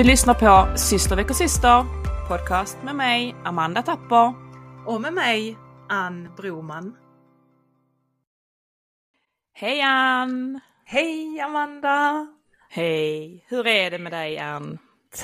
Du 0.00 0.04
lyssnar 0.04 0.34
på 0.34 0.78
Syster 0.78 1.16
väcker 1.16 1.34
syster, 1.34 1.84
podcast 2.28 2.78
med 2.84 2.94
mig, 2.96 3.34
Amanda 3.44 3.82
Tapper. 3.82 4.34
Och 4.86 5.00
med 5.00 5.12
mig, 5.12 5.56
Ann 5.88 6.28
Broman. 6.36 6.96
Hej 9.52 9.80
Ann! 9.80 10.60
Hej 10.84 11.40
Amanda! 11.40 12.26
Hej! 12.70 13.44
Hur 13.48 13.66
är 13.66 13.90
det 13.90 13.98
med 13.98 14.12
dig 14.12 14.38
Ann? 14.38 14.78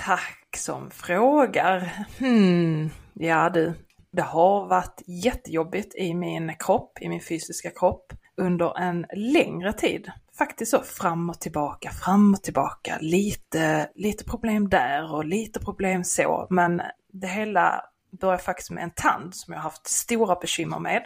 Tack 0.05 0.57
som 0.57 0.91
frågar. 0.91 2.07
Hmm, 2.19 2.91
ja 3.15 3.51
du, 3.51 3.75
det 4.13 4.23
har 4.23 4.69
varit 4.69 5.03
jättejobbigt 5.07 5.95
i 5.95 6.15
min 6.15 6.53
kropp, 6.59 6.99
i 7.01 7.09
min 7.09 7.21
fysiska 7.21 7.71
kropp, 7.71 8.13
under 8.37 8.79
en 8.79 9.07
längre 9.15 9.73
tid. 9.73 10.11
Faktiskt 10.39 10.71
så 10.71 10.81
fram 10.81 11.31
och 11.31 11.41
tillbaka, 11.41 11.91
fram 11.91 12.35
och 12.35 12.43
tillbaka. 12.43 12.99
Lite, 13.01 13.91
lite 13.95 14.25
problem 14.25 14.69
där 14.69 15.15
och 15.15 15.25
lite 15.25 15.61
problem 15.61 16.05
så. 16.05 16.47
Men 16.51 16.83
det 17.13 17.27
hela 17.27 17.83
börjar 18.21 18.39
faktiskt 18.39 18.71
med 18.71 18.85
en 18.85 18.91
tand 18.91 19.35
som 19.35 19.53
jag 19.53 19.59
har 19.59 19.71
haft 19.71 19.87
stora 19.87 20.35
bekymmer 20.35 20.79
med. 20.79 21.05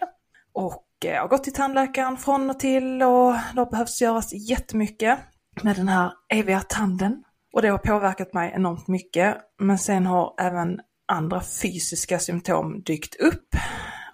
Och 0.52 0.86
eh, 1.04 1.10
jag 1.10 1.20
har 1.20 1.28
gått 1.28 1.44
till 1.44 1.52
tandläkaren 1.52 2.16
från 2.16 2.50
och 2.50 2.60
till 2.60 3.02
och 3.02 3.32
det 3.54 3.60
har 3.60 3.70
behövts 3.70 4.02
göras 4.02 4.32
jättemycket 4.32 5.18
med 5.62 5.76
den 5.76 5.88
här 5.88 6.12
eviga 6.28 6.60
tanden. 6.60 7.24
Och 7.52 7.62
det 7.62 7.68
har 7.68 7.78
påverkat 7.78 8.34
mig 8.34 8.52
enormt 8.54 8.88
mycket. 8.88 9.36
Men 9.58 9.78
sen 9.78 10.06
har 10.06 10.34
även 10.40 10.80
andra 11.08 11.40
fysiska 11.62 12.18
symptom 12.18 12.82
dykt 12.82 13.14
upp. 13.14 13.48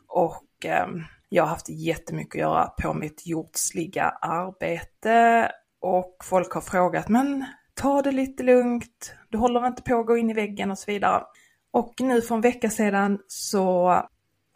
Och 0.09 0.67
eh, 0.67 0.87
jag 1.29 1.43
har 1.43 1.51
haft 1.51 1.69
jättemycket 1.69 2.35
att 2.35 2.41
göra 2.41 2.67
på 2.67 2.95
mitt 2.95 3.27
jordsliga 3.27 4.05
arbete. 4.21 5.51
Och 5.81 6.17
folk 6.25 6.53
har 6.53 6.61
frågat, 6.61 7.09
men 7.09 7.45
ta 7.75 8.03
det 8.03 8.13
lite 8.13 8.43
lugnt, 8.43 9.15
du 9.29 9.39
håller 9.39 9.67
inte 9.67 9.83
på 9.83 10.01
att 10.01 10.07
gå 10.07 10.17
in 10.17 10.31
i 10.31 10.35
väggen 10.35 10.71
och 10.71 10.79
så 10.79 10.91
vidare. 10.91 11.23
Och 11.71 11.95
nu 12.01 12.23
för 12.23 12.35
en 12.35 12.41
vecka 12.41 12.71
sedan 12.71 13.19
så, 13.27 14.03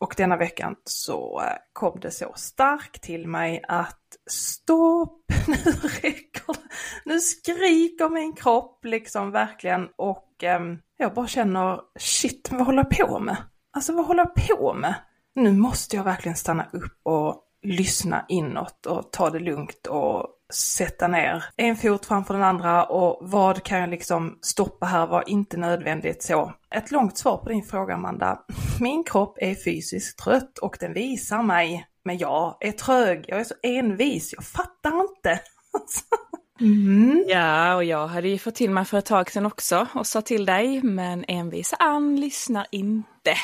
och 0.01 0.15
denna 0.17 0.37
veckan 0.37 0.77
så 0.85 1.43
kom 1.73 2.01
det 2.01 2.11
så 2.11 2.33
starkt 2.37 3.03
till 3.03 3.27
mig 3.27 3.65
att 3.69 3.99
stopp, 4.31 5.25
nu 5.47 5.73
räcker 6.03 6.53
det. 6.53 6.69
Nu 7.05 7.21
skriker 7.21 8.09
min 8.09 8.33
kropp 8.33 8.85
liksom 8.85 9.31
verkligen 9.31 9.89
och 9.97 10.45
eh, 10.45 10.61
jag 10.97 11.15
bara 11.15 11.27
känner 11.27 11.81
shit, 11.99 12.49
vad 12.53 12.67
håller 12.67 12.87
jag 12.91 13.09
på 13.09 13.21
med? 13.21 13.37
Alltså 13.73 13.93
vad 13.93 14.07
håller 14.07 14.27
jag 14.35 14.59
på 14.59 14.75
med? 14.75 14.95
Nu 15.35 15.53
måste 15.53 15.97
jag 15.97 16.05
verkligen 16.05 16.37
stanna 16.37 16.67
upp 16.73 17.01
och 17.03 17.43
lyssna 17.63 18.25
inåt 18.29 18.87
och 18.87 19.13
ta 19.13 19.31
det 19.31 19.39
lugnt 19.39 19.87
och 19.87 20.27
sätta 20.53 21.09
ner 21.09 21.45
en 21.57 21.77
fot 21.77 22.07
framför 22.07 22.35
den 22.35 22.43
andra 22.43 22.85
och 22.85 23.31
vad 23.31 23.63
kan 23.63 23.79
jag 23.79 23.91
liksom 23.91 24.39
stoppa 24.43 24.87
här, 24.87 25.07
Var 25.07 25.29
inte 25.29 25.57
nödvändigt 25.57 26.23
så. 26.23 26.53
Ett 26.75 26.91
långt 26.91 27.19
svar 27.19 27.37
på 27.37 27.49
din 27.49 27.63
fråga 27.63 27.95
Amanda. 27.95 28.39
Min 28.81 29.05
kropp 29.05 29.39
är 29.41 29.55
fysiskt 29.55 30.19
trött 30.19 30.59
och 30.59 30.77
den 30.81 30.93
visar 30.93 31.43
mig, 31.43 31.87
men 32.05 32.19
jag 32.19 32.57
är 32.61 32.73
trög, 32.73 33.25
jag 33.29 33.41
är 33.41 33.45
så 33.45 33.55
envis, 33.63 34.33
jag 34.33 34.45
fattar 34.45 35.01
inte. 35.01 35.41
Mm. 36.61 37.25
Ja, 37.29 37.75
och 37.75 37.85
jag 37.85 38.07
hade 38.07 38.29
ju 38.29 38.39
fått 38.39 38.55
till 38.55 38.71
mig 38.71 38.85
för 38.85 38.99
ett 38.99 39.07
tag 39.07 39.31
sedan 39.31 39.47
också 39.47 39.87
och 39.95 40.07
sa 40.07 40.23
till 40.23 40.45
dig, 40.45 40.83
men 40.83 41.25
envisa 41.29 41.77
Ann 41.77 42.21
lyssnar 42.21 42.67
inte. 42.71 43.35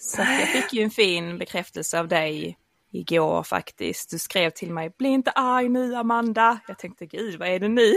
Så 0.00 0.22
jag 0.22 0.48
fick 0.48 0.72
ju 0.72 0.82
en 0.82 0.90
fin 0.90 1.38
bekräftelse 1.38 2.00
av 2.00 2.08
dig 2.08 2.58
igår 2.90 3.42
faktiskt. 3.42 4.10
Du 4.10 4.18
skrev 4.18 4.50
till 4.50 4.72
mig, 4.72 4.90
bli 4.98 5.08
inte 5.08 5.30
arg 5.30 5.68
nu 5.68 5.94
Amanda. 5.94 6.58
Jag 6.68 6.78
tänkte, 6.78 7.06
gud 7.06 7.38
vad 7.38 7.48
är 7.48 7.58
det 7.58 7.68
nu? 7.68 7.94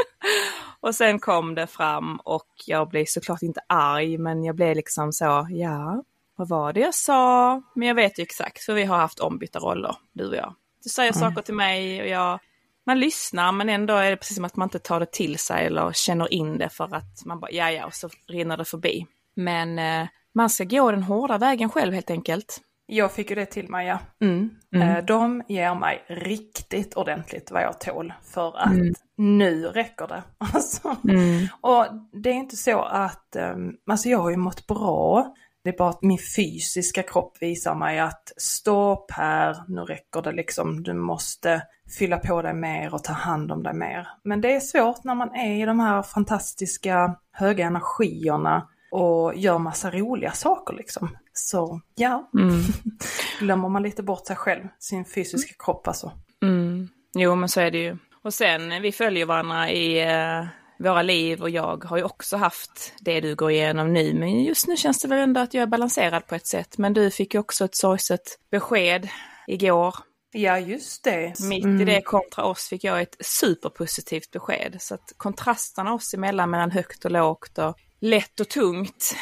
och 0.80 0.94
sen 0.94 1.18
kom 1.18 1.54
det 1.54 1.66
fram 1.66 2.16
och 2.16 2.48
jag 2.66 2.88
blev 2.88 3.04
såklart 3.08 3.42
inte 3.42 3.60
arg, 3.68 4.18
men 4.18 4.44
jag 4.44 4.56
blev 4.56 4.76
liksom 4.76 5.12
så, 5.12 5.46
ja, 5.50 6.04
vad 6.36 6.48
var 6.48 6.72
det 6.72 6.80
jag 6.80 6.94
sa? 6.94 7.62
Men 7.74 7.88
jag 7.88 7.94
vet 7.94 8.18
ju 8.18 8.22
exakt, 8.22 8.64
för 8.64 8.74
vi 8.74 8.84
har 8.84 8.96
haft 8.96 9.20
ombytta 9.20 9.58
roller, 9.58 9.96
du 10.12 10.28
och 10.28 10.36
jag. 10.36 10.54
Du 10.82 10.88
säger 10.88 11.16
mm. 11.16 11.20
saker 11.20 11.42
till 11.42 11.54
mig 11.54 12.02
och 12.02 12.08
jag, 12.08 12.38
man 12.86 13.00
lyssnar 13.00 13.52
men 13.52 13.68
ändå 13.68 13.94
är 13.94 14.10
det 14.10 14.16
precis 14.16 14.36
som 14.36 14.44
att 14.44 14.56
man 14.56 14.66
inte 14.66 14.78
tar 14.78 15.00
det 15.00 15.12
till 15.12 15.38
sig 15.38 15.66
eller 15.66 15.92
känner 15.92 16.32
in 16.32 16.58
det 16.58 16.68
för 16.68 16.94
att 16.94 17.24
man 17.24 17.40
bara, 17.40 17.50
ja 17.50 17.70
ja, 17.70 17.86
och 17.86 17.94
så 17.94 18.08
rinner 18.28 18.56
det 18.56 18.64
förbi. 18.64 19.06
Men 19.34 19.78
eh, 19.78 20.08
man 20.34 20.50
ska 20.50 20.64
gå 20.64 20.90
den 20.90 21.02
hårda 21.02 21.38
vägen 21.38 21.70
själv 21.70 21.94
helt 21.94 22.10
enkelt. 22.10 22.60
Jag 22.86 23.12
fick 23.12 23.30
ju 23.30 23.36
det 23.36 23.46
till 23.46 23.68
mig, 23.68 23.86
ja. 23.86 23.98
Mm. 24.20 24.50
Mm. 24.74 24.88
Eh, 24.88 25.04
de 25.04 25.42
ger 25.48 25.74
mig 25.74 26.04
riktigt 26.08 26.94
ordentligt 26.94 27.50
vad 27.50 27.62
jag 27.62 27.80
tål 27.80 28.12
för 28.34 28.58
att 28.58 28.72
mm. 28.72 28.94
nu 29.16 29.66
räcker 29.66 30.06
det. 30.06 30.22
Alltså. 30.54 30.96
Mm. 31.08 31.46
Och 31.60 31.86
det 32.12 32.30
är 32.30 32.34
inte 32.34 32.56
så 32.56 32.82
att, 32.82 33.36
um, 33.54 33.76
alltså 33.90 34.08
jag 34.08 34.18
har 34.18 34.30
ju 34.30 34.36
mått 34.36 34.66
bra. 34.66 35.34
Det 35.64 35.70
är 35.70 35.78
bara 35.78 35.90
att 35.90 36.02
min 36.02 36.18
fysiska 36.36 37.02
kropp 37.02 37.36
visar 37.40 37.74
mig 37.74 38.00
att 38.00 38.32
stopp 38.36 39.10
här, 39.10 39.56
nu 39.68 39.80
räcker 39.80 40.22
det 40.22 40.32
liksom, 40.32 40.82
du 40.82 40.92
måste 40.94 41.62
fylla 41.98 42.18
på 42.18 42.42
dig 42.42 42.54
mer 42.54 42.94
och 42.94 43.04
ta 43.04 43.12
hand 43.12 43.52
om 43.52 43.62
dig 43.62 43.74
mer. 43.74 44.08
Men 44.24 44.40
det 44.40 44.54
är 44.54 44.60
svårt 44.60 45.04
när 45.04 45.14
man 45.14 45.34
är 45.34 45.62
i 45.62 45.64
de 45.64 45.80
här 45.80 46.02
fantastiska 46.02 47.16
höga 47.32 47.66
energierna 47.66 48.68
och 48.94 49.34
gör 49.36 49.58
massa 49.58 49.90
roliga 49.90 50.32
saker 50.32 50.74
liksom. 50.74 51.16
Så 51.32 51.80
ja, 51.94 52.30
mm. 52.34 52.60
glömmer 53.38 53.68
man 53.68 53.82
lite 53.82 54.02
bort 54.02 54.26
sig 54.26 54.36
själv, 54.36 54.68
sin 54.78 55.04
fysiska 55.04 55.50
mm. 55.50 55.56
kropp 55.58 55.88
alltså. 55.88 56.12
Mm. 56.42 56.88
Jo 57.14 57.34
men 57.34 57.48
så 57.48 57.60
är 57.60 57.70
det 57.70 57.78
ju. 57.78 57.96
Och 58.22 58.34
sen, 58.34 58.82
vi 58.82 58.92
följer 58.92 59.26
varandra 59.26 59.70
i 59.70 60.06
uh, 60.06 60.46
våra 60.78 61.02
liv 61.02 61.42
och 61.42 61.50
jag 61.50 61.84
har 61.84 61.96
ju 61.96 62.02
också 62.02 62.36
haft 62.36 62.94
det 63.00 63.20
du 63.20 63.34
går 63.34 63.50
igenom 63.50 63.92
nu. 63.92 64.14
Men 64.14 64.44
just 64.44 64.68
nu 64.68 64.76
känns 64.76 65.02
det 65.02 65.08
väl 65.08 65.18
ändå 65.18 65.40
att 65.40 65.54
jag 65.54 65.62
är 65.62 65.66
balanserad 65.66 66.26
på 66.26 66.34
ett 66.34 66.46
sätt. 66.46 66.78
Men 66.78 66.92
du 66.92 67.10
fick 67.10 67.34
ju 67.34 67.40
också 67.40 67.64
ett 67.64 67.76
sorgset 67.76 68.38
besked 68.50 69.08
igår. 69.46 69.94
Ja, 70.32 70.58
just 70.58 71.04
det. 71.04 71.40
Mitt 71.40 71.64
mm. 71.64 71.80
i 71.80 71.84
det 71.84 72.02
kontra 72.02 72.44
oss 72.44 72.68
fick 72.68 72.84
jag 72.84 73.02
ett 73.02 73.16
superpositivt 73.20 74.30
besked. 74.30 74.76
Så 74.80 74.94
att 74.94 75.12
kontrasterna 75.16 75.94
oss 75.94 76.14
emellan 76.14 76.50
mellan 76.50 76.70
högt 76.70 77.04
och 77.04 77.10
lågt 77.10 77.58
och 77.58 77.76
lätt 78.04 78.40
och 78.40 78.48
tungt. 78.48 79.16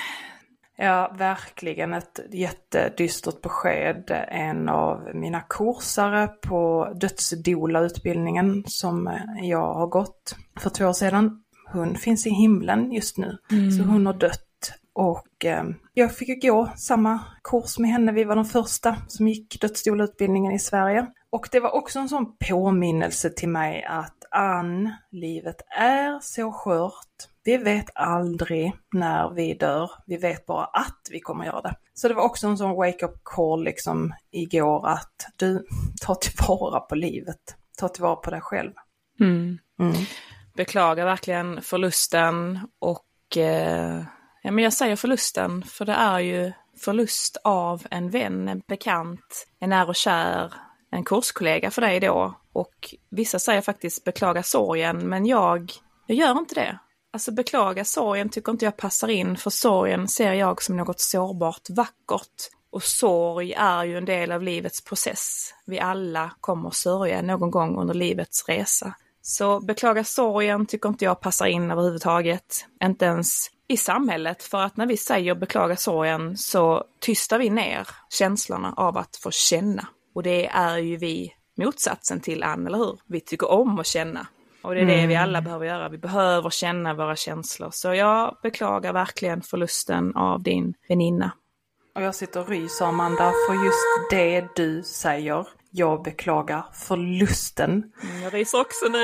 Ja, 0.76 1.14
verkligen 1.18 1.94
ett 1.94 2.20
jättedystert 2.32 3.42
besked. 3.42 4.26
En 4.28 4.68
av 4.68 5.10
mina 5.14 5.40
kursare 5.40 6.28
på 6.28 6.88
dödsdola-utbildningen 6.94 8.64
som 8.66 9.18
jag 9.42 9.74
har 9.74 9.86
gått 9.86 10.36
för 10.60 10.70
två 10.70 10.84
år 10.84 10.92
sedan, 10.92 11.42
hon 11.72 11.94
finns 11.94 12.26
i 12.26 12.30
himlen 12.30 12.92
just 12.92 13.18
nu. 13.18 13.38
Mm. 13.50 13.70
Så 13.70 13.82
hon 13.82 14.06
har 14.06 14.14
dött. 14.14 14.48
Och 14.94 15.44
eh, 15.44 15.64
jag 15.94 16.16
fick 16.16 16.42
gå 16.42 16.72
samma 16.76 17.20
kurs 17.44 17.78
med 17.78 17.90
henne, 17.90 18.12
vi 18.12 18.24
var 18.24 18.36
de 18.36 18.44
första 18.44 18.96
som 19.08 19.28
gick 19.28 19.60
dödsdola-utbildningen 19.60 20.52
i 20.52 20.58
Sverige. 20.58 21.06
Och 21.32 21.48
det 21.52 21.60
var 21.60 21.70
också 21.70 21.98
en 21.98 22.08
sån 22.08 22.36
påminnelse 22.48 23.30
till 23.30 23.48
mig 23.48 23.84
att 23.84 24.24
Ann, 24.30 24.92
livet 25.10 25.62
är 25.78 26.18
så 26.20 26.52
skört 26.52 27.28
vi 27.44 27.56
vet 27.56 27.90
aldrig 27.94 28.72
när 28.92 29.30
vi 29.30 29.54
dör, 29.54 29.90
vi 30.06 30.16
vet 30.16 30.46
bara 30.46 30.64
att 30.64 31.08
vi 31.10 31.20
kommer 31.20 31.44
göra 31.44 31.60
det. 31.60 31.76
Så 31.94 32.08
det 32.08 32.14
var 32.14 32.22
också 32.22 32.46
en 32.46 32.58
sån 32.58 32.76
wake-up 32.76 33.20
call 33.22 33.64
liksom 33.64 34.14
igår 34.30 34.88
att 34.88 35.26
du, 35.36 35.66
tar 36.00 36.14
tillvara 36.14 36.80
på 36.80 36.94
livet, 36.94 37.56
ta 37.78 37.88
tillvara 37.88 38.16
på 38.16 38.30
dig 38.30 38.40
själv. 38.40 38.72
Mm. 39.20 39.58
Mm. 39.80 39.94
Beklagar 40.56 41.04
verkligen 41.04 41.62
förlusten 41.62 42.60
och 42.78 43.36
eh, 43.36 44.04
ja, 44.42 44.50
men 44.50 44.64
jag 44.64 44.72
säger 44.72 44.96
förlusten 44.96 45.62
för 45.62 45.84
det 45.84 45.92
är 45.92 46.18
ju 46.18 46.52
förlust 46.80 47.36
av 47.44 47.86
en 47.90 48.10
vän, 48.10 48.48
en 48.48 48.62
bekant, 48.68 49.46
en 49.58 49.70
nära 49.70 49.88
och 49.88 49.96
kär, 49.96 50.52
en 50.92 51.04
kurskollega 51.04 51.70
för 51.70 51.82
dig 51.82 52.00
då. 52.00 52.34
Och 52.52 52.94
vissa 53.10 53.38
säger 53.38 53.60
faktiskt 53.60 54.04
beklaga 54.04 54.42
sorgen, 54.42 55.08
men 55.08 55.26
jag, 55.26 55.72
jag 56.06 56.18
gör 56.18 56.38
inte 56.38 56.54
det. 56.54 56.78
Alltså 57.12 57.32
beklaga 57.32 57.84
sorgen 57.84 58.28
tycker 58.28 58.52
inte 58.52 58.64
jag 58.64 58.76
passar 58.76 59.08
in 59.08 59.36
för 59.36 59.50
sorgen 59.50 60.08
ser 60.08 60.32
jag 60.32 60.62
som 60.62 60.76
något 60.76 61.00
sårbart 61.00 61.70
vackert. 61.70 62.50
Och 62.70 62.82
sorg 62.82 63.52
är 63.52 63.84
ju 63.84 63.98
en 63.98 64.04
del 64.04 64.32
av 64.32 64.42
livets 64.42 64.84
process. 64.84 65.54
Vi 65.66 65.80
alla 65.80 66.30
kommer 66.40 66.70
sörja 66.70 67.22
någon 67.22 67.50
gång 67.50 67.78
under 67.78 67.94
livets 67.94 68.48
resa. 68.48 68.94
Så 69.22 69.60
beklaga 69.60 70.04
sorgen 70.04 70.66
tycker 70.66 70.88
inte 70.88 71.04
jag 71.04 71.20
passar 71.20 71.46
in 71.46 71.70
överhuvudtaget. 71.70 72.66
Inte 72.84 73.04
ens 73.04 73.50
i 73.68 73.76
samhället, 73.76 74.42
för 74.42 74.58
att 74.58 74.76
när 74.76 74.86
vi 74.86 74.96
säger 74.96 75.34
beklaga 75.34 75.76
sorgen 75.76 76.36
så 76.36 76.84
tystar 77.00 77.38
vi 77.38 77.50
ner 77.50 77.88
känslorna 78.08 78.74
av 78.76 78.98
att 78.98 79.16
få 79.16 79.30
känna. 79.30 79.88
Och 80.14 80.22
det 80.22 80.46
är 80.46 80.78
ju 80.78 80.96
vi 80.96 81.34
motsatsen 81.56 82.20
till 82.20 82.42
Ann, 82.42 82.66
eller 82.66 82.78
hur? 82.78 82.98
Vi 83.06 83.20
tycker 83.20 83.50
om 83.50 83.78
att 83.78 83.86
känna. 83.86 84.26
Och 84.62 84.74
det 84.74 84.80
är 84.80 84.86
det 84.86 84.94
mm. 84.94 85.08
vi 85.08 85.16
alla 85.16 85.42
behöver 85.42 85.66
göra. 85.66 85.88
Vi 85.88 85.98
behöver 85.98 86.50
känna 86.50 86.94
våra 86.94 87.16
känslor. 87.16 87.70
Så 87.72 87.94
jag 87.94 88.36
beklagar 88.42 88.92
verkligen 88.92 89.42
förlusten 89.42 90.16
av 90.16 90.42
din 90.42 90.74
väninna. 90.88 91.32
Och 91.94 92.02
jag 92.02 92.14
sitter 92.14 92.40
och 92.40 92.48
ryser 92.48 92.84
Amanda 92.84 93.32
för 93.48 93.64
just 93.64 94.10
det 94.10 94.46
du 94.56 94.82
säger. 94.82 95.46
Jag 95.70 96.02
beklagar 96.02 96.64
förlusten. 96.72 97.70
Mm, 97.70 98.22
jag 98.22 98.34
ryser 98.34 98.60
också 98.60 98.86
nu. 98.88 98.98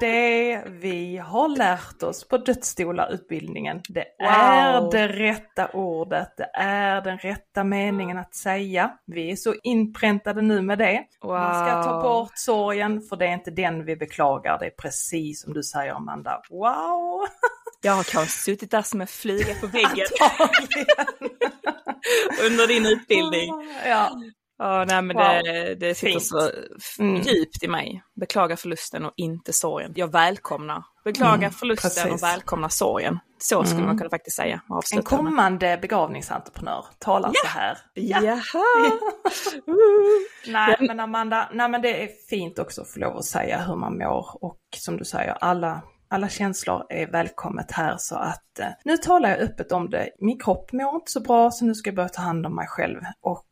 Det 0.00 0.62
vi 0.66 1.16
har 1.16 1.48
lärt 1.48 2.02
oss 2.02 2.28
på 2.28 2.38
dödsstolarutbildningen, 2.38 3.80
det 3.88 4.04
wow. 4.18 4.28
är 4.28 4.90
det 4.90 5.08
rätta 5.08 5.68
ordet, 5.68 6.36
det 6.36 6.50
är 6.54 7.00
den 7.00 7.18
rätta 7.18 7.64
meningen 7.64 8.18
att 8.18 8.34
säga. 8.34 8.90
Vi 9.06 9.32
är 9.32 9.36
så 9.36 9.54
inpräntade 9.62 10.42
nu 10.42 10.62
med 10.62 10.78
det. 10.78 11.04
Wow. 11.22 11.32
Man 11.32 11.66
ska 11.66 11.82
ta 11.82 12.02
bort 12.02 12.32
sorgen, 12.34 13.02
för 13.02 13.16
det 13.16 13.26
är 13.26 13.32
inte 13.32 13.50
den 13.50 13.84
vi 13.84 13.96
beklagar, 13.96 14.58
det 14.58 14.66
är 14.66 14.70
precis 14.70 15.42
som 15.42 15.52
du 15.52 15.62
säger 15.62 15.92
Amanda. 15.92 16.42
Wow! 16.50 17.26
Jag 17.82 17.92
har 17.92 18.02
kanske 18.02 18.38
suttit 18.38 18.70
där 18.70 18.82
som 18.82 19.00
en 19.00 19.06
flyga 19.06 19.54
på 19.60 19.66
väggen. 19.66 19.88
Under 22.46 22.66
din 22.66 22.86
utbildning. 22.86 23.50
Ja. 23.86 24.10
Ja, 24.58 24.84
nej 24.88 25.02
men 25.02 25.16
wow. 25.16 25.24
det, 25.24 25.74
det 25.74 25.94
sitter 25.94 26.12
Fint. 26.12 26.26
så 26.26 26.50
mm. 26.98 27.20
djupt 27.20 27.62
i 27.62 27.68
mig. 27.68 28.02
Beklaga 28.20 28.56
förlusten 28.56 29.04
och 29.04 29.12
inte 29.16 29.52
sorgen. 29.52 29.92
Jag 29.96 30.12
välkomnar. 30.12 30.84
Beklaga 31.04 31.34
mm, 31.34 31.50
förlusten 31.50 31.90
precis. 31.90 32.12
och 32.12 32.22
välkomna 32.22 32.68
sorgen. 32.68 33.18
Så 33.38 33.64
skulle 33.64 33.76
mm. 33.76 33.86
man 33.86 33.98
kunna 33.98 34.10
faktiskt 34.10 34.36
säga. 34.36 34.60
En 34.94 35.02
kommande 35.02 35.66
med. 35.66 35.80
begravningsentreprenör 35.80 36.84
talar 36.98 37.30
ja. 37.34 37.40
så 37.44 37.58
här. 37.58 37.78
Ja. 37.94 38.22
Jaha! 38.22 38.98
nej 40.46 40.76
men 40.80 41.00
Amanda, 41.00 41.48
nej 41.52 41.68
men 41.68 41.82
det 41.82 42.02
är 42.02 42.08
fint 42.28 42.58
också 42.58 42.82
att 42.82 42.88
få 42.88 43.00
lov 43.00 43.16
att 43.16 43.24
säga 43.24 43.62
hur 43.62 43.76
man 43.76 43.98
mår 43.98 44.44
och 44.44 44.60
som 44.76 44.96
du 44.96 45.04
säger, 45.04 45.32
alla 45.32 45.82
alla 46.12 46.28
känslor 46.28 46.86
är 46.88 47.06
välkommet 47.06 47.70
här 47.70 47.96
så 47.98 48.16
att 48.16 48.58
eh, 48.58 48.66
nu 48.84 48.96
talar 48.96 49.28
jag 49.28 49.38
öppet 49.38 49.72
om 49.72 49.90
det. 49.90 50.08
Min 50.18 50.38
kropp 50.38 50.72
mår 50.72 50.94
inte 50.94 51.10
så 51.10 51.20
bra 51.20 51.50
så 51.50 51.64
nu 51.64 51.74
ska 51.74 51.88
jag 51.88 51.94
börja 51.94 52.08
ta 52.08 52.22
hand 52.22 52.46
om 52.46 52.54
mig 52.54 52.66
själv 52.68 53.00
och 53.20 53.44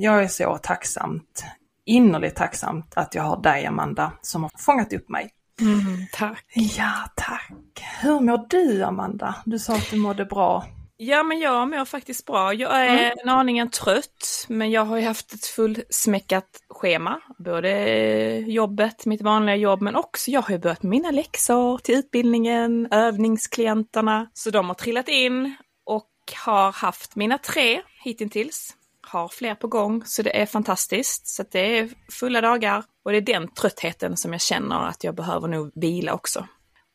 jag 0.00 0.22
är 0.22 0.28
så 0.28 0.58
tacksamt, 0.58 1.44
innerligt 1.86 2.36
tacksamt 2.36 2.92
att 2.96 3.14
jag 3.14 3.22
har 3.22 3.42
dig 3.42 3.66
Amanda 3.66 4.12
som 4.22 4.42
har 4.42 4.50
fångat 4.58 4.92
upp 4.92 5.08
mig. 5.08 5.30
Mm, 5.60 6.06
tack! 6.12 6.44
Ja, 6.54 6.92
tack! 7.16 7.52
Hur 8.00 8.20
mår 8.20 8.46
du 8.48 8.82
Amanda? 8.82 9.34
Du 9.44 9.58
sa 9.58 9.74
att 9.74 9.90
du 9.90 9.96
mådde 9.96 10.24
bra. 10.24 10.64
Ja, 10.96 11.22
men 11.22 11.38
jag 11.38 11.68
mår 11.68 11.84
faktiskt 11.84 12.26
bra. 12.26 12.54
Jag 12.54 12.80
är 12.80 12.88
mm. 12.88 13.18
en 13.22 13.28
aningen 13.28 13.70
trött, 13.70 14.46
men 14.48 14.70
jag 14.70 14.84
har 14.84 14.96
ju 14.96 15.06
haft 15.06 15.32
ett 15.32 15.46
fullsmäckat 15.46 16.48
schema. 16.68 17.20
Både 17.38 17.70
jobbet, 18.38 19.06
mitt 19.06 19.22
vanliga 19.22 19.56
jobb, 19.56 19.82
men 19.82 19.96
också 19.96 20.30
jag 20.30 20.42
har 20.42 20.50
ju 20.50 20.58
börjat 20.58 20.82
mina 20.82 21.10
läxor 21.10 21.78
till 21.78 21.94
utbildningen, 21.94 22.88
övningsklienterna. 22.90 24.30
Så 24.34 24.50
de 24.50 24.68
har 24.68 24.74
trillat 24.74 25.08
in 25.08 25.54
och 25.86 26.10
har 26.44 26.72
haft 26.72 27.16
mina 27.16 27.38
tre 27.38 27.82
hittills. 28.04 28.76
Har 29.12 29.28
fler 29.28 29.54
på 29.54 29.66
gång, 29.66 30.02
så 30.04 30.22
det 30.22 30.40
är 30.40 30.46
fantastiskt. 30.46 31.26
Så 31.26 31.44
det 31.50 31.78
är 31.78 31.88
fulla 32.10 32.40
dagar 32.40 32.84
och 33.04 33.10
det 33.12 33.16
är 33.16 33.20
den 33.20 33.48
tröttheten 33.48 34.16
som 34.16 34.32
jag 34.32 34.40
känner 34.40 34.88
att 34.88 35.04
jag 35.04 35.14
behöver 35.14 35.48
nog 35.48 35.72
vila 35.74 36.14
också. 36.14 36.46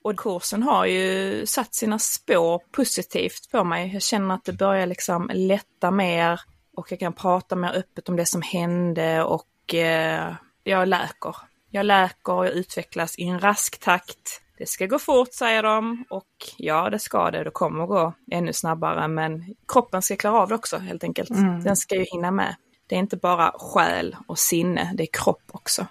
Och 0.04 0.20
kursen 0.20 0.64
har 0.64 0.86
ju 0.86 1.46
satt 1.46 1.76
sina 1.76 2.00
spår 2.00 2.62
positivt 2.72 3.52
på 3.52 3.64
mig. 3.64 3.94
Jag 3.94 4.02
känner 4.02 4.36
att 4.36 4.46
det 4.46 4.54
börjar 4.54 4.88
liksom 4.88 5.32
lätta 5.34 5.92
mer 5.92 6.42
och 6.78 6.92
jag 6.92 7.00
kan 7.00 7.14
prata 7.14 7.56
mer 7.56 7.72
öppet 7.76 8.10
om 8.10 8.16
det 8.16 8.26
som 8.26 8.42
hände 8.42 9.24
och 9.24 9.74
eh, 9.74 10.34
jag 10.64 10.88
läker. 10.88 11.36
Jag 11.72 11.86
läker 11.86 12.34
och 12.34 12.46
jag 12.46 12.54
utvecklas 12.54 13.20
i 13.20 13.24
en 13.24 13.40
rask 13.40 13.80
takt. 13.80 14.42
Det 14.58 14.70
ska 14.70 14.86
gå 14.86 15.00
fort 15.00 15.34
säger 15.34 15.64
de 15.64 16.06
och 16.10 16.28
ja, 16.58 16.90
det 16.90 17.00
ska 17.00 17.32
det. 17.32 17.44
Det 17.44 17.52
kommer 17.52 17.86
gå 17.86 18.14
ännu 18.32 18.54
snabbare 18.54 19.08
men 19.08 19.56
kroppen 19.68 20.02
ska 20.02 20.16
klara 20.16 20.40
av 20.40 20.50
det 20.50 20.56
också 20.56 20.78
helt 20.78 21.04
enkelt. 21.04 21.30
Mm. 21.30 21.64
Den 21.64 21.76
ska 21.76 21.96
ju 21.96 22.04
hinna 22.04 22.32
med. 22.32 22.56
Det 22.88 22.96
är 22.96 23.00
inte 23.00 23.18
bara 23.18 23.52
själ 23.56 24.16
och 24.28 24.40
sinne, 24.40 24.94
det 24.96 25.04
är 25.04 25.10
kropp 25.12 25.44
också. 25.52 25.86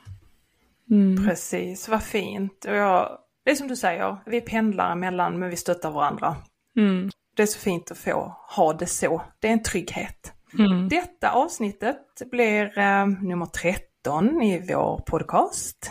Mm. 0.90 1.26
Precis, 1.26 1.88
vad 1.88 2.02
fint. 2.02 2.64
Och 2.64 2.74
jag 2.74 3.18
det 3.46 3.52
är 3.52 3.54
som 3.54 3.68
du 3.68 3.76
säger, 3.76 4.16
vi 4.26 4.40
pendlar 4.40 4.92
emellan 4.92 5.38
men 5.38 5.50
vi 5.50 5.56
stöttar 5.56 5.90
varandra. 5.90 6.36
Mm. 6.76 7.10
Det 7.36 7.42
är 7.42 7.46
så 7.46 7.58
fint 7.58 7.90
att 7.90 7.98
få 7.98 8.36
ha 8.56 8.72
det 8.72 8.86
så. 8.86 9.22
Det 9.40 9.48
är 9.48 9.52
en 9.52 9.62
trygghet. 9.62 10.32
Mm. 10.58 10.88
Detta 10.88 11.30
avsnittet 11.30 12.22
blir 12.30 12.78
eh, 12.78 13.06
nummer 13.06 13.46
13 13.46 14.42
i 14.42 14.66
vår 14.68 15.02
podcast. 15.06 15.90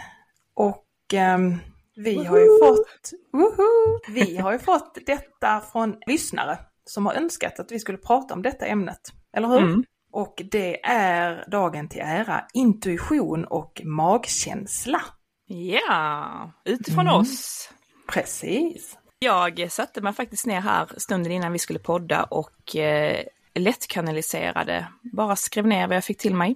Och 0.54 1.14
eh, 1.14 1.40
vi 1.96 2.16
woho! 2.16 2.28
har 2.28 2.40
ju 2.40 2.60
fått 2.60 3.12
woho! 3.32 4.00
Vi 4.10 4.38
har 4.38 4.52
ju 4.52 4.60
fått 4.60 4.98
detta 5.06 5.62
från 5.62 5.96
lyssnare 6.08 6.58
som 6.86 7.06
har 7.06 7.14
önskat 7.14 7.60
att 7.60 7.72
vi 7.72 7.80
skulle 7.80 7.98
prata 7.98 8.34
om 8.34 8.42
detta 8.42 8.66
ämnet. 8.66 9.14
Eller 9.38 9.48
hur? 9.48 9.58
Mm. 9.60 9.84
Och 10.12 10.42
det 10.52 10.86
är 10.86 11.50
dagen 11.52 11.90
till 11.90 12.02
ära 12.02 12.46
intuition 12.54 13.46
och 13.46 13.82
magkänsla. 13.86 15.02
Ja, 15.48 16.52
utifrån 16.66 17.08
mm. 17.08 17.14
oss. 17.14 17.70
Precis. 18.08 18.98
Jag 19.20 19.72
satte 19.72 20.02
mig 20.02 20.14
faktiskt 20.14 20.46
ner 20.46 20.62
här 20.62 20.90
stunden 20.98 21.32
innan 21.32 21.52
vi 21.52 21.60
skulle 21.60 21.80
podda 21.80 22.24
och 22.24 22.76
eh, 22.76 23.26
lättkanaliserade, 23.54 24.88
bara 25.02 25.36
skrev 25.36 25.68
ner 25.68 25.88
vad 25.88 25.98
jag 25.98 26.04
fick 26.04 26.18
till 26.18 26.36
mig. 26.36 26.56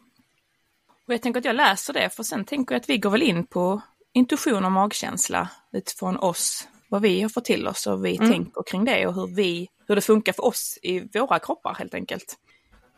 Och 1.08 1.14
jag 1.14 1.22
tänker 1.22 1.40
att 1.40 1.46
jag 1.46 1.56
läser 1.56 1.94
det, 1.94 2.10
för 2.10 2.24
sen 2.24 2.46
tänker 2.46 2.76
jag 2.76 2.80
att 2.80 2.90
vi 2.90 2.98
går 2.98 3.10
väl 3.10 3.22
in 3.22 3.46
på 3.46 3.82
intuition 4.14 4.66
och 4.66 4.72
magkänsla 4.72 5.50
utifrån 5.72 6.18
oss, 6.18 6.68
vad 6.90 7.02
vi 7.02 7.22
har 7.22 7.30
fått 7.30 7.46
till 7.46 7.68
oss 7.68 7.88
och 7.88 8.06
vi 8.06 8.18
mm. 8.18 8.32
tänker 8.32 8.64
kring 8.64 8.86
det 8.86 9.08
och 9.08 9.14
hur 9.14 9.36
vi, 9.36 9.68
hur 9.88 9.96
det 9.96 10.02
funkar 10.02 10.34
för 10.34 10.46
oss 10.46 10.80
i 10.82 11.00
våra 11.20 11.40
kroppar 11.40 11.74
helt 11.74 11.94
enkelt. 11.94 12.38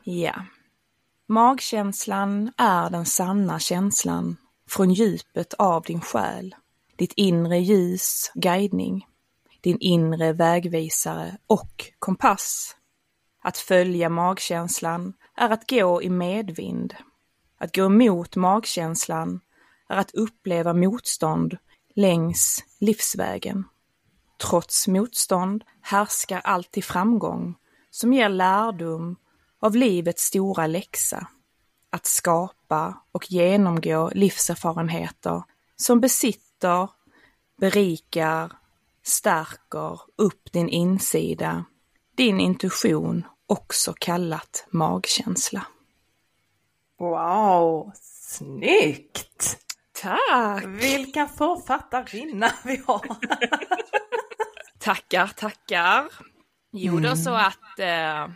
Ja. 0.04 0.46
Magkänslan 1.28 2.52
är 2.58 2.90
den 2.90 3.06
sanna 3.06 3.60
känslan 3.60 4.38
från 4.70 4.94
djupet 4.94 5.54
av 5.54 5.84
din 5.84 6.02
själ, 6.02 6.56
ditt 6.96 7.14
inre 7.16 7.60
ljus, 7.60 8.32
guidning, 8.34 9.08
din 9.62 9.78
inre 9.80 10.34
vägvisare 10.34 11.38
och 11.48 11.86
kompass. 12.00 12.76
Att 13.44 13.58
följa 13.58 14.10
magkänslan 14.10 15.14
är 15.36 15.50
att 15.50 15.70
gå 15.70 16.02
i 16.02 16.10
medvind. 16.10 16.96
Att 17.58 17.76
gå 17.76 17.86
emot 17.86 18.36
magkänslan 18.36 19.40
är 19.92 19.98
att 19.98 20.12
uppleva 20.12 20.74
motstånd 20.74 21.58
längs 21.96 22.64
livsvägen. 22.80 23.64
Trots 24.50 24.88
motstånd 24.88 25.64
härskar 25.82 26.40
alltid 26.40 26.84
framgång 26.84 27.56
som 27.90 28.14
ger 28.14 28.30
lärdom 28.30 29.16
av 29.60 29.76
livets 29.76 30.24
stora 30.24 30.68
läxa 30.68 31.28
att 31.90 32.06
skapa 32.06 33.04
och 33.12 33.32
genomgå 33.32 34.12
livserfarenheter 34.16 35.44
som 35.76 36.00
besitter, 36.00 36.90
berikar, 37.60 38.52
stärker 39.04 40.02
upp 40.16 40.52
din 40.52 40.70
insida, 40.70 41.66
din 42.16 42.40
intuition, 42.40 43.26
också 43.46 43.94
kallat 44.00 44.68
magkänsla. 44.70 45.66
Wow, 47.00 47.92
snyggt! 47.96 49.58
Tack! 50.02 50.66
Vilka 50.66 51.28
författarinna 51.28 52.52
vi 52.66 52.82
har! 52.88 53.06
tackar, 54.80 55.28
tackar! 55.28 56.06
Jo, 56.72 56.92
mm. 56.98 57.04
då 57.04 57.16
så 57.16 57.34
att 57.34 57.80
eh, 57.80 58.28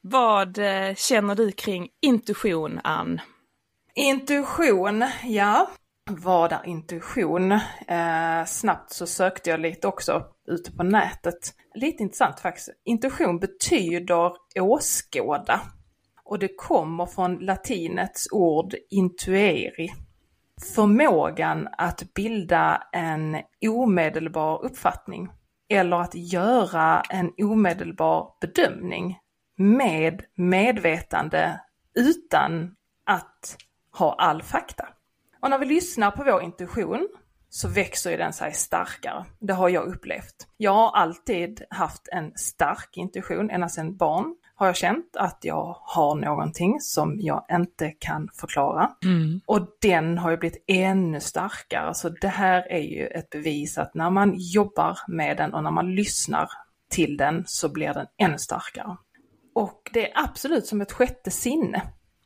vad 0.00 0.58
eh, 0.58 0.94
känner 0.94 1.34
du 1.34 1.52
kring 1.52 1.88
intuition, 2.02 2.80
Ann? 2.84 3.20
Intuition, 3.94 5.04
ja. 5.24 5.70
Vad 6.10 6.52
är 6.52 6.66
intuition? 6.66 7.52
Eh, 7.52 8.44
snabbt 8.46 8.92
så 8.92 9.06
sökte 9.06 9.50
jag 9.50 9.60
lite 9.60 9.88
också 9.88 10.24
ute 10.48 10.72
på 10.72 10.82
nätet. 10.82 11.54
Lite 11.74 12.02
intressant 12.02 12.40
faktiskt. 12.40 12.68
Intuition 12.84 13.38
betyder 13.38 14.32
åskåda. 14.60 15.60
Och 16.24 16.38
det 16.38 16.56
kommer 16.56 17.06
från 17.06 17.38
latinets 17.38 18.28
ord 18.32 18.74
intueri. 18.90 19.92
Förmågan 20.74 21.68
att 21.78 22.14
bilda 22.14 22.82
en 22.92 23.36
omedelbar 23.66 24.64
uppfattning 24.64 25.28
eller 25.68 25.96
att 25.96 26.14
göra 26.14 27.00
en 27.00 27.32
omedelbar 27.38 28.32
bedömning 28.40 29.18
med 29.56 30.24
medvetande 30.34 31.60
utan 31.94 32.76
att 33.04 33.56
ha 33.98 34.14
all 34.14 34.42
fakta. 34.42 34.88
Och 35.42 35.50
när 35.50 35.58
vi 35.58 35.66
lyssnar 35.66 36.10
på 36.10 36.24
vår 36.24 36.42
intuition 36.42 37.08
så 37.48 37.68
växer 37.68 38.10
ju 38.10 38.16
den 38.16 38.32
sig 38.32 38.52
starkare. 38.52 39.24
Det 39.38 39.52
har 39.52 39.68
jag 39.68 39.84
upplevt. 39.84 40.48
Jag 40.56 40.72
har 40.72 40.90
alltid 40.96 41.62
haft 41.70 42.08
en 42.12 42.32
stark 42.36 42.96
intuition, 42.96 43.50
ända 43.50 43.68
sedan 43.68 43.96
barn 43.96 44.34
har 44.58 44.66
jag 44.66 44.76
känt 44.76 45.16
att 45.16 45.38
jag 45.42 45.76
har 45.80 46.14
någonting 46.14 46.80
som 46.80 47.20
jag 47.20 47.44
inte 47.50 47.90
kan 47.90 48.28
förklara. 48.34 48.90
Mm. 49.04 49.40
Och 49.46 49.68
den 49.80 50.18
har 50.18 50.30
ju 50.30 50.36
blivit 50.36 50.64
ännu 50.66 51.20
starkare. 51.20 51.94
Så 51.94 52.08
det 52.08 52.28
här 52.28 52.72
är 52.72 52.82
ju 52.82 53.06
ett 53.06 53.30
bevis 53.30 53.78
att 53.78 53.94
när 53.94 54.10
man 54.10 54.34
jobbar 54.36 54.98
med 55.08 55.36
den 55.36 55.54
och 55.54 55.62
när 55.62 55.70
man 55.70 55.94
lyssnar 55.94 56.48
till 56.90 57.16
den 57.16 57.44
så 57.46 57.68
blir 57.68 57.94
den 57.94 58.06
ännu 58.16 58.38
starkare. 58.38 58.96
Och 59.54 59.90
det 59.92 60.12
är 60.12 60.24
absolut 60.24 60.66
som 60.66 60.80
ett 60.80 60.92
sjätte 60.92 61.30
sinne. 61.30 61.82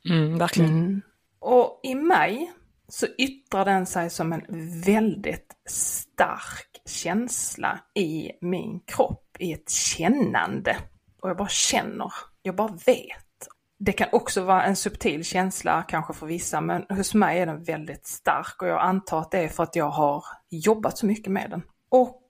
Mm, 0.09 0.37
verkligen. 0.37 0.71
Mm. 0.71 1.01
Och 1.39 1.79
i 1.83 1.95
mig 1.95 2.51
så 2.87 3.07
yttrar 3.17 3.65
den 3.65 3.85
sig 3.85 4.09
som 4.09 4.33
en 4.33 4.45
väldigt 4.81 5.55
stark 5.69 6.81
känsla 6.85 7.79
i 7.95 8.31
min 8.41 8.79
kropp, 8.79 9.35
i 9.39 9.53
ett 9.53 9.69
kännande. 9.69 10.77
Och 11.23 11.29
jag 11.29 11.37
bara 11.37 11.47
känner, 11.47 12.13
jag 12.41 12.55
bara 12.55 12.77
vet. 12.85 13.47
Det 13.79 13.91
kan 13.91 14.07
också 14.11 14.43
vara 14.43 14.63
en 14.63 14.75
subtil 14.75 15.23
känsla 15.23 15.83
kanske 15.83 16.13
för 16.13 16.25
vissa, 16.25 16.61
men 16.61 16.85
hos 16.89 17.13
mig 17.13 17.39
är 17.39 17.45
den 17.45 17.63
väldigt 17.63 18.07
stark 18.07 18.61
och 18.61 18.67
jag 18.67 18.81
antar 18.81 19.19
att 19.19 19.31
det 19.31 19.39
är 19.39 19.47
för 19.47 19.63
att 19.63 19.75
jag 19.75 19.89
har 19.89 20.23
jobbat 20.49 20.97
så 20.97 21.05
mycket 21.05 21.31
med 21.31 21.49
den. 21.49 21.61
Och 21.89 22.21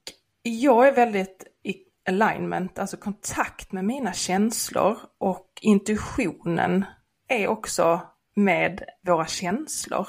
jag 0.42 0.88
är 0.88 0.96
väldigt 0.96 1.44
i 1.64 1.76
alignment, 2.10 2.80
alltså 2.80 2.98
kontakt 2.98 3.72
med 3.72 3.86
mina 3.86 4.14
känslor 4.14 4.98
och 5.18 5.48
intuitionen 5.62 6.86
är 7.28 7.48
också 7.48 8.02
med 8.36 8.84
våra 9.08 9.26
känslor. 9.26 10.08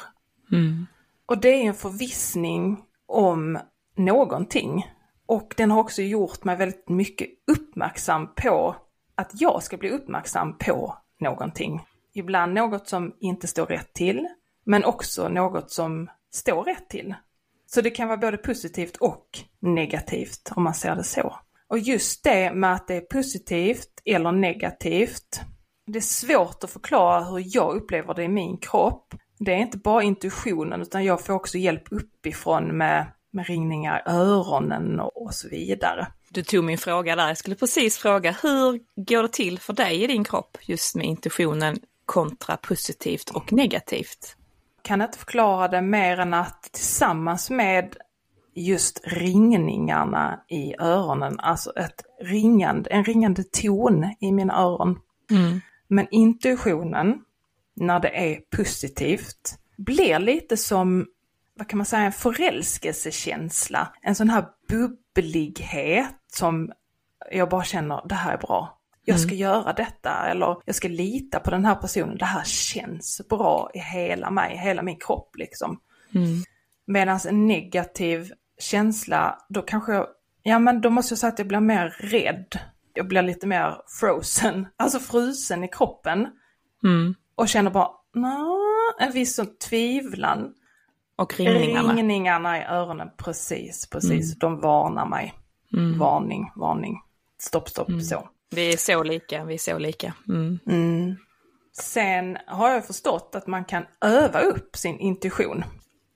Mm. 0.52 0.86
Och 1.26 1.40
det 1.40 1.48
är 1.48 1.64
en 1.64 1.74
förvissning 1.74 2.84
om 3.06 3.58
någonting. 3.96 4.93
Och 5.26 5.54
den 5.56 5.70
har 5.70 5.80
också 5.80 6.02
gjort 6.02 6.44
mig 6.44 6.56
väldigt 6.56 6.88
mycket 6.88 7.28
uppmärksam 7.46 8.34
på 8.34 8.76
att 9.14 9.30
jag 9.32 9.62
ska 9.62 9.76
bli 9.76 9.90
uppmärksam 9.90 10.58
på 10.58 10.96
någonting. 11.20 11.86
Ibland 12.14 12.54
något 12.54 12.88
som 12.88 13.14
inte 13.20 13.46
står 13.46 13.66
rätt 13.66 13.92
till, 13.92 14.28
men 14.64 14.84
också 14.84 15.28
något 15.28 15.70
som 15.70 16.10
står 16.32 16.64
rätt 16.64 16.88
till. 16.88 17.14
Så 17.66 17.80
det 17.80 17.90
kan 17.90 18.08
vara 18.08 18.18
både 18.18 18.36
positivt 18.36 18.96
och 18.96 19.26
negativt 19.60 20.52
om 20.56 20.62
man 20.62 20.74
ser 20.74 20.96
det 20.96 21.04
så. 21.04 21.36
Och 21.68 21.78
just 21.78 22.24
det 22.24 22.52
med 22.52 22.72
att 22.72 22.88
det 22.88 22.94
är 22.94 23.00
positivt 23.00 24.02
eller 24.04 24.32
negativt, 24.32 25.40
det 25.86 25.98
är 25.98 26.00
svårt 26.00 26.64
att 26.64 26.70
förklara 26.70 27.24
hur 27.24 27.42
jag 27.56 27.76
upplever 27.76 28.14
det 28.14 28.22
i 28.22 28.28
min 28.28 28.58
kropp. 28.58 29.14
Det 29.38 29.52
är 29.52 29.58
inte 29.58 29.78
bara 29.78 30.02
intuitionen 30.02 30.82
utan 30.82 31.04
jag 31.04 31.20
får 31.20 31.32
också 31.32 31.58
hjälp 31.58 31.82
uppifrån 31.90 32.76
med, 32.76 33.06
med 33.34 33.46
ringningar 33.46 33.98
i 33.98 34.10
öronen 34.10 35.00
och 35.00 35.34
så 35.34 35.48
vidare. 35.48 36.06
Du 36.28 36.42
tog 36.42 36.64
min 36.64 36.78
fråga 36.78 37.16
där. 37.16 37.28
Jag 37.28 37.38
skulle 37.38 37.56
precis 37.56 37.98
fråga, 37.98 38.36
hur 38.42 38.80
går 38.96 39.22
det 39.22 39.32
till 39.32 39.58
för 39.58 39.72
dig 39.72 40.04
i 40.04 40.06
din 40.06 40.24
kropp 40.24 40.58
just 40.60 40.94
med 40.94 41.06
intuitionen 41.06 41.76
kontra 42.06 42.56
positivt 42.56 43.30
och 43.30 43.52
negativt? 43.52 44.36
Kan 44.82 45.02
inte 45.02 45.18
förklara 45.18 45.68
det 45.68 45.82
mer 45.82 46.18
än 46.18 46.34
att 46.34 46.62
tillsammans 46.62 47.50
med 47.50 47.96
just 48.54 49.00
ringningarna 49.04 50.40
i 50.48 50.74
öronen, 50.78 51.40
alltså 51.40 51.72
ett 51.76 52.02
ringande, 52.22 52.90
en 52.90 53.04
ringande 53.04 53.42
ton 53.44 54.14
i 54.20 54.32
mina 54.32 54.62
öron. 54.62 54.98
Mm. 55.30 55.60
Men 55.88 56.06
intuitionen, 56.10 57.18
när 57.76 58.00
det 58.00 58.08
är 58.08 58.40
positivt, 58.56 59.58
blir 59.76 60.18
lite 60.18 60.56
som, 60.56 61.06
vad 61.58 61.68
kan 61.68 61.76
man 61.76 61.86
säga, 61.86 62.02
en 62.02 62.12
förälskelsekänsla. 62.12 63.92
En 64.02 64.14
sån 64.14 64.30
här 64.30 64.44
bubblighet 64.68 66.14
som 66.32 66.72
jag 67.30 67.48
bara 67.48 67.64
känner, 67.64 68.02
det 68.08 68.14
här 68.14 68.32
är 68.32 68.38
bra. 68.38 68.78
Jag 69.04 69.20
ska 69.20 69.28
Mm. 69.28 69.38
göra 69.40 69.72
detta 69.72 70.26
eller 70.26 70.56
jag 70.64 70.74
ska 70.74 70.88
lita 70.88 71.40
på 71.40 71.50
den 71.50 71.64
här 71.64 71.74
personen. 71.74 72.18
Det 72.18 72.24
här 72.24 72.44
känns 72.44 73.20
bra 73.28 73.70
i 73.74 73.78
hela 73.78 74.30
mig, 74.30 74.56
hela 74.56 74.82
min 74.82 74.98
kropp 74.98 75.36
liksom. 75.36 75.80
Mm. 76.14 76.42
Medan 76.86 77.20
en 77.28 77.46
negativ 77.46 78.32
känsla, 78.58 79.38
då 79.48 79.62
kanske 79.62 79.92
jag, 79.92 80.06
ja 80.42 80.58
men 80.58 80.80
då 80.80 80.90
måste 80.90 81.12
jag 81.12 81.18
säga 81.18 81.32
att 81.32 81.38
jag 81.38 81.48
blir 81.48 81.60
mer 81.60 81.88
rädd. 82.00 82.58
Jag 82.94 83.08
blir 83.08 83.22
lite 83.22 83.46
mer 83.46 83.76
frozen, 84.00 84.66
alltså 84.76 84.98
frusen 84.98 85.64
i 85.64 85.68
kroppen. 85.68 86.26
Mm. 86.84 87.14
Och 87.34 87.48
känner 87.48 87.70
bara, 87.70 87.88
en 89.00 89.12
viss 89.12 89.34
sån 89.34 89.56
tvivlan. 89.68 90.54
Och 91.16 91.38
ringningarna. 91.38 91.94
Ringningarna 91.94 92.58
i 92.58 92.64
öronen, 92.64 93.08
precis, 93.16 93.88
precis. 93.90 94.38
De 94.38 94.60
varnar 94.60 95.06
mig. 95.06 95.34
Mm. 95.76 95.98
Varning, 95.98 96.50
varning. 96.56 97.00
Stopp, 97.40 97.68
stopp, 97.68 98.02
så. 98.02 98.28
Vi 98.50 98.72
är 98.72 98.76
så 98.76 99.02
lika, 99.02 99.44
vi 99.44 99.54
är 99.54 99.58
så 99.58 99.78
lika. 99.78 100.14
Mm. 100.28 100.58
Mm. 100.66 101.16
Sen 101.72 102.38
har 102.46 102.70
jag 102.70 102.86
förstått 102.86 103.34
att 103.34 103.46
man 103.46 103.64
kan 103.64 103.82
öva 104.00 104.40
upp 104.40 104.76
sin 104.76 104.98
intuition. 104.98 105.64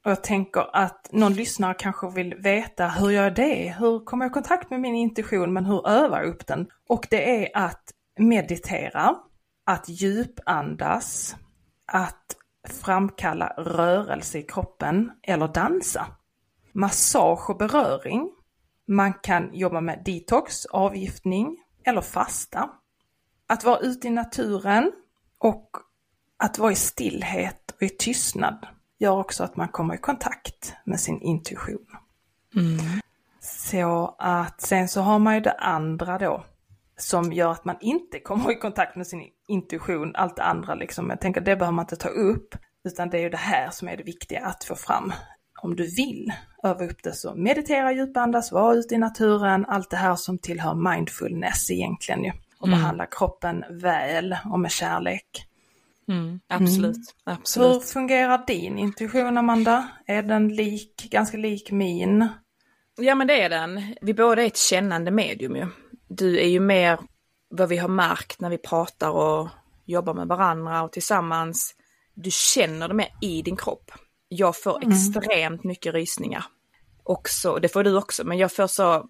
Och 0.04 0.10
jag 0.10 0.22
tänker 0.22 0.76
att 0.76 1.08
någon 1.12 1.32
lyssnare 1.34 1.74
kanske 1.78 2.10
vill 2.10 2.34
veta 2.34 2.88
hur 2.88 3.10
gör 3.10 3.22
jag 3.22 3.34
det? 3.34 3.76
Hur 3.78 4.04
kommer 4.04 4.24
jag 4.24 4.30
i 4.30 4.34
kontakt 4.34 4.70
med 4.70 4.80
min 4.80 4.94
intuition 4.94 5.52
men 5.52 5.66
hur 5.66 5.88
övar 5.88 6.18
jag 6.18 6.28
upp 6.28 6.46
den? 6.46 6.66
Och 6.88 7.06
det 7.10 7.44
är 7.44 7.50
att 7.54 7.82
meditera, 8.18 9.16
att 9.66 9.88
djupandas, 9.88 11.36
att 11.92 12.36
framkalla 12.68 13.52
rörelse 13.56 14.38
i 14.38 14.42
kroppen 14.42 15.12
eller 15.22 15.48
dansa. 15.48 16.06
Massage 16.72 17.50
och 17.50 17.56
beröring. 17.56 18.30
Man 18.86 19.12
kan 19.12 19.54
jobba 19.54 19.80
med 19.80 20.02
detox, 20.04 20.66
avgiftning 20.66 21.56
eller 21.84 22.00
fasta. 22.00 22.70
Att 23.46 23.64
vara 23.64 23.78
ute 23.78 24.08
i 24.08 24.10
naturen 24.10 24.92
och 25.38 25.70
att 26.36 26.58
vara 26.58 26.72
i 26.72 26.74
stillhet 26.74 27.70
och 27.76 27.82
i 27.82 27.88
tystnad 27.88 28.66
gör 28.98 29.18
också 29.18 29.44
att 29.44 29.56
man 29.56 29.68
kommer 29.68 29.94
i 29.94 29.98
kontakt 29.98 30.74
med 30.84 31.00
sin 31.00 31.20
intuition. 31.20 31.86
Mm. 32.56 32.78
Så 33.40 34.16
att 34.18 34.60
sen 34.60 34.88
så 34.88 35.00
har 35.00 35.18
man 35.18 35.34
ju 35.34 35.40
det 35.40 35.52
andra 35.52 36.18
då 36.18 36.44
som 36.96 37.32
gör 37.32 37.50
att 37.50 37.64
man 37.64 37.76
inte 37.80 38.20
kommer 38.20 38.52
i 38.52 38.54
kontakt 38.54 38.96
med 38.96 39.06
sin 39.06 39.22
intuition, 39.48 40.12
allt 40.16 40.36
det 40.36 40.42
andra 40.42 40.74
liksom. 40.74 41.10
Jag 41.10 41.20
tänker 41.20 41.40
det 41.40 41.56
behöver 41.56 41.72
man 41.72 41.82
inte 41.82 41.96
ta 41.96 42.08
upp, 42.08 42.54
utan 42.88 43.10
det 43.10 43.18
är 43.18 43.22
ju 43.22 43.30
det 43.30 43.36
här 43.36 43.70
som 43.70 43.88
är 43.88 43.96
det 43.96 44.02
viktiga 44.02 44.46
att 44.46 44.64
få 44.64 44.74
fram. 44.74 45.12
Om 45.62 45.76
du 45.76 45.82
vill 45.96 46.32
öva 46.62 46.84
upp 46.84 47.02
det 47.02 47.12
så 47.12 47.34
meditera, 47.34 47.92
djupandas, 47.92 48.52
var 48.52 48.74
ute 48.74 48.94
i 48.94 48.98
naturen, 48.98 49.66
allt 49.68 49.90
det 49.90 49.96
här 49.96 50.16
som 50.16 50.38
tillhör 50.38 50.74
mindfulness 50.92 51.70
egentligen 51.70 52.24
ju. 52.24 52.32
Och 52.60 52.66
Mm. 52.68 52.78
behandla 52.78 53.06
kroppen 53.06 53.64
väl 53.70 54.36
och 54.44 54.60
med 54.60 54.70
kärlek. 54.70 55.44
Mm. 56.08 56.40
Absolut, 56.48 56.96
Hur 57.26 57.32
absolut. 57.32 57.84
fungerar 57.84 58.44
din 58.46 58.78
intuition 58.78 59.38
Amanda? 59.38 59.88
Är 60.06 60.22
den 60.22 60.48
lik, 60.48 61.08
ganska 61.10 61.36
lik 61.36 61.70
min? 61.70 62.28
Ja 63.00 63.14
men 63.14 63.26
det 63.26 63.42
är 63.42 63.48
den. 63.48 63.94
Vi 64.02 64.14
båda 64.14 64.42
är 64.42 64.46
ett 64.46 64.56
kännande 64.56 65.10
medium 65.10 65.56
ju. 65.56 65.66
Du 66.08 66.38
är 66.40 66.48
ju 66.48 66.60
mer 66.60 66.98
vad 67.48 67.68
vi 67.68 67.76
har 67.76 67.88
märkt 67.88 68.40
när 68.40 68.50
vi 68.50 68.58
pratar 68.58 69.10
och 69.10 69.48
jobbar 69.84 70.14
med 70.14 70.28
varandra 70.28 70.82
och 70.82 70.92
tillsammans. 70.92 71.74
Du 72.14 72.30
känner 72.30 72.88
det 72.88 72.94
mer 72.94 73.08
i 73.20 73.42
din 73.42 73.56
kropp. 73.56 73.90
Jag 74.28 74.62
får 74.62 74.88
extremt 74.88 75.64
mycket 75.64 75.94
rysningar. 75.94 76.44
Också, 77.02 77.58
det 77.58 77.68
får 77.68 77.84
du 77.84 77.96
också, 77.96 78.24
men 78.24 78.38
jag 78.38 78.52
får 78.52 78.66
så 78.66 79.08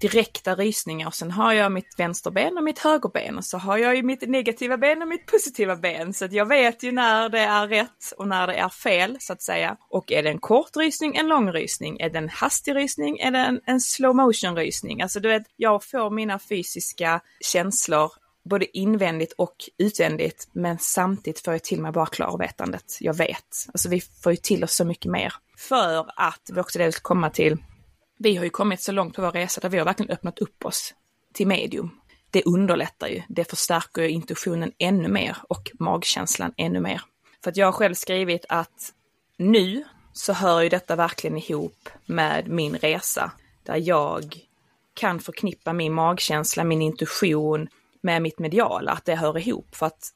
direkta 0.00 0.54
rysningar 0.54 1.06
och 1.06 1.14
sen 1.14 1.30
har 1.30 1.52
jag 1.52 1.72
mitt 1.72 1.94
vänsterben 1.98 2.58
och 2.58 2.64
mitt 2.64 2.78
högerben 2.78 3.38
och 3.38 3.44
så 3.44 3.58
har 3.58 3.78
jag 3.78 3.96
ju 3.96 4.02
mitt 4.02 4.28
negativa 4.28 4.76
ben 4.76 5.02
och 5.02 5.08
mitt 5.08 5.26
positiva 5.26 5.76
ben. 5.76 6.12
Så 6.12 6.24
att 6.24 6.32
jag 6.32 6.46
vet 6.46 6.82
ju 6.82 6.92
när 6.92 7.28
det 7.28 7.38
är 7.38 7.68
rätt 7.68 8.12
och 8.16 8.28
när 8.28 8.46
det 8.46 8.54
är 8.54 8.68
fel 8.68 9.16
så 9.20 9.32
att 9.32 9.42
säga. 9.42 9.76
Och 9.90 10.12
är 10.12 10.22
det 10.22 10.28
en 10.28 10.38
kort 10.38 10.76
rysning, 10.76 11.16
en 11.16 11.28
lång 11.28 11.52
rysning? 11.52 12.00
Är 12.00 12.10
det 12.10 12.18
en 12.18 12.28
hastig 12.28 12.76
rysning? 12.76 13.18
Är 13.18 13.30
det 13.30 13.38
en, 13.38 13.60
en 13.66 13.80
slow 13.80 14.16
motion 14.16 14.56
rysning? 14.56 15.02
Alltså 15.02 15.20
du 15.20 15.28
vet, 15.28 15.42
jag 15.56 15.84
får 15.84 16.10
mina 16.10 16.38
fysiska 16.38 17.20
känslor 17.40 18.10
både 18.48 18.78
invändigt 18.78 19.32
och 19.38 19.56
utvändigt, 19.78 20.48
men 20.52 20.78
samtidigt 20.78 21.44
får 21.44 21.54
jag 21.54 21.62
till 21.62 21.80
mig 21.80 21.92
bara 21.92 22.06
klarvetandet. 22.06 22.96
Jag 23.00 23.14
vet. 23.14 23.66
Alltså 23.72 23.88
vi 23.88 24.00
får 24.00 24.32
ju 24.32 24.36
till 24.36 24.64
oss 24.64 24.74
så 24.74 24.84
mycket 24.84 25.12
mer. 25.12 25.32
För 25.58 26.10
att, 26.16 26.40
det 26.46 26.52
var 26.52 26.60
också 26.60 26.78
det 26.78 26.84
jag 26.84 26.94
skulle 26.94 27.02
komma 27.02 27.30
till, 27.30 27.56
vi 28.18 28.36
har 28.36 28.44
ju 28.44 28.50
kommit 28.50 28.82
så 28.82 28.92
långt 28.92 29.16
på 29.16 29.22
vår 29.22 29.32
resa 29.32 29.60
där 29.60 29.68
vi 29.68 29.78
har 29.78 29.84
verkligen 29.84 30.12
öppnat 30.12 30.38
upp 30.38 30.64
oss 30.64 30.94
till 31.32 31.46
medium. 31.46 31.90
Det 32.30 32.42
underlättar 32.42 33.08
ju, 33.08 33.22
det 33.28 33.44
förstärker 33.44 34.02
ju 34.02 34.08
intuitionen 34.08 34.72
ännu 34.78 35.08
mer 35.08 35.36
och 35.48 35.70
magkänslan 35.78 36.52
ännu 36.56 36.80
mer. 36.80 37.02
För 37.44 37.50
att 37.50 37.56
jag 37.56 37.66
har 37.66 37.72
själv 37.72 37.94
skrivit 37.94 38.44
att 38.48 38.92
nu 39.36 39.84
så 40.12 40.32
hör 40.32 40.60
ju 40.60 40.68
detta 40.68 40.96
verkligen 40.96 41.38
ihop 41.38 41.88
med 42.06 42.48
min 42.48 42.76
resa 42.76 43.32
där 43.62 43.76
jag 43.76 44.36
kan 44.94 45.20
förknippa 45.20 45.72
min 45.72 45.92
magkänsla, 45.92 46.64
min 46.64 46.82
intuition 46.82 47.68
med 48.00 48.22
mitt 48.22 48.38
mediala, 48.38 48.92
att 48.92 49.04
det 49.04 49.14
hör 49.14 49.38
ihop. 49.38 49.74
För 49.76 49.86
att 49.86 50.10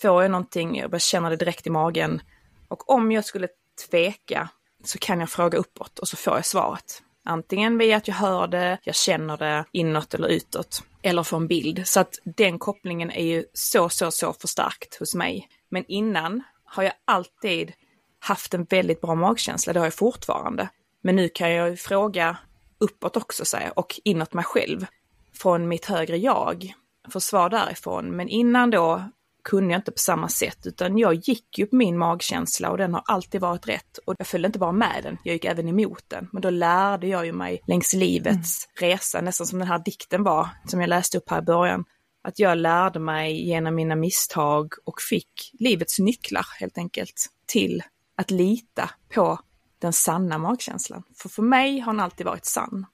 får 0.00 0.22
jag 0.22 0.30
någonting, 0.30 0.78
jag 0.78 0.90
bara 0.90 0.98
känner 0.98 1.30
det 1.30 1.36
direkt 1.36 1.66
i 1.66 1.70
magen. 1.70 2.20
Och 2.68 2.90
om 2.90 3.12
jag 3.12 3.24
skulle 3.24 3.48
tveka 3.90 4.48
så 4.84 4.98
kan 4.98 5.20
jag 5.20 5.30
fråga 5.30 5.58
uppåt 5.58 5.98
och 5.98 6.08
så 6.08 6.16
får 6.16 6.34
jag 6.34 6.46
svaret. 6.46 7.02
Antingen 7.26 7.78
via 7.78 7.96
att 7.96 8.08
jag 8.08 8.14
hör 8.14 8.46
det, 8.46 8.78
jag 8.82 8.94
känner 8.94 9.36
det 9.36 9.64
inåt 9.72 10.14
eller 10.14 10.28
utåt, 10.28 10.82
eller 11.02 11.22
får 11.22 11.36
en 11.36 11.46
bild. 11.46 11.86
Så 11.86 12.00
att 12.00 12.18
den 12.24 12.58
kopplingen 12.58 13.10
är 13.10 13.24
ju 13.24 13.44
så, 13.52 13.88
så, 13.88 14.10
så 14.10 14.32
förstärkt 14.32 14.98
hos 14.98 15.14
mig. 15.14 15.48
Men 15.68 15.84
innan 15.88 16.42
har 16.64 16.82
jag 16.82 16.92
alltid 17.04 17.72
haft 18.18 18.54
en 18.54 18.64
väldigt 18.64 19.00
bra 19.00 19.14
magkänsla, 19.14 19.72
det 19.72 19.80
har 19.80 19.86
jag 19.86 19.94
fortfarande. 19.94 20.68
Men 21.02 21.16
nu 21.16 21.28
kan 21.28 21.50
jag 21.50 21.70
ju 21.70 21.76
fråga 21.76 22.36
uppåt 22.78 23.16
också, 23.16 23.44
säga, 23.44 23.72
och 23.76 24.00
inåt 24.04 24.32
mig 24.32 24.44
själv, 24.44 24.86
från 25.34 25.68
mitt 25.68 25.84
högre 25.84 26.16
jag, 26.16 26.74
få 27.10 27.20
svar 27.20 27.50
därifrån. 27.50 28.16
Men 28.16 28.28
innan 28.28 28.70
då 28.70 29.04
kunde 29.46 29.72
jag 29.72 29.78
inte 29.78 29.92
på 29.92 29.98
samma 29.98 30.28
sätt 30.28 30.66
utan 30.66 30.98
jag 30.98 31.14
gick 31.14 31.58
ju 31.58 31.66
på 31.66 31.76
min 31.76 31.98
magkänsla 31.98 32.70
och 32.70 32.78
den 32.78 32.94
har 32.94 33.02
alltid 33.06 33.40
varit 33.40 33.68
rätt. 33.68 33.98
Och 34.06 34.14
jag 34.18 34.26
följde 34.26 34.46
inte 34.46 34.58
bara 34.58 34.72
med 34.72 35.00
den, 35.02 35.18
jag 35.24 35.32
gick 35.32 35.44
även 35.44 35.68
emot 35.68 36.04
den. 36.08 36.28
Men 36.32 36.42
då 36.42 36.50
lärde 36.50 37.06
jag 37.06 37.26
ju 37.26 37.32
mig 37.32 37.60
längs 37.66 37.92
livets 37.92 38.68
mm. 38.80 38.90
resa, 38.90 39.20
nästan 39.20 39.46
som 39.46 39.58
den 39.58 39.68
här 39.68 39.78
dikten 39.78 40.22
var 40.22 40.48
som 40.66 40.80
jag 40.80 40.88
läste 40.88 41.18
upp 41.18 41.30
här 41.30 41.38
i 41.38 41.42
början. 41.42 41.84
Att 42.24 42.38
jag 42.38 42.58
lärde 42.58 42.98
mig 42.98 43.48
genom 43.48 43.74
mina 43.74 43.96
misstag 43.96 44.72
och 44.84 45.00
fick 45.00 45.50
livets 45.52 45.98
nycklar 45.98 46.46
helt 46.60 46.78
enkelt 46.78 47.26
till 47.46 47.82
att 48.16 48.30
lita 48.30 48.90
på 49.14 49.38
den 49.78 49.92
sanna 49.92 50.38
magkänslan. 50.38 51.02
För 51.22 51.28
för 51.28 51.42
mig 51.42 51.80
har 51.80 51.92
den 51.92 52.00
alltid 52.00 52.26
varit 52.26 52.46
sann. 52.46 52.86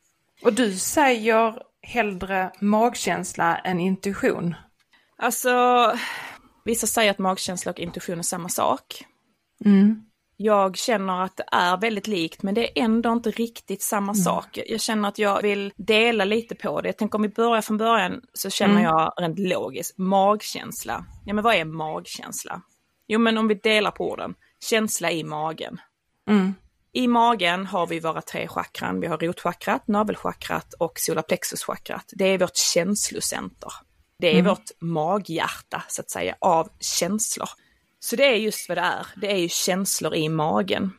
Och 0.42 0.52
du 0.52 0.72
säger 0.72 1.62
hellre 1.82 2.50
magkänsla 2.60 3.58
än 3.58 3.80
intuition? 3.80 4.54
Alltså, 5.22 5.50
vissa 6.64 6.86
säger 6.86 7.10
att 7.10 7.18
magkänsla 7.18 7.72
och 7.72 7.80
intuition 7.80 8.18
är 8.18 8.22
samma 8.22 8.48
sak. 8.48 9.04
Mm. 9.64 10.02
Jag 10.36 10.76
känner 10.76 11.24
att 11.24 11.36
det 11.36 11.44
är 11.52 11.76
väldigt 11.76 12.06
likt 12.06 12.42
men 12.42 12.54
det 12.54 12.78
är 12.78 12.84
ändå 12.84 13.12
inte 13.12 13.30
riktigt 13.30 13.82
samma 13.82 14.12
mm. 14.12 14.24
sak. 14.24 14.58
Jag 14.66 14.80
känner 14.80 15.08
att 15.08 15.18
jag 15.18 15.42
vill 15.42 15.72
dela 15.76 16.24
lite 16.24 16.54
på 16.54 16.80
det. 16.80 16.88
Jag 16.88 16.96
tänker 16.96 17.16
om 17.16 17.22
vi 17.22 17.28
börjar 17.28 17.62
från 17.62 17.76
början 17.76 18.20
så 18.32 18.50
känner 18.50 18.74
mm. 18.74 18.84
jag 18.84 19.12
rent 19.16 19.38
logiskt, 19.38 19.98
magkänsla. 19.98 21.04
Ja 21.26 21.34
men 21.34 21.44
vad 21.44 21.54
är 21.54 21.64
magkänsla? 21.64 22.62
Jo 23.08 23.18
men 23.18 23.38
om 23.38 23.48
vi 23.48 23.54
delar 23.54 23.90
på 23.90 24.10
orden, 24.10 24.34
känsla 24.60 25.10
i 25.10 25.24
magen. 25.24 25.80
Mm. 26.28 26.54
I 26.92 27.08
magen 27.08 27.66
har 27.66 27.86
vi 27.86 28.00
våra 28.00 28.22
tre 28.22 28.48
chakran. 28.48 29.00
Vi 29.00 29.06
har 29.06 29.18
rotchakrat, 29.18 29.88
navelchakrat 29.88 30.74
och 30.78 30.92
solarplexuschakrat. 30.96 32.12
Det 32.12 32.24
är 32.24 32.38
vårt 32.38 32.56
känslocenter. 32.56 33.72
Det 34.22 34.28
är 34.28 34.38
mm. 34.38 34.44
vårt 34.44 34.70
maghjärta 34.80 35.82
så 35.88 36.00
att 36.02 36.10
säga 36.10 36.36
av 36.40 36.68
känslor. 36.80 37.48
Så 38.00 38.16
det 38.16 38.24
är 38.24 38.36
just 38.36 38.68
vad 38.68 38.78
det 38.78 38.82
är. 38.82 39.06
Det 39.16 39.32
är 39.32 39.36
ju 39.36 39.48
känslor 39.48 40.14
i 40.14 40.28
magen. 40.28 40.90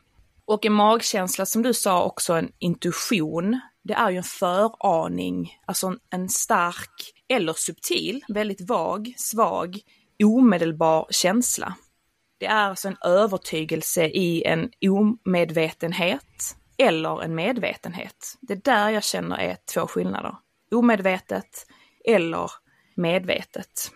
Och 0.44 0.66
en 0.66 0.72
magkänsla 0.72 1.46
som 1.46 1.62
du 1.62 1.74
sa 1.74 2.04
också 2.04 2.32
en 2.32 2.52
intuition. 2.58 3.60
Det 3.82 3.94
är 3.94 4.10
ju 4.10 4.16
en 4.16 4.22
föraning, 4.22 5.58
alltså 5.66 5.86
en, 5.86 5.98
en 6.10 6.28
stark 6.28 7.12
eller 7.28 7.52
subtil, 7.52 8.24
väldigt 8.28 8.68
vag, 8.68 9.14
svag, 9.16 9.78
omedelbar 10.24 11.06
känsla. 11.10 11.74
Det 12.38 12.46
är 12.46 12.68
alltså 12.68 12.88
en 12.88 12.98
övertygelse 13.04 14.04
i 14.04 14.44
en 14.44 14.70
omedvetenhet 14.82 16.56
eller 16.78 17.22
en 17.22 17.34
medvetenhet. 17.34 18.38
Det 18.40 18.52
är 18.52 18.60
där 18.64 18.90
jag 18.90 19.04
känner 19.04 19.36
är 19.36 19.56
två 19.74 19.86
skillnader. 19.86 20.36
Omedvetet 20.70 21.66
eller 22.04 22.50
medvetet. 22.94 23.90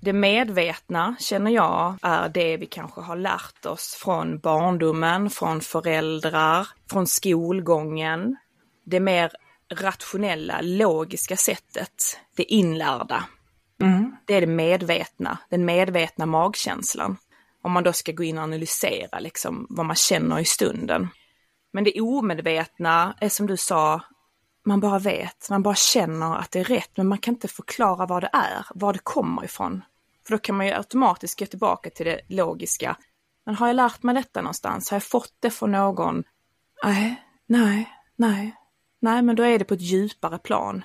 Det 0.00 0.12
medvetna 0.12 1.16
känner 1.18 1.50
jag 1.50 1.98
är 2.02 2.28
det 2.28 2.56
vi 2.56 2.66
kanske 2.66 3.00
har 3.00 3.16
lärt 3.16 3.66
oss 3.66 3.94
från 3.94 4.38
barndomen, 4.38 5.30
från 5.30 5.60
föräldrar, 5.60 6.68
från 6.90 7.06
skolgången. 7.06 8.36
Det 8.84 9.00
mer 9.00 9.32
rationella, 9.74 10.60
logiska 10.62 11.36
sättet, 11.36 12.20
det 12.36 12.52
inlärda. 12.52 13.24
Mm. 13.80 14.16
Det 14.24 14.34
är 14.34 14.40
det 14.40 14.46
medvetna, 14.46 15.38
den 15.50 15.64
medvetna 15.64 16.26
magkänslan. 16.26 17.16
Om 17.62 17.72
man 17.72 17.84
då 17.84 17.92
ska 17.92 18.12
gå 18.12 18.22
in 18.22 18.38
och 18.38 18.44
analysera 18.44 19.20
liksom 19.20 19.66
vad 19.70 19.86
man 19.86 19.96
känner 19.96 20.38
i 20.38 20.44
stunden. 20.44 21.08
Men 21.72 21.84
det 21.84 22.00
omedvetna 22.00 23.14
är 23.20 23.28
som 23.28 23.46
du 23.46 23.56
sa, 23.56 24.00
man 24.64 24.80
bara 24.80 24.98
vet, 24.98 25.50
man 25.50 25.62
bara 25.62 25.74
känner 25.74 26.36
att 26.36 26.50
det 26.50 26.60
är 26.60 26.64
rätt, 26.64 26.96
men 26.96 27.08
man 27.08 27.18
kan 27.18 27.34
inte 27.34 27.48
förklara 27.48 28.06
vad 28.06 28.22
det 28.22 28.30
är, 28.32 28.66
var 28.74 28.92
det 28.92 28.98
kommer 28.98 29.44
ifrån. 29.44 29.84
För 30.26 30.34
då 30.34 30.38
kan 30.38 30.56
man 30.56 30.66
ju 30.66 30.72
automatiskt 30.72 31.38
gå 31.38 31.46
tillbaka 31.46 31.90
till 31.90 32.06
det 32.06 32.20
logiska. 32.28 32.96
Men 33.46 33.54
har 33.54 33.66
jag 33.66 33.76
lärt 33.76 34.02
mig 34.02 34.14
detta 34.14 34.40
någonstans? 34.40 34.90
Har 34.90 34.94
jag 34.94 35.02
fått 35.02 35.34
det 35.40 35.50
från 35.50 35.72
någon? 35.72 36.24
Nej, 36.84 37.22
nej, 37.46 37.90
nej, 38.16 38.56
nej, 39.00 39.22
men 39.22 39.36
då 39.36 39.42
är 39.42 39.58
det 39.58 39.64
på 39.64 39.74
ett 39.74 39.80
djupare 39.80 40.38
plan. 40.38 40.84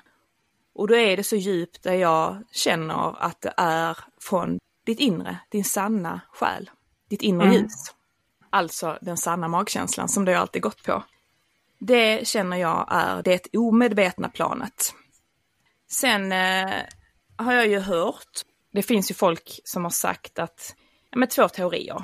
Och 0.74 0.88
då 0.88 0.96
är 0.96 1.18
det 1.18 1.24
så 1.24 1.36
djupt 1.36 1.84
där 1.84 1.94
jag 1.94 2.44
känner 2.52 3.24
att 3.24 3.42
det 3.42 3.54
är 3.58 3.98
från 4.22 4.60
ditt 4.86 5.00
inre, 5.00 5.38
din 5.50 5.64
sanna 5.64 6.22
själ, 6.32 6.70
ditt 7.10 7.22
inre 7.22 7.48
mm. 7.48 7.58
ljus. 7.58 7.94
Alltså 8.50 8.98
den 9.02 9.18
sanna 9.18 9.48
magkänslan 9.48 10.10
som 10.10 10.26
du 10.26 10.34
alltid 10.34 10.62
gått 10.62 10.84
på. 10.84 11.04
Det 11.80 12.28
känner 12.28 12.58
jag 12.58 12.88
är 12.92 13.24
det 13.24 13.56
omedvetna 13.58 14.30
planet. 14.30 14.94
Sen 15.92 16.32
eh, 16.32 16.76
har 17.38 17.54
jag 17.54 17.68
ju 17.68 17.80
hört, 17.80 18.42
det 18.74 18.84
finns 18.84 19.12
ju 19.12 19.16
folk 19.16 19.60
som 19.64 19.84
har 19.84 19.92
sagt 19.92 20.40
att, 20.40 20.76
ja 21.12 21.18
med 21.18 21.30
två 21.30 21.50
teorier. 21.50 22.04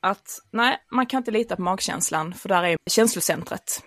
Att 0.00 0.38
nej, 0.50 0.78
man 0.90 1.06
kan 1.06 1.18
inte 1.18 1.30
lita 1.30 1.56
på 1.56 1.62
magkänslan 1.62 2.34
för 2.34 2.48
där 2.48 2.62
är 2.62 2.76
känslocentret. 2.90 3.82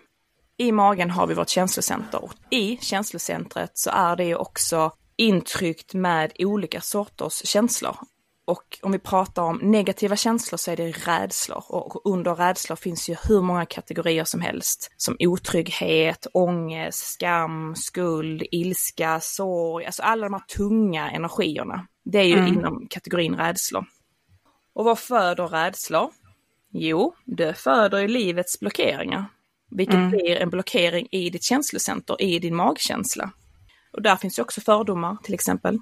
I 0.58 0.72
magen 0.72 1.10
har 1.12 1.28
vi 1.28 1.34
vårt 1.34 1.50
känslocenter 1.50 2.24
och 2.24 2.34
i 2.50 2.78
känslocentret 2.82 3.72
så 3.74 3.90
är 3.90 4.16
det 4.16 4.26
ju 4.26 4.36
också 4.36 4.92
intryckt 5.16 5.94
med 5.94 6.32
olika 6.40 6.82
sorters 6.82 7.46
känslor. 7.46 7.98
Och 8.48 8.80
om 8.82 8.92
vi 8.92 9.00
pratar 9.00 9.44
om 9.44 9.58
negativa 9.58 10.16
känslor 10.16 10.58
så 10.58 10.72
är 10.72 10.76
det 10.78 10.92
rädslor 10.92 11.64
och 11.68 12.06
under 12.06 12.36
rädslor 12.36 12.76
finns 12.76 13.10
ju 13.10 13.16
hur 13.28 13.42
många 13.42 13.66
kategorier 13.66 14.24
som 14.24 14.42
helst. 14.42 14.92
Som 14.98 15.16
otrygghet, 15.20 16.28
ångest, 16.34 17.14
skam, 17.14 17.76
skuld, 17.76 18.44
ilska, 18.52 19.20
sorg, 19.20 19.86
alltså 19.86 20.04
alla 20.04 20.24
de 20.24 20.34
här 20.34 20.42
tunga 20.58 21.12
energierna. 21.12 21.88
Det 22.06 22.18
är 22.18 22.24
ju 22.24 22.38
mm. 22.38 22.48
inom 22.48 22.88
kategorin 22.90 23.36
rädslor. 23.36 23.86
Och 24.74 24.86
vad 24.86 25.00
föder 25.00 25.48
rädslor? 25.48 26.10
Jo, 26.72 27.16
det 27.26 27.54
föder 27.54 28.00
ju 28.00 28.08
livets 28.08 28.60
blockeringar. 28.60 29.26
Vilket 29.72 29.96
mm. 29.96 30.10
blir 30.10 30.36
en 30.36 30.50
blockering 30.50 31.08
i 31.12 31.30
ditt 31.30 31.44
känslocenter, 31.44 32.22
i 32.22 32.40
din 32.40 32.56
magkänsla. 32.56 33.32
Och 33.94 34.02
där 34.02 34.16
finns 34.16 34.40
ju 34.40 34.44
också 34.44 34.62
fördomar 34.62 35.18
till 35.24 35.34
exempel. 35.34 35.80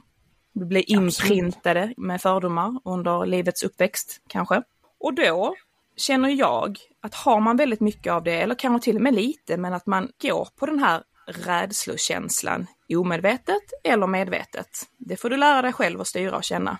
Vi 0.60 0.66
blir 0.66 0.92
inprintade 0.92 1.80
Absolut. 1.80 1.98
med 1.98 2.22
fördomar 2.22 2.80
under 2.86 3.26
livets 3.26 3.64
uppväxt 3.64 4.22
kanske. 4.28 4.62
Och 5.00 5.14
då 5.14 5.56
känner 5.98 6.30
jag 6.30 6.78
att 7.02 7.16
har 7.16 7.40
man 7.40 7.58
väldigt 7.58 7.80
mycket 7.80 8.14
av 8.14 8.24
det, 8.24 8.42
eller 8.42 8.56
kanske 8.56 8.86
till 8.86 8.96
och 8.96 9.02
med 9.02 9.14
lite, 9.14 9.58
men 9.58 9.74
att 9.74 9.86
man 9.86 10.12
går 10.22 10.48
på 10.56 10.66
den 10.66 10.80
här 10.80 11.04
rädslokänslan 11.28 12.68
omedvetet 12.90 13.64
eller 13.84 14.08
medvetet. 14.08 14.70
Det 14.98 15.18
får 15.18 15.30
du 15.30 15.38
lära 15.38 15.62
dig 15.62 15.74
själv 15.74 16.02
att 16.02 16.08
styra 16.08 16.38
och 16.38 16.44
känna. 16.44 16.78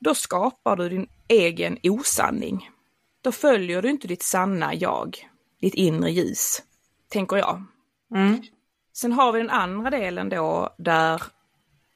Då 0.00 0.14
skapar 0.14 0.76
du 0.76 0.88
din 0.88 1.08
egen 1.28 1.78
osanning. 1.82 2.70
Då 3.22 3.32
följer 3.32 3.82
du 3.82 3.90
inte 3.90 4.08
ditt 4.08 4.22
sanna 4.22 4.74
jag, 4.74 5.28
ditt 5.60 5.74
inre 5.74 6.10
ljus, 6.10 6.62
tänker 7.08 7.36
jag. 7.36 7.64
Mm. 8.14 8.42
Sen 8.92 9.12
har 9.12 9.32
vi 9.32 9.38
den 9.38 9.50
andra 9.50 9.90
delen 9.90 10.28
då 10.28 10.74
där 10.78 11.22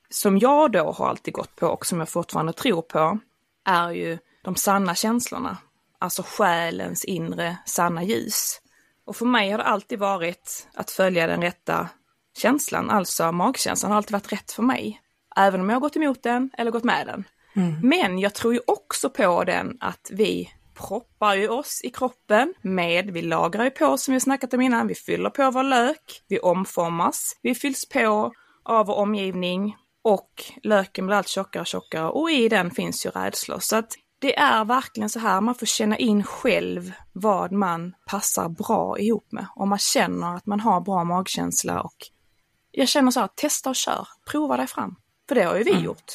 som 0.08 0.38
jag 0.38 0.72
då 0.72 0.92
har 0.92 1.08
alltid 1.08 1.34
gått 1.34 1.56
på 1.56 1.66
och 1.66 1.86
som 1.86 1.98
jag 1.98 2.08
fortfarande 2.08 2.52
tror 2.52 2.82
på, 2.82 3.18
är 3.64 3.90
ju 3.90 4.18
de 4.42 4.56
sanna 4.56 4.94
känslorna. 4.94 5.56
Alltså 5.98 6.22
själens 6.26 7.04
inre 7.04 7.56
sanna 7.66 8.02
ljus. 8.02 8.60
Och 9.06 9.16
för 9.16 9.26
mig 9.26 9.50
har 9.50 9.58
det 9.58 9.64
alltid 9.64 9.98
varit 9.98 10.68
att 10.74 10.90
följa 10.90 11.26
den 11.26 11.42
rätta 11.42 11.88
känslan, 12.36 12.90
alltså 12.90 13.32
magkänslan 13.32 13.90
har 13.90 13.96
alltid 13.96 14.12
varit 14.12 14.32
rätt 14.32 14.52
för 14.52 14.62
mig. 14.62 15.00
Även 15.36 15.60
om 15.60 15.68
jag 15.68 15.76
har 15.76 15.80
gått 15.80 15.96
emot 15.96 16.22
den 16.22 16.50
eller 16.58 16.70
gått 16.70 16.84
med 16.84 17.06
den. 17.06 17.24
Mm. 17.56 17.80
Men 17.82 18.18
jag 18.18 18.34
tror 18.34 18.54
ju 18.54 18.60
också 18.66 19.10
på 19.10 19.44
den 19.44 19.76
att 19.80 20.10
vi 20.12 20.50
proppar 20.74 21.34
ju 21.34 21.48
oss 21.48 21.80
i 21.84 21.90
kroppen 21.90 22.54
med, 22.62 23.10
vi 23.10 23.22
lagrar 23.22 23.64
ju 23.64 23.70
på 23.70 23.98
som 23.98 24.14
vi 24.14 24.20
snackat 24.20 24.54
om 24.54 24.60
innan, 24.60 24.86
vi 24.86 24.94
fyller 24.94 25.30
på 25.30 25.50
vår 25.50 25.62
lök, 25.62 26.22
vi 26.28 26.38
omformas, 26.38 27.38
vi 27.42 27.54
fylls 27.54 27.88
på 27.88 28.32
av 28.64 28.86
vår 28.86 28.94
omgivning 28.94 29.76
och 30.06 30.44
löken 30.62 31.06
blir 31.06 31.16
allt 31.16 31.28
tjockare 31.28 31.60
och 31.60 31.66
tjockare 31.66 32.08
och 32.08 32.30
i 32.30 32.48
den 32.48 32.70
finns 32.70 33.06
ju 33.06 33.10
rädslor. 33.10 33.58
Så 33.58 33.76
att 33.76 33.92
det 34.18 34.38
är 34.38 34.64
verkligen 34.64 35.10
så 35.10 35.18
här, 35.18 35.40
man 35.40 35.54
får 35.54 35.66
känna 35.66 35.96
in 35.96 36.24
själv 36.24 36.92
vad 37.12 37.52
man 37.52 37.94
passar 38.06 38.48
bra 38.48 38.98
ihop 38.98 39.32
med. 39.32 39.46
Om 39.54 39.68
man 39.68 39.78
känner 39.78 40.36
att 40.36 40.46
man 40.46 40.60
har 40.60 40.80
bra 40.80 41.04
magkänsla 41.04 41.80
och 41.80 41.96
jag 42.70 42.88
känner 42.88 43.10
så 43.10 43.20
här, 43.20 43.28
testa 43.34 43.70
och 43.70 43.76
kör, 43.76 44.08
prova 44.30 44.56
dig 44.56 44.66
fram. 44.66 44.96
För 45.28 45.34
det 45.34 45.42
har 45.42 45.56
ju 45.56 45.62
vi 45.62 45.70
mm. 45.70 45.84
gjort. 45.84 46.12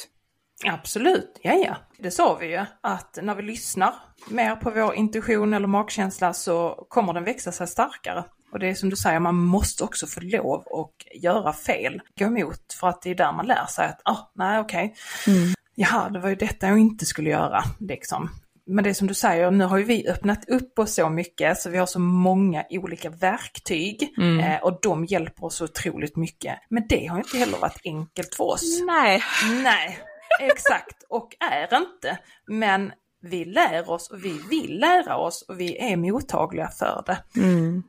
Absolut, 0.66 1.40
ja 1.42 1.52
ja. 1.52 1.76
Det 1.98 2.10
sa 2.10 2.36
vi 2.40 2.46
ju, 2.46 2.64
att 2.80 3.18
när 3.22 3.34
vi 3.34 3.42
lyssnar 3.42 3.94
mer 4.28 4.56
på 4.56 4.70
vår 4.70 4.94
intuition 4.94 5.54
eller 5.54 5.68
magkänsla 5.68 6.34
så 6.34 6.86
kommer 6.88 7.12
den 7.12 7.24
växa 7.24 7.52
sig 7.52 7.66
starkare. 7.66 8.24
Och 8.52 8.58
det 8.58 8.68
är 8.68 8.74
som 8.74 8.90
du 8.90 8.96
säger, 8.96 9.20
man 9.20 9.34
måste 9.34 9.84
också 9.84 10.06
få 10.06 10.20
lov 10.20 10.60
att 10.60 11.22
göra 11.22 11.52
fel, 11.52 12.00
gå 12.18 12.24
emot, 12.24 12.72
för 12.80 12.88
att 12.88 13.02
det 13.02 13.10
är 13.10 13.14
där 13.14 13.32
man 13.32 13.46
lär 13.46 13.66
sig 13.66 13.86
att, 13.86 14.00
ah, 14.04 14.30
nej 14.34 14.60
okej, 14.60 14.94
okay. 15.24 15.34
mm. 15.36 15.54
jaha, 15.74 16.08
det 16.08 16.18
var 16.18 16.28
ju 16.28 16.34
detta 16.34 16.66
jag 16.66 16.78
inte 16.78 17.06
skulle 17.06 17.30
göra, 17.30 17.64
liksom. 17.80 18.30
Men 18.66 18.84
det 18.84 18.90
är 18.90 18.94
som 18.94 19.08
du 19.08 19.14
säger, 19.14 19.50
nu 19.50 19.64
har 19.64 19.78
ju 19.78 19.84
vi 19.84 20.08
öppnat 20.08 20.48
upp 20.48 20.78
oss 20.78 20.94
så 20.94 21.08
mycket 21.08 21.58
så 21.58 21.70
vi 21.70 21.78
har 21.78 21.86
så 21.86 21.98
många 21.98 22.64
olika 22.70 23.10
verktyg 23.10 24.14
mm. 24.18 24.40
eh, 24.40 24.62
och 24.62 24.78
de 24.82 25.04
hjälper 25.04 25.44
oss 25.44 25.60
otroligt 25.60 26.16
mycket. 26.16 26.58
Men 26.70 26.86
det 26.88 27.06
har 27.06 27.18
inte 27.18 27.38
heller 27.38 27.58
varit 27.58 27.80
enkelt 27.84 28.34
för 28.34 28.44
oss. 28.44 28.80
Nej. 28.86 29.22
Nej. 29.62 29.98
exakt, 30.40 31.02
och 31.08 31.36
är 31.52 31.76
inte. 31.76 32.18
Men 32.46 32.92
vi 33.22 33.44
lär 33.44 33.90
oss 33.90 34.10
och 34.10 34.24
vi 34.24 34.40
vill 34.50 34.80
lära 34.80 35.16
oss 35.16 35.42
och 35.42 35.60
vi 35.60 35.78
är 35.78 35.96
mottagliga 35.96 36.68
för 36.68 37.02
det. 37.06 37.40
Mm. 37.40 37.82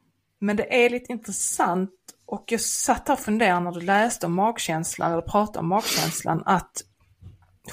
Men 0.43 0.55
det 0.55 0.85
är 0.85 0.89
lite 0.89 1.11
intressant 1.11 1.89
och 2.25 2.43
jag 2.47 2.61
satt 2.61 3.07
här 3.07 3.15
och 3.15 3.19
funderade 3.19 3.59
när 3.59 3.71
du 3.71 3.81
läste 3.81 4.25
om 4.25 4.33
magkänslan 4.33 5.11
eller 5.11 5.21
pratade 5.21 5.59
om 5.59 5.67
magkänslan 5.69 6.43
att 6.45 6.71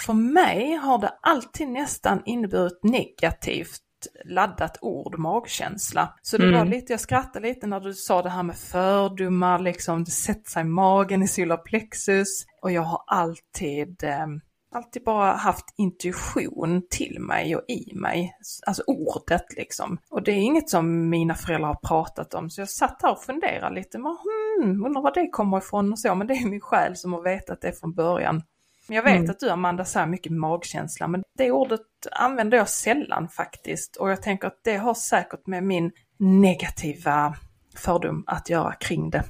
för 0.06 0.12
mig 0.12 0.74
har 0.74 0.98
det 0.98 1.12
alltid 1.22 1.68
nästan 1.68 2.22
inneburit 2.24 2.80
negativt 2.82 3.80
laddat 4.24 4.78
ord, 4.80 5.18
magkänsla. 5.18 6.14
Så 6.22 6.36
det 6.36 6.44
Mm. 6.44 6.58
var 6.58 6.64
lite, 6.66 6.92
jag 6.92 7.00
skrattade 7.00 7.48
lite 7.48 7.66
när 7.66 7.80
du 7.80 7.94
sa 7.94 8.22
det 8.22 8.30
här 8.30 8.42
med 8.42 8.56
fördomar, 8.56 9.58
liksom 9.58 10.04
det 10.04 10.10
sätter 10.10 10.50
sig 10.50 10.60
i 10.60 10.64
magen 10.64 11.22
i 11.22 11.28
solarplexus. 11.28 12.44
Och 12.62 12.72
jag 12.72 12.82
har 12.82 13.02
alltid, 13.06 14.04
eh, 14.04 14.26
alltid 14.72 15.04
bara 15.04 15.32
haft 15.32 15.64
intuition 15.76 16.82
till 16.90 17.20
mig 17.20 17.56
och 17.56 17.62
i 17.68 17.92
mig. 17.94 18.36
Alltså 18.66 18.82
ordet 18.86 19.44
liksom. 19.56 19.98
Och 20.10 20.22
det 20.22 20.32
är 20.32 20.36
inget 20.36 20.70
som 20.70 21.08
mina 21.08 21.34
föräldrar 21.34 21.68
har 21.68 21.88
pratat 21.88 22.34
om. 22.34 22.50
Så 22.50 22.60
jag 22.60 22.68
satt 22.68 23.02
här 23.02 23.12
och 23.12 23.22
funderade 23.22 23.74
lite, 23.74 23.98
men, 23.98 24.16
hmm, 24.62 24.84
undrar 24.84 25.02
var 25.02 25.14
det 25.14 25.28
kommer 25.28 25.58
ifrån 25.58 25.92
och 25.92 25.98
så. 25.98 26.14
Men 26.14 26.26
det 26.26 26.34
är 26.34 26.46
min 26.48 26.60
själ 26.60 26.96
som 26.96 27.12
har 27.12 27.22
vetat 27.22 27.60
det 27.60 27.80
från 27.80 27.92
början. 27.94 28.42
Jag 28.88 29.02
vet 29.02 29.16
Mm. 29.16 29.30
att 29.30 29.40
du 29.40 29.50
Amanda 29.50 29.84
säger 29.84 30.06
mycket 30.06 30.32
magkänsla, 30.32 31.08
men 31.08 31.22
det 31.38 31.50
ordet 31.50 31.80
använder 32.12 32.58
jag 32.58 32.68
sällan 32.68 33.28
faktiskt. 33.28 33.96
Och 33.96 34.10
jag 34.10 34.22
tänker 34.22 34.46
att 34.48 34.60
det 34.64 34.76
har 34.76 34.94
säkert 34.94 35.46
med 35.46 35.64
min 35.64 35.92
negativa 36.18 37.34
fördom 37.76 38.24
att 38.26 38.50
göra 38.50 38.72
kring 38.72 39.10
det. 39.10 39.24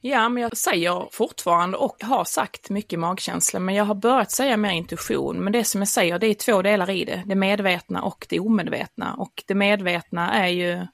Ja, 0.00 0.28
men 0.28 0.42
jag 0.42 0.56
säger 0.56 1.08
fortfarande 1.12 1.76
och 1.76 2.02
har 2.02 2.24
sagt 2.24 2.70
mycket 2.70 2.98
magkänsla, 2.98 3.60
men 3.60 3.74
jag 3.74 3.84
har 3.84 3.94
börjat 3.94 4.30
säga 4.30 4.56
mer 4.56 4.70
intuition. 4.70 5.36
Men 5.36 5.52
det 5.52 5.64
som 5.64 5.80
jag 5.80 5.88
säger, 5.88 6.18
det 6.18 6.26
är 6.26 6.34
två 6.34 6.62
delar 6.62 6.90
i 6.90 7.04
det. 7.04 7.22
Det 7.26 7.34
medvetna 7.34 8.02
och 8.02 8.26
det 8.28 8.40
omedvetna. 8.40 9.14
Och 9.14 9.42
det 9.46 9.54
medvetna 9.54 10.32
är 10.32 10.48
ju 10.48 10.86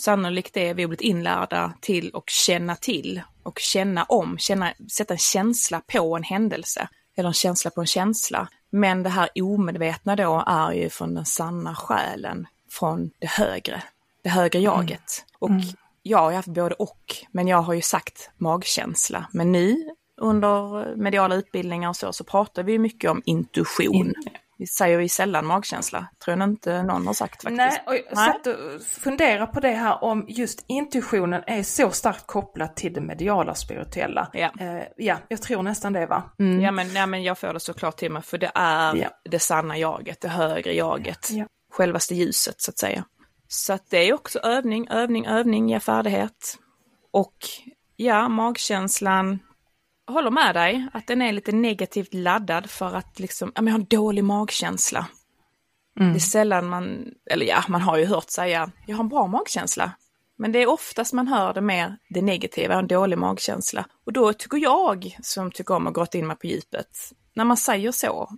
sannolikt 0.00 0.54
det 0.54 0.74
vi 0.74 0.82
har 0.82 0.88
blivit 0.88 1.00
inlärda 1.00 1.72
till 1.80 2.10
och 2.10 2.30
känna 2.30 2.76
till 2.76 3.22
och 3.42 3.58
känna 3.58 4.04
om, 4.04 4.38
känna, 4.38 4.72
sätta 4.92 5.14
en 5.14 5.18
känsla 5.18 5.82
på 5.86 6.16
en 6.16 6.22
händelse 6.22 6.88
eller 7.16 7.28
en 7.28 7.34
känsla 7.34 7.70
på 7.70 7.80
en 7.80 7.86
känsla. 7.86 8.48
Men 8.70 9.02
det 9.02 9.10
här 9.10 9.28
omedvetna 9.34 10.16
då 10.16 10.44
är 10.46 10.72
ju 10.72 10.90
från 10.90 11.14
den 11.14 11.24
sanna 11.24 11.74
själen, 11.74 12.46
från 12.70 13.10
det 13.18 13.30
högre, 13.30 13.82
det 14.22 14.28
högre 14.28 14.58
jaget. 14.58 15.24
Och 15.38 15.50
jag 16.02 16.18
har 16.18 16.32
haft 16.32 16.48
både 16.48 16.74
och, 16.74 17.04
men 17.32 17.48
jag 17.48 17.62
har 17.62 17.74
ju 17.74 17.82
sagt 17.82 18.30
magkänsla. 18.38 19.26
Men 19.32 19.52
nu 19.52 19.76
under 20.20 20.96
mediala 20.96 21.34
utbildningar 21.34 21.88
och 21.88 21.96
så, 21.96 22.12
så 22.12 22.24
pratar 22.24 22.62
vi 22.62 22.78
mycket 22.78 23.10
om 23.10 23.22
intuition. 23.24 24.12
Vi 24.58 24.66
säger 24.66 25.00
ju 25.00 25.08
sällan 25.08 25.46
magkänsla, 25.46 26.06
tror 26.24 26.38
jag 26.38 26.48
inte 26.48 26.82
någon 26.82 27.06
har 27.06 27.14
sagt 27.14 27.42
faktiskt. 27.42 27.56
Nej, 27.56 27.82
och 27.86 27.94
jag 27.94 28.18
satt 28.18 28.46
och 28.46 28.82
funderade 28.82 29.46
på 29.52 29.60
det 29.60 29.68
här 29.70 30.04
om 30.04 30.24
just 30.28 30.64
intuitionen 30.68 31.42
är 31.46 31.62
så 31.62 31.90
starkt 31.90 32.26
kopplat 32.26 32.76
till 32.76 32.92
det 32.92 33.00
mediala 33.00 33.54
spirituella. 33.54 34.28
Ja. 34.32 34.50
Eh, 34.60 34.82
ja, 34.96 35.16
jag 35.28 35.42
tror 35.42 35.62
nästan 35.62 35.92
det 35.92 36.06
va? 36.06 36.22
Ja 36.36 36.70
men, 36.70 36.92
ja, 36.92 37.06
men 37.06 37.22
jag 37.22 37.38
får 37.38 37.52
det 37.52 37.60
såklart 37.60 37.96
till 37.96 38.12
mig, 38.12 38.22
för 38.22 38.38
det 38.38 38.50
är 38.54 38.96
Ja. 38.96 39.08
det 39.30 39.38
sanna 39.38 39.78
jaget, 39.78 40.20
det 40.20 40.28
högre 40.28 40.74
jaget, 40.74 41.28
Ja. 41.30 41.46
självaste 41.72 42.14
ljuset 42.14 42.54
så 42.60 42.70
att 42.70 42.78
säga. 42.78 43.04
Så 43.52 43.72
att 43.72 43.90
det 43.90 44.08
är 44.08 44.12
också 44.12 44.38
övning, 44.38 44.88
övning, 44.88 45.26
övning 45.26 45.68
ger 45.68 45.78
färdighet. 45.78 46.58
Och 47.10 47.34
ja, 47.96 48.28
magkänslan, 48.28 49.38
håller 50.06 50.30
med 50.30 50.54
dig 50.54 50.88
att 50.92 51.06
den 51.06 51.22
är 51.22 51.32
lite 51.32 51.52
negativt 51.52 52.14
laddad 52.14 52.70
för 52.70 52.94
att 52.94 53.18
liksom, 53.18 53.52
jag 53.54 53.62
har 53.62 53.70
en 53.70 53.84
dålig 53.84 54.24
magkänsla. 54.24 55.06
Mm. 56.00 56.12
Det 56.12 56.18
är 56.18 56.20
sällan 56.20 56.68
man, 56.68 57.04
eller 57.30 57.46
ja, 57.46 57.64
man 57.68 57.80
har 57.80 57.98
ju 57.98 58.06
hört 58.06 58.30
säga, 58.30 58.70
jag 58.86 58.96
har 58.96 59.04
en 59.04 59.08
bra 59.08 59.26
magkänsla. 59.26 59.92
Men 60.38 60.52
det 60.52 60.58
är 60.58 60.68
oftast 60.68 61.12
man 61.12 61.28
hör 61.28 61.54
det 61.54 61.60
mer 61.60 61.96
det 62.08 62.22
negativa, 62.22 62.74
en 62.74 62.86
dålig 62.86 63.18
magkänsla. 63.18 63.86
Och 64.06 64.12
då 64.12 64.32
tycker 64.32 64.58
jag, 64.58 65.16
som 65.22 65.50
tycker 65.50 65.74
om 65.74 65.86
att 65.86 65.94
gått 65.94 66.14
in 66.14 66.26
mig 66.26 66.36
på 66.36 66.46
djupet, 66.46 67.12
när 67.34 67.44
man 67.44 67.56
säger 67.56 67.92
så, 67.92 68.28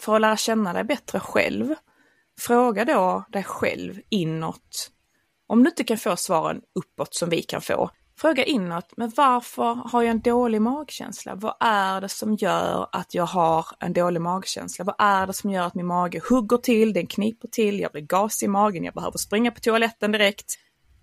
för 0.00 0.14
att 0.14 0.20
lära 0.20 0.36
känna 0.36 0.72
dig 0.72 0.84
bättre 0.84 1.20
själv, 1.20 1.74
fråga 2.40 2.84
då 2.84 3.24
dig 3.28 3.44
själv 3.44 4.00
inåt. 4.08 4.90
Om 5.46 5.64
du 5.64 5.70
inte 5.70 5.84
kan 5.84 5.98
få 5.98 6.16
svaren 6.16 6.62
uppåt 6.74 7.14
som 7.14 7.28
vi 7.28 7.42
kan 7.42 7.60
få, 7.60 7.90
fråga 8.16 8.44
inåt, 8.44 8.92
men 8.96 9.12
varför 9.16 9.74
har 9.74 10.02
jag 10.02 10.10
en 10.10 10.20
dålig 10.20 10.62
magkänsla? 10.62 11.34
Vad 11.34 11.54
är 11.60 12.00
det 12.00 12.08
som 12.08 12.34
gör 12.34 12.88
att 12.92 13.14
jag 13.14 13.26
har 13.26 13.66
en 13.80 13.92
dålig 13.92 14.20
magkänsla? 14.20 14.84
Vad 14.84 14.94
är 14.98 15.26
det 15.26 15.32
som 15.32 15.50
gör 15.50 15.66
att 15.66 15.74
min 15.74 15.86
mage 15.86 16.20
hugger 16.30 16.56
till, 16.56 16.92
den 16.92 17.06
kniper 17.06 17.48
till, 17.48 17.80
jag 17.80 17.92
blir 17.92 18.02
gas 18.02 18.42
i 18.42 18.48
magen, 18.48 18.84
jag 18.84 18.94
behöver 18.94 19.18
springa 19.18 19.50
på 19.50 19.60
toaletten 19.60 20.12
direkt? 20.12 20.54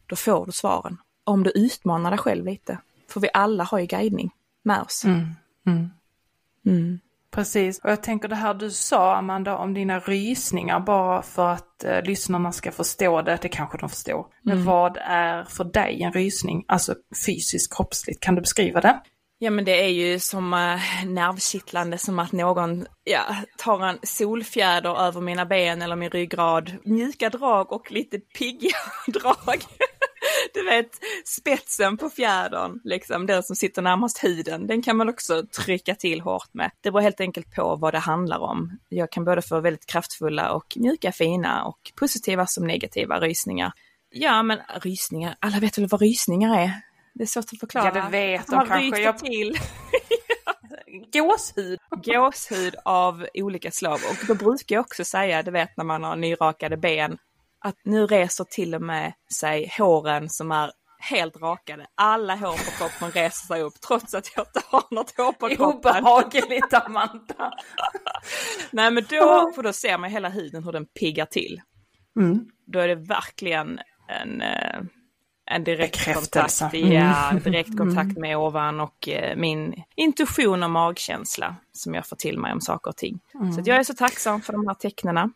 Då 0.08 0.16
får 0.16 0.46
du 0.46 0.52
svaren. 0.52 0.98
Om 1.24 1.44
du 1.44 1.52
utmanar 1.52 2.12
dig 2.12 2.20
själv 2.20 2.46
lite. 2.46 2.78
För 3.10 3.20
vi 3.20 3.30
alla 3.34 3.64
har 3.64 3.80
ju 3.80 3.86
guidning 3.86 4.32
med 4.64 4.82
oss. 4.82 5.04
Mm. 5.06 5.28
Mm. 5.66 5.90
Mm. 6.66 7.00
Precis, 7.32 7.80
och 7.84 7.92
jag 7.92 8.04
tänker 8.04 8.28
det 8.28 8.36
här 8.36 8.54
du 8.54 8.72
sa 8.72 9.16
Amanda 9.16 9.58
om 9.58 9.74
dina 9.74 10.00
rysningar 10.00 10.80
bara 10.80 11.22
för 11.22 11.50
att 11.50 11.84
eh, 11.84 12.02
lyssnarna 12.04 12.52
ska 12.52 12.72
förstå 12.72 13.22
det, 13.22 13.38
det 13.42 13.50
kanske 13.50 13.78
de 13.78 13.90
förstår. 13.90 14.26
Men 14.44 14.54
Mm. 14.54 14.66
vad 14.66 14.98
är 15.02 15.44
för 15.44 15.64
dig 15.64 16.04
en 16.04 16.14
rysning, 16.14 16.66
alltså 16.68 16.96
fysiskt, 17.26 17.76
kroppsligt, 17.76 18.20
kan 18.24 18.36
du 18.36 18.42
beskriva 18.42 18.82
det? 18.82 19.02
Ja 19.44 19.52
men 19.52 19.66
det 19.66 19.84
är 19.84 19.88
ju 19.90 20.20
som 20.20 20.54
äh, 20.54 21.06
nervkittlande 21.06 21.98
som 21.98 22.20
att 22.20 22.32
någon 22.32 22.86
ja, 23.04 23.22
tar 23.58 23.86
en 23.86 23.98
solfjäder 24.04 25.02
över 25.02 25.22
mina 25.22 25.46
ben 25.46 25.82
eller 25.82 25.96
min 25.96 26.10
ryggrad. 26.10 26.74
Mjuka 26.86 27.30
drag 27.30 27.72
och 27.72 27.92
lite 27.92 28.20
pigga 28.20 28.70
drag. 29.08 29.62
Du 30.54 30.64
vet 30.66 31.00
spetsen 31.26 31.98
på 31.98 32.10
fjädern, 32.10 32.80
liksom 32.84 33.26
den 33.26 33.44
som 33.44 33.56
sitter 33.56 33.82
närmast 33.82 34.24
huden, 34.24 34.68
den 34.68 34.82
kan 34.82 34.98
man 34.98 35.10
också 35.10 35.44
trycka 35.46 35.96
till 35.96 36.22
hårt 36.22 36.54
med. 36.54 36.72
Det 36.82 36.92
beror 36.92 37.02
helt 37.02 37.22
enkelt 37.22 37.56
på 37.56 37.76
vad 37.76 37.94
det 37.94 38.00
handlar 38.00 38.40
om. 38.40 38.80
Jag 38.90 39.12
kan 39.12 39.26
både 39.26 39.42
få 39.42 39.60
väldigt 39.60 39.86
kraftfulla 39.86 40.52
och 40.52 40.74
mjuka, 40.76 41.12
fina 41.12 41.66
och 41.66 41.92
positiva 41.96 42.46
som 42.48 42.68
negativa 42.68 43.20
rysningar. 43.20 43.72
Ja 44.10 44.44
men 44.44 44.60
rysningar, 44.82 45.36
alla 45.40 45.60
vet 45.60 45.78
väl 45.78 45.88
vad 45.88 46.02
rysningar 46.02 46.60
är? 46.60 46.72
Det 47.14 47.24
är 47.24 47.28
svårt 47.28 47.46
att 47.54 47.60
förklara. 47.60 47.92
Ja, 47.96 48.04
det 48.04 48.10
vet 48.12 48.48
de 48.48 48.68
kanske. 48.68 49.02
Jag- 49.02 49.18
till 49.18 49.58
Gåshud! 51.14 51.80
gåshud 52.04 52.76
av 52.86 53.26
olika 53.34 53.72
slag. 53.72 54.00
Och 54.10 54.28
då 54.28 54.36
brukar 54.36 54.76
jag 54.76 54.82
också 54.82 55.06
säga, 55.06 55.44
du 55.44 55.52
vet 55.52 55.78
när 55.78 55.84
man 55.86 56.04
har 56.04 56.16
nyrakade 56.16 56.78
ben, 56.78 57.18
att 57.62 57.76
nu 57.84 58.08
reser 58.08 58.44
till 58.44 58.76
och 58.76 58.82
med 58.82 59.14
sig 59.40 59.74
håren 59.78 60.30
som 60.30 60.52
är 60.52 60.72
helt 61.00 61.38
rakade. 61.38 61.88
Alla 61.96 62.36
hår 62.36 62.52
på 62.52 62.72
kroppen 62.78 63.12
reser 63.12 63.48
sig 63.48 63.62
upp 63.62 63.74
trots 63.88 64.14
att 64.14 64.32
jag 64.36 64.46
inte 64.48 64.62
har 64.68 64.84
något 64.92 65.18
hår 65.18 65.32
på 65.32 65.50
kroppen. 65.50 65.92
Obehagligt 66.04 66.74
Amanda! 66.74 67.54
Nej 68.72 68.92
men 68.92 69.06
då, 69.10 69.52
för 69.56 69.64
då 69.64 69.74
ser 69.74 69.98
man 69.98 70.10
hela 70.10 70.30
huden 70.30 70.64
hur 70.64 70.72
den 70.72 70.86
piggar 70.86 71.26
till. 71.26 71.62
Mm. 72.20 72.46
Då 72.66 72.80
är 72.80 72.88
det 72.88 72.96
verkligen 72.96 73.80
en, 74.22 74.42
eh, 74.42 74.80
en 75.46 75.64
direkt 75.64 75.98
Bekräftelse. 75.98 76.64
kontakt, 76.64 76.74
Mm. 76.76 76.92
ja, 76.94 77.34
direkt 77.44 77.78
kontakt 77.78 78.18
med 78.18 78.38
ovan 78.38 78.80
och 78.80 79.08
eh, 79.10 79.36
min 79.38 79.84
intuition 79.96 80.64
och 80.64 80.72
magkänsla 80.72 81.56
som 81.72 81.94
jag 81.94 82.08
får 82.08 82.16
till 82.16 82.38
mig 82.40 82.54
om 82.54 82.62
saker 82.62 82.90
och 82.90 82.98
ting. 82.98 83.20
Mm. 83.36 83.54
Så 83.54 83.62
jag 83.66 83.78
är 83.78 83.84
så 83.84 83.94
tacksam 83.94 84.42
för 84.42 84.54
de 84.54 84.68
här 84.68 84.74
tecknena. 84.74 85.30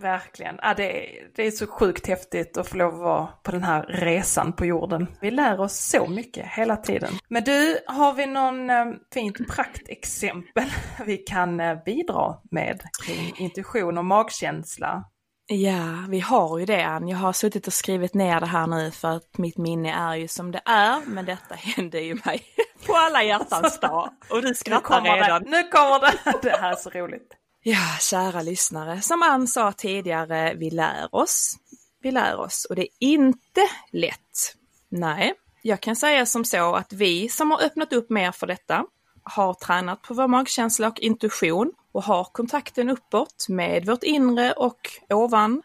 Verkligen. 0.00 0.58
Ja, 0.62 0.74
det, 0.76 1.18
är, 1.18 1.30
det 1.34 1.46
är 1.46 1.50
så 1.50 1.66
sjukt 1.66 2.06
häftigt 2.06 2.56
att 2.56 2.68
få 2.68 2.76
lov 2.76 2.94
att 2.94 3.00
vara 3.00 3.26
på 3.26 3.50
den 3.50 3.62
här 3.62 3.82
resan 3.82 4.52
på 4.52 4.66
jorden. 4.66 5.06
Vi 5.20 5.30
lär 5.30 5.60
oss 5.60 5.76
så 5.76 6.06
mycket 6.06 6.46
hela 6.46 6.76
tiden. 6.76 7.12
Men 7.28 7.44
du, 7.44 7.78
har 7.86 8.12
vi 8.12 8.26
någon 8.26 8.70
eh, 8.70 8.84
fint 9.14 9.48
praktexempel 9.48 10.72
vi 11.06 11.16
kan 11.16 11.60
eh, 11.60 11.84
bidra 11.84 12.36
med 12.50 12.82
kring 13.06 13.34
intuition 13.36 13.98
och 13.98 14.04
magkänsla? 14.04 15.04
Ja, 15.52 16.06
vi 16.08 16.20
har 16.20 16.58
ju 16.58 16.66
det 16.66 16.82
Ann. 16.82 17.08
Jag 17.08 17.18
har 17.18 17.32
suttit 17.32 17.66
och 17.66 17.72
skrivit 17.72 18.14
ner 18.14 18.40
det 18.40 18.46
här 18.46 18.66
nu 18.66 18.90
för 18.90 19.08
att 19.08 19.38
mitt 19.38 19.58
minne 19.58 19.92
är 19.92 20.14
ju 20.14 20.28
som 20.28 20.50
det 20.50 20.60
är. 20.64 21.00
Men 21.06 21.24
detta 21.24 21.54
hände 21.58 22.00
ju 22.00 22.14
mig 22.24 22.42
på 22.86 22.94
alla 22.94 23.22
hjärtans 23.22 23.80
dag. 23.80 24.10
Och 24.30 24.42
du 24.42 24.54
skrattar 24.54 25.02
redan. 25.02 25.42
det! 25.42 25.50
Nu 25.50 25.62
kommer 25.62 26.00
det! 26.00 26.38
Det 26.42 26.56
här 26.60 26.72
är 26.72 26.76
så 26.76 26.90
roligt. 26.90 27.36
Ja, 27.62 27.96
kära 28.00 28.42
lyssnare. 28.42 29.00
Som 29.00 29.22
Ann 29.22 29.46
sa 29.48 29.72
tidigare, 29.72 30.54
vi 30.54 30.70
lär 30.70 31.14
oss. 31.14 31.56
Vi 32.02 32.10
lär 32.10 32.36
oss 32.36 32.64
och 32.70 32.76
det 32.76 32.82
är 32.82 32.88
inte 32.98 33.60
lätt. 33.92 34.56
Nej, 34.88 35.34
jag 35.62 35.80
kan 35.80 35.96
säga 35.96 36.26
som 36.26 36.44
så 36.44 36.74
att 36.74 36.92
vi 36.92 37.28
som 37.28 37.50
har 37.50 37.62
öppnat 37.62 37.92
upp 37.92 38.10
mer 38.10 38.32
för 38.32 38.46
detta 38.46 38.84
har 39.22 39.54
tränat 39.54 40.02
på 40.02 40.14
vår 40.14 40.28
magkänsla 40.28 40.88
och 40.88 41.00
intuition 41.00 41.72
och 41.92 42.04
har 42.04 42.24
kontakten 42.24 42.90
uppåt 42.90 43.46
med 43.48 43.86
vårt 43.86 44.02
inre 44.02 44.52
och 44.52 44.80
ovan. 45.08 45.62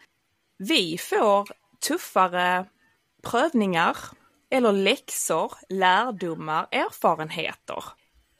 Vi 0.58 0.98
får 0.98 1.48
tuffare 1.88 2.66
prövningar 3.22 3.96
eller 4.50 4.72
läxor, 4.72 5.52
lärdomar, 5.68 6.66
erfarenheter 6.70 7.84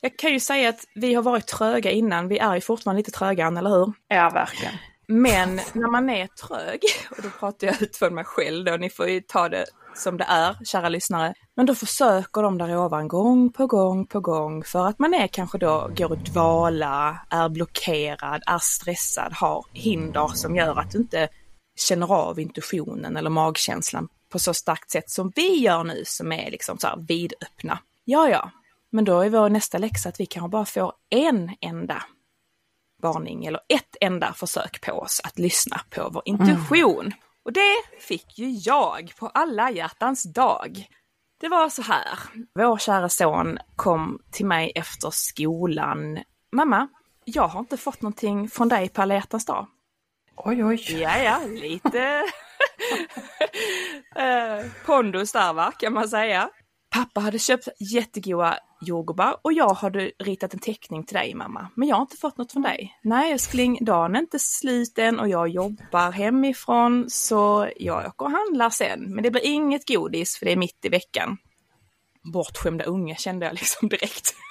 jag 0.00 0.18
kan 0.18 0.32
ju 0.32 0.40
säga 0.40 0.68
att 0.68 0.84
vi 0.94 1.14
har 1.14 1.22
varit 1.22 1.46
tröga 1.46 1.90
innan, 1.90 2.28
vi 2.28 2.38
är 2.38 2.54
ju 2.54 2.60
fortfarande 2.60 2.98
lite 2.98 3.10
tröga, 3.10 3.46
eller 3.46 3.70
hur? 3.70 3.92
Ja, 4.08 4.30
verkligen. 4.30 4.74
Men 5.08 5.60
när 5.72 5.90
man 5.90 6.10
är 6.10 6.26
trög, 6.26 6.80
och 7.10 7.22
då 7.22 7.30
pratar 7.30 7.66
jag 7.66 7.82
utifrån 7.82 8.14
mig 8.14 8.24
själv 8.24 8.64
då, 8.64 8.76
ni 8.76 8.90
får 8.90 9.08
ju 9.08 9.20
ta 9.20 9.48
det 9.48 9.64
som 9.94 10.16
det 10.16 10.24
är, 10.24 10.56
kära 10.64 10.88
lyssnare. 10.88 11.34
Men 11.56 11.66
då 11.66 11.74
försöker 11.74 12.42
de 12.42 12.58
där 12.58 12.76
ovan 12.76 13.08
gång 13.08 13.52
på 13.52 13.66
gång 13.66 14.06
på 14.06 14.20
gång 14.20 14.64
för 14.64 14.86
att 14.86 14.98
man 14.98 15.14
är 15.14 15.26
kanske 15.26 15.58
då 15.58 15.90
går 15.96 16.12
och 16.12 16.18
dvala, 16.18 17.26
är 17.30 17.48
blockerad, 17.48 18.42
är 18.46 18.58
stressad, 18.58 19.32
har 19.32 19.64
hinder 19.72 20.28
som 20.28 20.56
gör 20.56 20.78
att 20.78 20.90
du 20.90 20.98
inte 20.98 21.28
känner 21.76 22.12
av 22.12 22.40
intuitionen 22.40 23.16
eller 23.16 23.30
magkänslan 23.30 24.08
på 24.32 24.38
så 24.38 24.54
starkt 24.54 24.90
sätt 24.90 25.10
som 25.10 25.32
vi 25.36 25.56
gör 25.60 25.84
nu 25.84 26.02
som 26.04 26.32
är 26.32 26.50
liksom 26.50 26.78
så 26.78 26.86
här 26.86 26.96
vidöppna. 27.08 27.78
Ja, 28.04 28.28
ja, 28.28 28.50
men 28.92 29.04
då 29.04 29.20
är 29.20 29.30
vår 29.30 29.48
nästa 29.48 29.78
läxa 29.78 30.08
att 30.08 30.20
vi 30.20 30.26
kanske 30.26 30.48
bara 30.48 30.64
får 30.64 30.92
en 31.10 31.50
enda 31.60 32.02
varning 33.02 33.44
eller 33.44 33.60
ett 33.68 33.96
enda 34.00 34.32
försök 34.32 34.80
på 34.80 34.92
oss 34.92 35.20
att 35.24 35.38
lyssna 35.38 35.80
på 35.90 36.10
vår 36.12 36.22
intuition. 36.24 37.06
Mm. 37.06 37.18
Och 37.44 37.52
det 37.52 37.76
fick 38.00 38.38
ju 38.38 38.50
jag 38.50 39.12
på 39.18 39.28
alla 39.28 39.70
hjärtans 39.70 40.22
dag. 40.22 40.88
Det 41.40 41.48
var 41.48 41.68
så 41.68 41.82
här, 41.82 42.18
vår 42.54 42.78
kära 42.78 43.08
son 43.08 43.58
kom 43.76 44.18
till 44.30 44.46
mig 44.46 44.72
efter 44.74 45.10
skolan. 45.10 46.18
Mamma, 46.52 46.88
jag 47.24 47.48
har 47.48 47.60
inte 47.60 47.76
fått 47.76 48.02
någonting 48.02 48.48
från 48.48 48.68
dig 48.68 48.88
på 48.88 49.02
alla 49.02 49.14
hjärtans 49.14 49.44
dag. 49.44 49.66
Oj, 50.36 50.64
oj. 50.64 51.00
Ja, 51.02 51.18
ja, 51.18 51.40
lite 51.46 52.00
eh, 54.16 54.66
pondus 54.86 55.32
där 55.32 55.52
va, 55.52 55.72
kan 55.72 55.92
man 55.92 56.08
säga. 56.08 56.50
Pappa 56.90 57.20
hade 57.20 57.38
köpt 57.38 57.68
jättegoda 57.78 58.58
jordgubbar 58.80 59.36
och 59.42 59.52
jag 59.52 59.74
hade 59.74 60.12
ritat 60.18 60.54
en 60.54 60.60
teckning 60.60 61.04
till 61.04 61.16
dig 61.16 61.34
mamma. 61.34 61.68
Men 61.74 61.88
jag 61.88 61.96
har 61.96 62.02
inte 62.02 62.16
fått 62.16 62.38
något 62.38 62.52
från 62.52 62.62
dig. 62.62 62.98
Nej 63.02 63.32
älskling, 63.32 63.78
dagen 63.84 64.16
är 64.16 64.20
inte 64.20 64.38
slut 64.38 64.98
än 64.98 65.20
och 65.20 65.28
jag 65.28 65.48
jobbar 65.48 66.12
hemifrån 66.12 67.04
så 67.08 67.70
jag 67.76 68.06
åker 68.06 68.24
och 68.24 68.30
handlar 68.30 68.70
sen. 68.70 69.14
Men 69.14 69.24
det 69.24 69.30
blir 69.30 69.44
inget 69.44 69.88
godis 69.88 70.38
för 70.38 70.46
det 70.46 70.52
är 70.52 70.56
mitt 70.56 70.84
i 70.84 70.88
veckan. 70.88 71.36
Bortskämda 72.32 72.84
unge 72.84 73.16
kände 73.16 73.46
jag 73.46 73.54
liksom 73.54 73.88
direkt. 73.88 74.34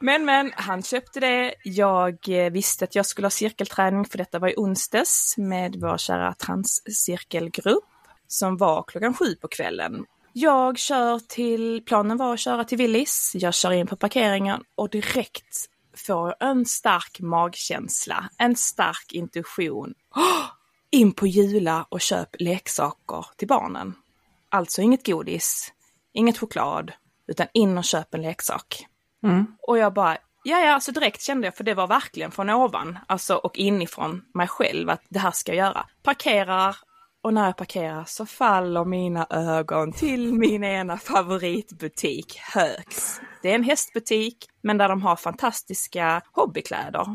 Men 0.00 0.24
men, 0.24 0.52
han 0.56 0.82
köpte 0.82 1.20
det. 1.20 1.54
Jag 1.64 2.18
visste 2.52 2.84
att 2.84 2.94
jag 2.94 3.06
skulle 3.06 3.24
ha 3.24 3.30
cirkelträning 3.30 4.04
för 4.04 4.18
detta 4.18 4.38
var 4.38 4.48
i 4.48 4.54
onsdags 4.56 5.34
med 5.38 5.76
vår 5.76 5.98
kära 5.98 6.34
transcirkelgrupp 6.34 7.84
som 8.28 8.56
var 8.56 8.82
klockan 8.82 9.14
sju 9.14 9.34
på 9.34 9.48
kvällen. 9.48 10.04
Jag 10.32 10.78
kör 10.78 11.18
till, 11.18 11.82
planen 11.86 12.16
var 12.16 12.34
att 12.34 12.40
köra 12.40 12.64
till 12.64 12.78
Willys, 12.78 13.32
jag 13.34 13.54
kör 13.54 13.72
in 13.72 13.86
på 13.86 13.96
parkeringen 13.96 14.62
och 14.74 14.90
direkt 14.90 15.68
får 16.06 16.34
jag 16.38 16.50
en 16.50 16.64
stark 16.64 17.20
magkänsla, 17.20 18.30
en 18.38 18.56
stark 18.56 19.12
intuition. 19.12 19.94
Oh! 20.14 20.44
In 20.90 21.12
på 21.12 21.26
Jula 21.26 21.86
och 21.88 22.00
köp 22.00 22.36
leksaker 22.38 23.26
till 23.36 23.48
barnen. 23.48 23.94
Alltså 24.48 24.82
inget 24.82 25.06
godis, 25.06 25.72
inget 26.12 26.38
choklad, 26.38 26.92
utan 27.26 27.46
in 27.54 27.78
och 27.78 27.84
köp 27.84 28.14
en 28.14 28.22
leksak. 28.22 28.86
Mm. 29.24 29.56
Och 29.62 29.78
jag 29.78 29.92
bara, 29.92 30.18
ja 30.44 30.58
ja, 30.58 30.74
alltså 30.74 30.92
direkt 30.92 31.22
kände 31.22 31.46
jag, 31.46 31.56
för 31.56 31.64
det 31.64 31.74
var 31.74 31.86
verkligen 31.86 32.30
från 32.30 32.50
ovan, 32.50 32.98
alltså 33.06 33.36
och 33.36 33.58
inifrån 33.58 34.24
mig 34.34 34.48
själv 34.48 34.90
att 34.90 35.02
det 35.08 35.18
här 35.18 35.30
ska 35.30 35.54
jag 35.54 35.66
göra. 35.66 35.86
Parkerar 36.02 36.76
och 37.22 37.34
när 37.34 37.46
jag 37.46 37.56
parkerar 37.56 38.04
så 38.06 38.26
faller 38.26 38.84
mina 38.84 39.26
ögon 39.30 39.92
till 39.92 40.34
min 40.34 40.64
ena 40.64 40.98
favoritbutik, 40.98 42.38
Högs. 42.54 43.20
Det 43.42 43.50
är 43.50 43.54
en 43.54 43.64
hästbutik, 43.64 44.46
men 44.62 44.78
där 44.78 44.88
de 44.88 45.02
har 45.02 45.16
fantastiska 45.16 46.22
hobbykläder. 46.32 47.06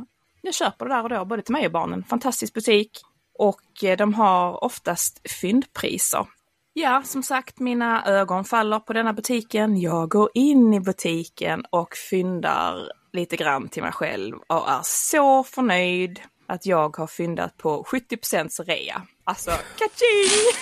Jag 0.41 0.53
köper 0.53 0.85
det 0.85 0.95
där 0.95 1.03
och 1.03 1.09
då, 1.09 1.25
både 1.25 1.41
till 1.41 1.53
mig 1.53 1.65
och 1.65 1.71
barnen. 1.71 2.03
Fantastisk 2.03 2.53
butik. 2.53 3.01
Och 3.39 3.83
eh, 3.83 3.97
de 3.97 4.13
har 4.13 4.63
oftast 4.63 5.31
fyndpriser. 5.41 6.27
Ja, 6.73 7.01
som 7.05 7.23
sagt, 7.23 7.59
mina 7.59 8.05
ögon 8.05 8.45
faller 8.45 8.79
på 8.79 8.93
denna 8.93 9.13
butiken. 9.13 9.77
Jag 9.77 10.09
går 10.09 10.29
in 10.33 10.73
i 10.73 10.79
butiken 10.79 11.65
och 11.69 11.95
fyndar 12.09 12.91
lite 13.13 13.35
grann 13.35 13.69
till 13.69 13.83
mig 13.83 13.91
själv 13.91 14.35
och 14.47 14.69
är 14.69 14.81
så 14.83 15.43
förnöjd 15.43 16.19
att 16.47 16.65
jag 16.65 16.97
har 16.97 17.07
fyndat 17.07 17.57
på 17.57 17.83
70 17.83 18.63
rea. 18.63 19.01
Alltså, 19.23 19.51
kaching! 19.51 20.53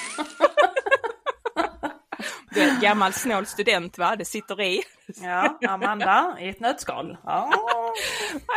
Du 2.54 2.62
är 2.62 2.82
gammal 2.82 3.13
snål 3.13 3.46
student 3.46 3.98
va, 3.98 4.15
det 4.15 4.26
sitter 4.26 4.62
i. 4.62 4.84
Ja, 5.22 5.60
Amanda 5.67 6.38
i 6.39 6.50
ett 6.50 6.60
nötskal. 6.60 7.17
Ja. 7.24 7.50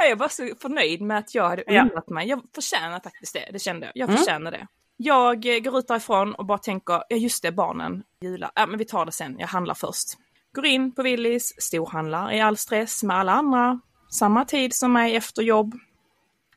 Jag 0.09 0.17
var 0.17 0.29
så 0.29 0.51
förnöjd 0.61 1.01
med 1.01 1.19
att 1.19 1.35
jag 1.35 1.49
hade 1.49 1.63
unnat 1.63 2.09
mig. 2.09 2.29
Jag 2.29 2.43
förtjänar 2.55 3.01
faktiskt 3.01 3.33
det, 3.33 3.49
det 3.53 3.59
kände 3.59 3.87
jag. 3.87 3.93
Jag 3.95 4.09
mm. 4.09 4.19
förtjänar 4.19 4.51
det. 4.51 4.67
Jag 4.97 5.47
eh, 5.47 5.59
går 5.59 5.79
ut 5.79 5.89
därifrån 5.89 6.35
och 6.35 6.47
bara 6.47 6.59
tänker, 6.59 7.03
ja 7.09 7.17
just 7.17 7.43
det, 7.43 7.53
barnen 7.53 8.03
gillar, 8.21 8.51
ja 8.55 8.67
men 8.67 8.79
vi 8.79 8.85
tar 8.85 9.07
det 9.07 9.13
sen, 9.13 9.37
jag 9.39 9.49
handlar 9.49 9.75
först. 9.75 10.09
Går 10.55 10.67
in 10.67 10.95
på 10.95 11.03
Willys, 11.03 11.63
storhandlar 11.63 12.33
i 12.33 12.41
all 12.41 12.57
stress 12.57 13.03
med 13.03 13.17
alla 13.17 13.33
andra, 13.33 13.81
samma 14.11 14.45
tid 14.45 14.75
som 14.75 14.93
mig 14.93 15.17
efter 15.17 15.43
jobb. 15.43 15.75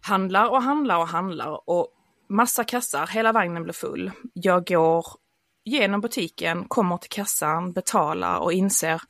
Handlar 0.02 0.50
och 0.50 0.64
handlar 0.64 0.98
och 0.98 1.08
handlar 1.08 1.70
och 1.70 1.88
massa 2.30 2.64
kassar, 2.64 3.08
hela 3.08 3.32
vagnen 3.32 3.64
blir 3.64 3.74
full. 3.74 4.12
Jag 4.34 4.68
går 4.68 5.06
genom 5.66 6.02
butiken, 6.02 6.66
kommer 6.68 6.98
till 6.98 7.10
kassan, 7.10 7.74
betalar 7.74 8.38
och 8.40 8.54
inser 8.54 9.02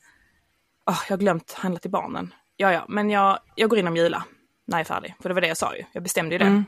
oh, 0.86 1.02
jag 1.08 1.16
har 1.16 1.18
glömt 1.20 1.52
handla 1.52 1.80
till 1.80 1.90
barnen. 1.90 2.34
Ja, 2.56 2.72
ja, 2.72 2.84
men 2.88 3.10
jag, 3.10 3.38
jag 3.54 3.70
går 3.70 3.78
in 3.78 3.88
och 3.88 3.96
Jula 3.96 4.24
när 4.66 4.78
jag 4.78 4.80
är 4.80 4.84
färdig. 4.84 5.14
För 5.20 5.28
det 5.28 5.34
var 5.34 5.40
det 5.40 5.48
jag 5.48 5.56
sa 5.56 5.76
ju, 5.76 5.84
jag 5.92 6.02
bestämde 6.02 6.34
ju 6.34 6.38
det. 6.38 6.44
Mm. 6.44 6.64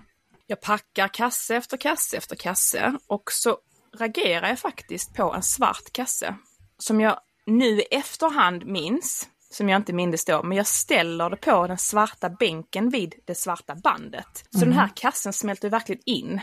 Jag 0.46 0.61
packar 0.61 1.09
kasse 1.09 1.56
efter 1.56 1.76
kasse 1.76 2.16
efter 2.16 2.37
kasse 2.37 2.98
och 3.06 3.33
så 3.33 3.59
reagerar 3.98 4.48
jag 4.48 4.59
faktiskt 4.59 5.14
på 5.14 5.35
en 5.35 5.42
svart 5.42 5.92
kasse 5.92 6.35
som 6.78 7.00
jag 7.00 7.20
nu 7.46 7.80
i 7.80 7.83
efterhand 7.90 8.66
minns 8.66 9.28
som 9.50 9.68
jag 9.68 9.76
inte 9.76 9.92
mindes 9.92 10.24
då, 10.24 10.42
men 10.42 10.56
jag 10.56 10.66
ställer 10.66 11.30
det 11.30 11.36
på 11.36 11.66
den 11.66 11.78
svarta 11.78 12.30
bänken 12.30 12.90
vid 12.90 13.14
det 13.24 13.34
svarta 13.34 13.74
bandet. 13.74 14.44
Så 14.50 14.58
mm. 14.58 14.68
den 14.68 14.78
här 14.78 14.90
kassen 14.96 15.32
smälter 15.32 15.70
verkligen 15.70 16.02
in. 16.06 16.40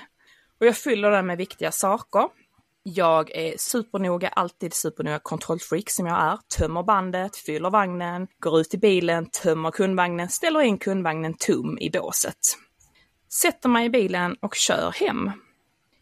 Och 0.59 0.65
jag 0.65 0.77
fyller 0.77 1.11
den 1.11 1.27
med 1.27 1.37
viktiga 1.37 1.71
saker. 1.71 2.29
Jag 2.83 3.31
är 3.31 3.55
supernoga, 3.57 4.27
alltid 4.27 4.73
supernoga 4.73 5.19
kontrollfreak 5.19 5.89
som 5.89 6.07
jag 6.07 6.21
är. 6.21 6.37
Tömmer 6.57 6.83
bandet, 6.83 7.37
fyller 7.37 7.69
vagnen, 7.69 8.27
går 8.39 8.59
ut 8.59 8.73
i 8.73 8.77
bilen, 8.77 9.29
tömmer 9.43 9.71
kundvagnen, 9.71 10.29
ställer 10.29 10.61
in 10.61 10.77
kundvagnen 10.77 11.33
tom 11.33 11.77
i 11.79 11.89
båset. 11.89 12.37
Sätter 13.41 13.69
mig 13.69 13.85
i 13.85 13.89
bilen 13.89 14.35
och 14.41 14.55
kör 14.55 14.91
hem. 14.91 15.31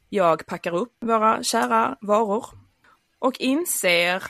Jag 0.10 0.46
packar 0.46 0.76
upp 0.76 0.94
våra 1.02 1.44
kära 1.44 1.98
varor 2.02 2.46
och 3.20 3.40
inser 3.40 4.24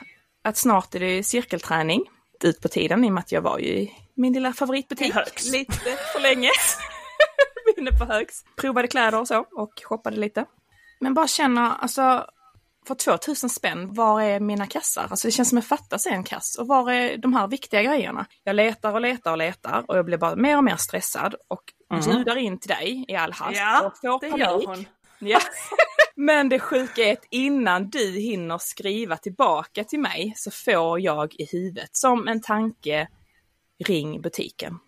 att 0.43 0.57
snart 0.57 0.95
är 0.95 0.99
det 0.99 1.23
cirkelträning 1.23 2.05
ut 2.43 2.62
på 2.62 2.67
tiden 2.67 3.06
i 3.06 3.10
och 3.10 3.13
med 3.13 3.21
att 3.21 3.32
jag 3.32 3.41
var 3.41 3.60
ju 3.60 3.67
i 3.67 3.91
min 4.13 4.34
lilla 4.34 4.54
favoritbutik 4.54 5.13
lite 5.52 5.98
för 6.13 6.19
länge. 6.19 6.50
Inne 7.78 7.91
på 7.91 8.06
Högs. 8.06 8.43
Provade 8.56 8.88
kläder 8.88 9.19
och 9.19 9.28
så 9.28 9.45
och 9.52 9.71
shoppade 9.84 10.17
lite. 10.17 10.45
Men 11.00 11.13
bara 11.13 11.28
känna, 11.28 11.76
alltså 11.76 12.26
för 12.88 12.95
2000 12.95 13.50
spänn, 13.50 13.93
var 13.93 14.21
är 14.21 14.39
mina 14.39 14.67
kassar? 14.67 15.08
Alltså 15.10 15.28
det 15.28 15.32
känns 15.32 15.50
som 15.50 15.58
att 15.58 15.65
fattas 15.65 16.06
en 16.06 16.24
kass. 16.24 16.58
Och 16.60 16.67
var 16.67 16.91
är 16.91 17.17
de 17.17 17.34
här 17.34 17.48
viktiga 17.48 17.84
grejerna? 17.84 18.26
Jag 18.43 18.56
letar 18.56 18.93
och 18.93 19.02
letar 19.02 19.32
och 19.32 19.38
letar 19.38 19.86
och 19.88 19.98
jag 19.98 20.06
blir 20.06 20.17
bara 20.17 20.36
mer 20.36 20.58
och 20.58 20.63
mer 20.63 20.76
stressad 20.76 21.36
och 21.48 21.63
mm. 21.91 22.17
ljudar 22.17 22.36
in 22.36 22.60
till 22.60 22.69
dig 22.69 23.06
i 23.08 23.15
all 23.15 23.34
hast. 23.34 23.58
Ja, 23.58 23.86
och 23.86 23.98
får 23.98 24.30
panik. 24.30 24.88
Ja. 25.19 25.39
Men 26.15 26.49
det 26.49 26.60
sjuka 26.60 27.04
är 27.04 27.13
att 27.13 27.25
innan 27.30 27.89
du 27.89 28.12
hinner 28.12 28.58
skriva 28.58 29.17
tillbaka 29.17 29.84
till 29.84 29.99
mig 29.99 30.34
så 30.36 30.51
får 30.51 30.99
jag 30.99 31.36
i 31.36 31.45
huvudet 31.51 31.89
som 31.91 32.28
en 32.28 32.41
tanke, 32.41 33.08
ring 33.86 34.21
butiken. 34.21 34.80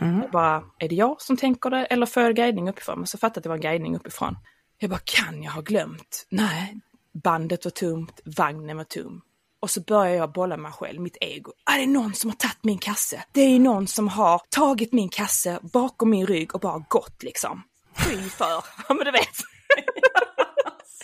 Mm. 0.00 0.20
Jag 0.22 0.30
bara, 0.30 0.64
är 0.78 0.88
det 0.88 0.94
jag 0.94 1.22
som 1.22 1.36
tänker 1.36 1.70
det 1.70 1.84
eller 1.84 2.06
får 2.06 2.22
jag 2.22 2.36
guidning 2.36 2.68
uppifrån? 2.68 2.98
Men 2.98 3.06
så 3.06 3.18
fattade 3.18 3.32
jag 3.34 3.40
att 3.40 3.42
det 3.42 3.48
var 3.48 3.56
en 3.56 3.78
guidning 3.78 3.96
uppifrån. 3.96 4.36
Jag 4.78 4.90
bara, 4.90 5.00
kan 5.04 5.42
jag 5.42 5.52
ha 5.52 5.60
glömt? 5.60 6.26
Nej, 6.28 6.80
bandet 7.12 7.64
var 7.64 7.70
tomt, 7.70 8.20
vagnen 8.24 8.76
var 8.76 8.84
tom. 8.84 9.22
Och 9.60 9.70
så 9.70 9.80
börjar 9.80 10.14
jag 10.14 10.32
bolla 10.32 10.56
mig 10.56 10.72
själv, 10.72 11.00
mitt 11.00 11.16
ego. 11.20 11.52
Är 11.70 11.78
det 11.78 11.86
någon 11.86 12.14
som 12.14 12.30
har 12.30 12.36
tagit 12.36 12.64
min 12.64 12.78
kasse? 12.78 13.24
Det 13.32 13.40
är 13.40 13.58
någon 13.58 13.86
som 13.86 14.08
har 14.08 14.42
tagit 14.48 14.92
min 14.92 15.08
kasse 15.08 15.58
bakom 15.62 16.10
min 16.10 16.26
rygg 16.26 16.54
och 16.54 16.60
bara 16.60 16.84
gått 16.88 17.22
liksom. 17.22 17.62
Fy 18.04 18.30
för, 18.30 18.64
ja 18.88 18.94
men 18.94 19.04
du 19.04 19.10
vet. 19.10 19.28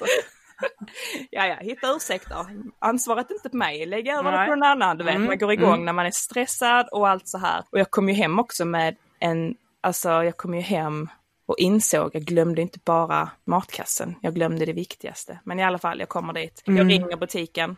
ja, 1.31 1.47
ja, 1.47 1.57
hitta 1.61 1.97
ursäkter. 1.97 2.47
Ansvaret 2.79 3.31
inte 3.31 3.49
på 3.49 3.57
mig, 3.57 3.87
lägg 3.87 4.09
över 4.09 4.33
det 4.33 4.47
på 4.47 4.55
någon 4.55 4.63
annan. 4.63 4.99
Du 4.99 5.05
vet, 5.05 5.15
mm, 5.15 5.27
man 5.27 5.39
går 5.39 5.53
igång 5.53 5.73
mm. 5.73 5.85
när 5.85 5.93
man 5.93 6.07
är 6.07 6.11
stressad 6.11 6.89
och 6.93 7.09
allt 7.09 7.29
så 7.29 7.39
här. 7.39 7.65
Och 7.71 7.79
jag 7.79 7.91
kom 7.91 8.09
ju 8.09 8.15
hem 8.15 8.39
också 8.39 8.65
med 8.65 8.97
en, 9.19 9.55
alltså 9.81 10.09
jag 10.09 10.37
kom 10.37 10.55
ju 10.55 10.61
hem 10.61 11.09
och 11.47 11.59
insåg, 11.59 12.11
jag 12.15 12.23
glömde 12.23 12.63
inte 12.63 12.79
bara 12.85 13.31
matkassen, 13.45 14.15
jag 14.21 14.35
glömde 14.35 14.67
det 14.67 14.73
viktigaste. 14.73 15.41
Men 15.45 15.61
i 15.61 15.65
alla 15.65 15.79
fall, 15.79 16.01
jag 16.01 16.09
kommer 16.09 16.33
dit. 16.33 16.63
Jag 16.65 16.77
mm. 16.77 16.89
ringer 16.89 17.17
butiken. 17.17 17.77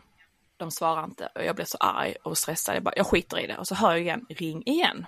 De 0.57 0.71
svarar 0.71 1.03
inte 1.03 1.29
och 1.35 1.43
jag 1.43 1.55
blir 1.55 1.65
så 1.65 1.77
arg 1.77 2.15
och 2.23 2.37
stressad. 2.37 2.75
Jag, 2.75 2.83
bara, 2.83 2.93
jag 2.95 3.07
skiter 3.07 3.39
i 3.39 3.47
det 3.47 3.57
och 3.57 3.67
så 3.67 3.75
hör 3.75 3.91
jag 3.91 4.01
igen, 4.01 4.25
ring 4.29 4.63
igen. 4.65 5.05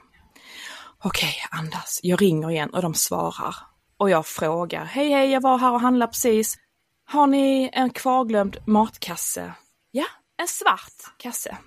Okej, 1.03 1.33
andas. 1.51 1.99
Jag 2.03 2.21
ringer 2.21 2.51
igen 2.51 2.69
och 2.69 2.81
de 2.81 2.93
svarar. 2.93 3.55
Och 3.99 4.09
jag 4.09 4.25
frågar, 4.25 4.85
hej 4.85 5.09
hej, 5.09 5.31
jag 5.31 5.41
var 5.41 5.57
här 5.57 5.71
och 5.71 5.81
handlade 5.81 6.12
precis. 6.12 6.57
Har 7.05 7.27
ni 7.27 7.69
en 7.73 7.89
kvarglömd 7.89 8.57
matkasse? 8.65 9.53
Ja, 9.91 10.05
en 10.38 10.47
svart 10.47 11.17
kasse. 11.17 11.57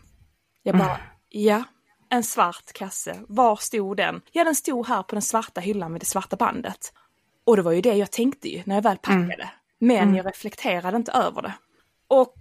Jag 0.62 0.78
bara, 0.78 0.94
mm. 0.94 1.06
ja, 1.28 1.64
en 2.10 2.22
svart 2.22 2.72
kasse. 2.72 3.20
Var 3.28 3.56
stod 3.56 3.96
den? 3.96 4.22
Ja, 4.32 4.44
den 4.44 4.54
stod 4.54 4.86
här 4.86 5.02
på 5.02 5.14
den 5.14 5.22
svarta 5.22 5.60
hyllan 5.60 5.92
med 5.92 6.00
det 6.00 6.04
svarta 6.04 6.36
bandet. 6.36 6.92
Och 7.44 7.56
det 7.56 7.62
var 7.62 7.72
ju 7.72 7.80
det 7.80 7.94
jag 7.94 8.10
tänkte 8.10 8.48
ju 8.48 8.62
när 8.66 8.74
jag 8.74 8.82
väl 8.82 8.98
packade. 8.98 9.34
Mm. 9.34 9.48
Men 9.78 10.02
mm. 10.02 10.14
jag 10.14 10.26
reflekterade 10.26 10.96
inte 10.96 11.12
över 11.12 11.42
det. 11.42 11.52
Och 12.08 12.36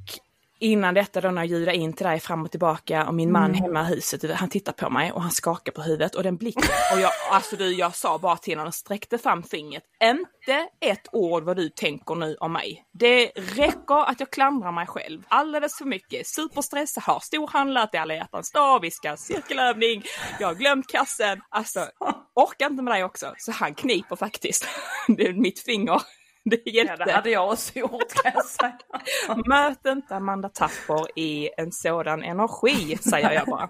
innan 0.61 0.93
detta 0.93 1.21
då 1.21 1.31
när 1.31 1.41
jag 1.41 1.49
ljudade 1.49 1.77
in 1.77 1.93
till 1.93 2.05
dig 2.05 2.19
fram 2.19 2.43
och 2.43 2.51
tillbaka 2.51 3.07
och 3.07 3.13
min 3.13 3.31
man 3.31 3.45
mm. 3.45 3.61
hemma 3.61 3.81
i 3.81 3.85
huset, 3.85 4.31
han 4.31 4.49
tittar 4.49 4.71
på 4.71 4.89
mig 4.89 5.11
och 5.11 5.21
han 5.21 5.31
skakar 5.31 5.71
på 5.71 5.81
huvudet 5.81 6.15
och 6.15 6.23
den 6.23 6.37
blicken 6.37 6.63
och 6.93 6.99
jag, 6.99 7.11
alltså 7.31 7.55
du, 7.55 7.71
jag 7.71 7.95
sa 7.95 8.17
bara 8.17 8.37
till 8.37 8.57
honom 8.57 8.67
och 8.67 8.73
sträckte 8.73 9.17
fram 9.17 9.43
fingret. 9.43 9.83
Inte 10.03 10.67
ett 10.81 11.07
ord 11.11 11.43
vad 11.43 11.57
du 11.57 11.69
tänker 11.69 12.15
nu 12.15 12.35
om 12.39 12.53
mig. 12.53 12.85
Det 12.93 13.31
räcker 13.35 14.09
att 14.09 14.19
jag 14.19 14.31
klandrar 14.31 14.71
mig 14.71 14.87
själv 14.87 15.23
alldeles 15.27 15.77
för 15.77 15.85
mycket. 15.85 16.27
Superstressad, 16.27 17.03
har 17.03 17.19
storhandlat 17.19 17.93
i 17.93 17.97
alla 17.97 18.13
hjärtans 18.13 18.51
dag, 18.51 18.81
vi 18.81 18.91
ska 18.91 19.17
cirkelövning, 19.17 20.03
jag 20.39 20.47
har 20.47 20.55
glömt 20.55 20.87
kassen. 20.87 21.41
Alltså, 21.49 21.79
orkar 22.35 22.65
inte 22.65 22.83
med 22.83 22.93
dig 22.93 23.03
också. 23.03 23.33
Så 23.37 23.51
han 23.51 23.75
kniper 23.75 24.15
faktiskt 24.15 24.67
det 25.07 25.27
är 25.27 25.33
mitt 25.33 25.59
finger 25.59 26.01
Det 26.49 26.69
hjälpte. 26.69 26.95
Ja, 26.99 27.05
det 27.05 27.11
hade 27.11 27.29
jag 27.29 27.51
också 27.51 27.79
gjort 27.79 28.13
kan 28.13 28.31
jag 28.35 28.45
säga. 28.45 28.77
Möt 29.45 29.85
inte 29.85 30.15
Amanda 30.15 30.49
Tapper 30.49 31.19
i 31.19 31.49
en 31.57 31.71
sådan 31.71 32.23
energi, 32.23 32.97
säger 32.97 33.31
jag 33.31 33.47
bara. 33.47 33.69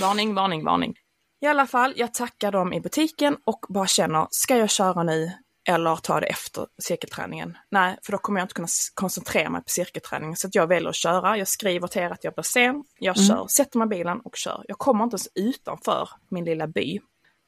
Varning, 0.00 0.34
varning, 0.34 0.64
varning. 0.64 0.94
I 1.40 1.46
alla 1.46 1.66
fall, 1.66 1.92
jag 1.96 2.14
tackar 2.14 2.52
dem 2.52 2.72
i 2.72 2.80
butiken 2.80 3.36
och 3.44 3.60
bara 3.68 3.86
känner, 3.86 4.26
ska 4.30 4.56
jag 4.56 4.70
köra 4.70 5.02
nu 5.02 5.32
eller 5.68 5.96
ta 5.96 6.20
det 6.20 6.26
efter 6.26 6.66
cirkelträningen? 6.82 7.58
Nej, 7.70 7.96
för 8.02 8.12
då 8.12 8.18
kommer 8.18 8.40
jag 8.40 8.44
inte 8.44 8.54
kunna 8.54 8.68
koncentrera 8.94 9.50
mig 9.50 9.60
på 9.60 9.68
cirkelträningen. 9.68 10.36
Så 10.36 10.48
jag 10.52 10.66
väljer 10.66 10.88
att 10.88 10.96
köra. 10.96 11.36
Jag 11.36 11.48
skriver 11.48 11.88
till 11.88 12.02
er 12.02 12.10
att 12.10 12.24
jag 12.24 12.34
blir 12.34 12.42
sen. 12.42 12.84
Jag 12.98 13.16
mm. 13.16 13.28
kör, 13.28 13.46
sätter 13.46 13.78
mig 13.78 13.86
i 13.86 13.88
bilen 13.88 14.20
och 14.20 14.36
kör. 14.36 14.64
Jag 14.68 14.78
kommer 14.78 15.04
inte 15.04 15.14
ens 15.14 15.28
utanför 15.34 16.08
min 16.30 16.44
lilla 16.44 16.66
by 16.66 17.00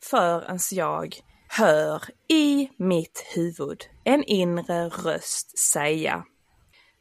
förrän 0.04 0.58
jag 0.72 1.14
hör 1.52 2.02
i 2.28 2.70
mitt 2.76 3.24
huvud 3.34 3.84
en 4.04 4.24
inre 4.24 4.88
röst 4.88 5.58
säga 5.58 6.24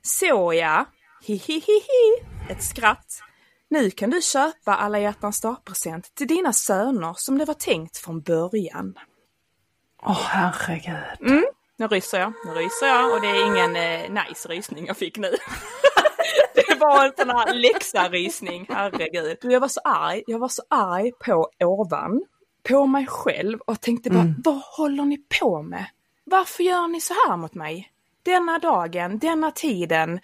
Så 0.01 0.53
ja, 0.53 0.85
hihihihi, 1.23 2.25
ett 2.49 2.63
skratt. 2.63 3.19
Nu 3.69 3.91
kan 3.91 4.09
du 4.09 4.21
köpa 4.21 4.75
alla 4.75 4.99
hjärtans 4.99 5.41
dag-present 5.41 6.15
till 6.15 6.27
dina 6.27 6.53
söner 6.53 7.13
som 7.17 7.38
det 7.38 7.45
var 7.45 7.53
tänkt 7.53 7.97
från 7.97 8.21
början. 8.21 8.93
Åh 10.03 10.12
oh, 10.12 10.25
herregud. 10.25 11.31
Mm, 11.31 11.45
nu 11.77 11.88
ryser 11.88 12.19
jag, 12.19 12.33
nu 12.45 12.51
ryser 12.51 12.88
jag 12.88 13.13
och 13.13 13.21
det 13.21 13.27
är 13.27 13.45
ingen 13.45 13.75
eh, 13.75 14.23
nice 14.23 14.49
rysning 14.49 14.85
jag 14.85 14.97
fick 14.97 15.17
nu. 15.17 15.31
det 16.55 16.75
var 16.79 17.05
en 17.05 17.13
sån 17.17 17.29
här 17.29 17.53
läxa-rysning, 17.53 18.65
herregud. 18.69 19.38
Jag 19.41 19.59
var 19.59 19.67
så 19.67 19.81
arg, 19.83 20.23
jag 20.27 20.39
var 20.39 20.47
så 20.47 20.63
arg 20.69 21.12
på 21.12 21.49
ovan 21.59 22.21
på 22.63 22.85
mig 22.85 23.07
själv 23.07 23.59
och 23.59 23.81
tänkte 23.81 24.09
bara, 24.09 24.21
mm. 24.21 24.35
vad 24.37 24.61
håller 24.77 25.05
ni 25.05 25.17
på 25.39 25.61
med? 25.61 25.85
Varför 26.23 26.63
gör 26.63 26.87
ni 26.87 27.01
så 27.01 27.13
här 27.13 27.37
mot 27.37 27.53
mig? 27.53 27.91
Denna 28.23 28.59
dagen, 28.59 29.19
denna 29.19 29.51
tiden. 29.51 30.19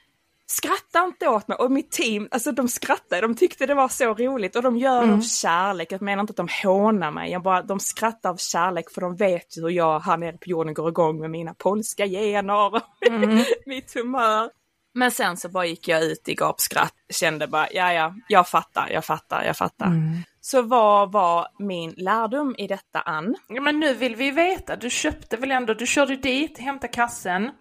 Skratta 0.48 1.04
inte 1.04 1.28
åt 1.28 1.48
mig 1.48 1.58
och 1.58 1.72
mitt 1.72 1.92
team, 1.92 2.28
alltså 2.32 2.52
de 2.52 2.68
skrattade, 2.68 3.22
de 3.22 3.36
tyckte 3.36 3.66
det 3.66 3.74
var 3.74 3.88
så 3.88 4.14
roligt 4.14 4.56
och 4.56 4.62
de 4.62 4.78
gör 4.78 4.98
mm. 4.98 5.10
det 5.10 5.16
av 5.16 5.22
kärlek. 5.22 5.92
Jag 5.92 6.02
menar 6.02 6.22
inte 6.22 6.32
att 6.32 6.38
de 6.38 6.48
hånar 6.64 7.12
mig, 7.12 7.32
jag 7.32 7.44
bara, 7.44 7.62
de 7.62 7.80
skrattar 7.80 8.30
av 8.30 8.38
kärlek 8.38 8.90
för 8.90 9.02
de 9.02 9.16
vet 9.16 9.58
ju 9.58 9.62
hur 9.62 9.70
jag 9.70 10.00
här 10.00 10.18
nere 10.18 10.38
på 10.38 10.50
jorden 10.50 10.74
går 10.74 10.90
igång 10.90 11.20
med 11.20 11.30
mina 11.30 11.54
polska 11.54 12.06
gener, 12.06 12.82
mm. 13.10 13.44
mitt 13.66 13.94
humör. 13.94 14.50
Men 14.98 15.12
sen 15.12 15.38
så 15.38 15.50
bara 15.50 15.66
gick 15.66 15.88
jag 15.88 16.04
ut 16.04 16.28
i 16.30 16.36
gapskratt, 16.36 16.94
kände 17.10 17.48
bara, 17.48 17.68
ja 17.72 17.94
ja, 17.94 18.16
jag 18.28 18.48
fattar, 18.48 18.90
jag 18.90 19.06
fattar, 19.06 19.44
jag 19.44 19.58
fattar. 19.58 19.86
Mm. 19.86 20.24
Så 20.42 20.62
vad 20.62 21.12
var 21.12 21.48
min 21.60 21.94
lärdom 21.98 22.56
i 22.58 22.68
detta, 22.68 23.02
Ann? 23.02 23.36
Ja, 23.48 23.62
men 23.62 23.80
nu 23.80 23.94
vill 23.94 24.16
vi 24.16 24.32
veta, 24.32 24.76
du 24.76 24.90
köpte 24.90 25.38
väl 25.38 25.52
ändå, 25.52 25.74
du 25.74 25.88
körde 25.88 26.16
dit, 26.16 26.58
hämtade 26.58 26.94
kassen 26.94 27.52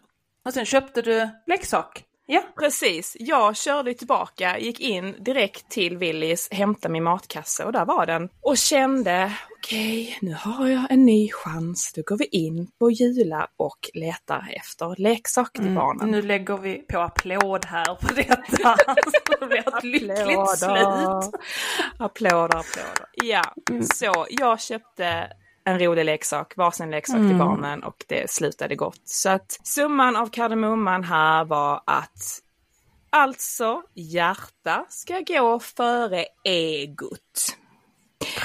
och 0.45 0.55
sen 0.55 0.65
köpte 0.65 1.03
du 1.03 1.29
leksak? 1.47 2.05
Ja. 2.27 2.43
Precis, 2.59 3.17
jag 3.21 3.57
körde 3.57 3.95
tillbaka, 3.95 4.59
gick 4.59 4.81
in 4.81 5.15
direkt 5.19 5.71
till 5.71 5.97
Willys, 5.97 6.49
hämtade 6.51 6.93
min 6.93 7.03
matkasse 7.03 7.65
och 7.65 7.73
där 7.73 7.85
var 7.85 8.07
den. 8.07 8.29
Och 8.41 8.57
kände, 8.57 9.33
okej, 9.59 10.03
okay, 10.03 10.29
nu 10.29 10.37
har 10.41 10.69
jag 10.69 10.87
en 10.91 11.05
ny 11.05 11.31
chans. 11.33 11.93
Då 11.97 12.03
går 12.07 12.17
vi 12.17 12.25
in 12.25 12.69
på 12.79 12.91
Jula 12.91 13.49
och 13.57 13.91
letar 13.95 14.55
efter 14.57 14.95
leksak 14.99 15.53
till 15.53 15.63
mm, 15.63 15.75
barnen. 15.75 16.11
Nu 16.11 16.23
lägger 16.23 16.59
vi 16.59 16.75
på 16.75 16.99
applåd 16.99 17.65
här 17.65 17.95
på 17.95 18.15
detta. 18.15 18.77
det 19.41 19.47
blir 19.47 19.59
ett 19.59 19.85
lyckligt 19.85 20.59
slut. 20.59 21.35
Applåder, 21.99 22.57
applåder. 22.57 23.07
Ja, 23.13 23.55
mm. 23.71 23.83
så 23.83 24.27
jag 24.31 24.61
köpte 24.61 25.29
en 25.65 25.79
rolig 25.79 26.05
leksak, 26.05 26.57
varsin 26.57 26.91
leksak 26.91 27.17
mm. 27.17 27.29
till 27.29 27.39
barnen 27.39 27.83
och 27.83 28.05
det 28.09 28.31
slutade 28.31 28.77
gott. 28.77 29.01
Så 29.05 29.29
att 29.29 29.59
summan 29.63 30.17
av 30.17 30.27
kardemumman 30.27 31.05
här 31.05 31.45
var 31.45 31.83
att 31.87 32.41
alltså 33.11 33.83
hjärta 33.95 34.87
ska 34.89 35.21
gå 35.21 35.61
före 35.61 36.25
egot. 36.45 37.57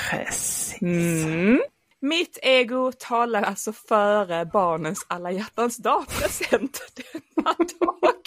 Precis. 0.10 0.82
Mm. 0.82 1.62
Mitt 2.02 2.40
ego 2.42 2.92
talar 3.00 3.42
alltså 3.42 3.74
före 3.74 4.46
barnens 4.46 5.06
alla 5.10 5.32
hjärtans 5.32 5.78
dag-present 5.78 6.82
denna 7.36 7.56
dag. 7.80 8.19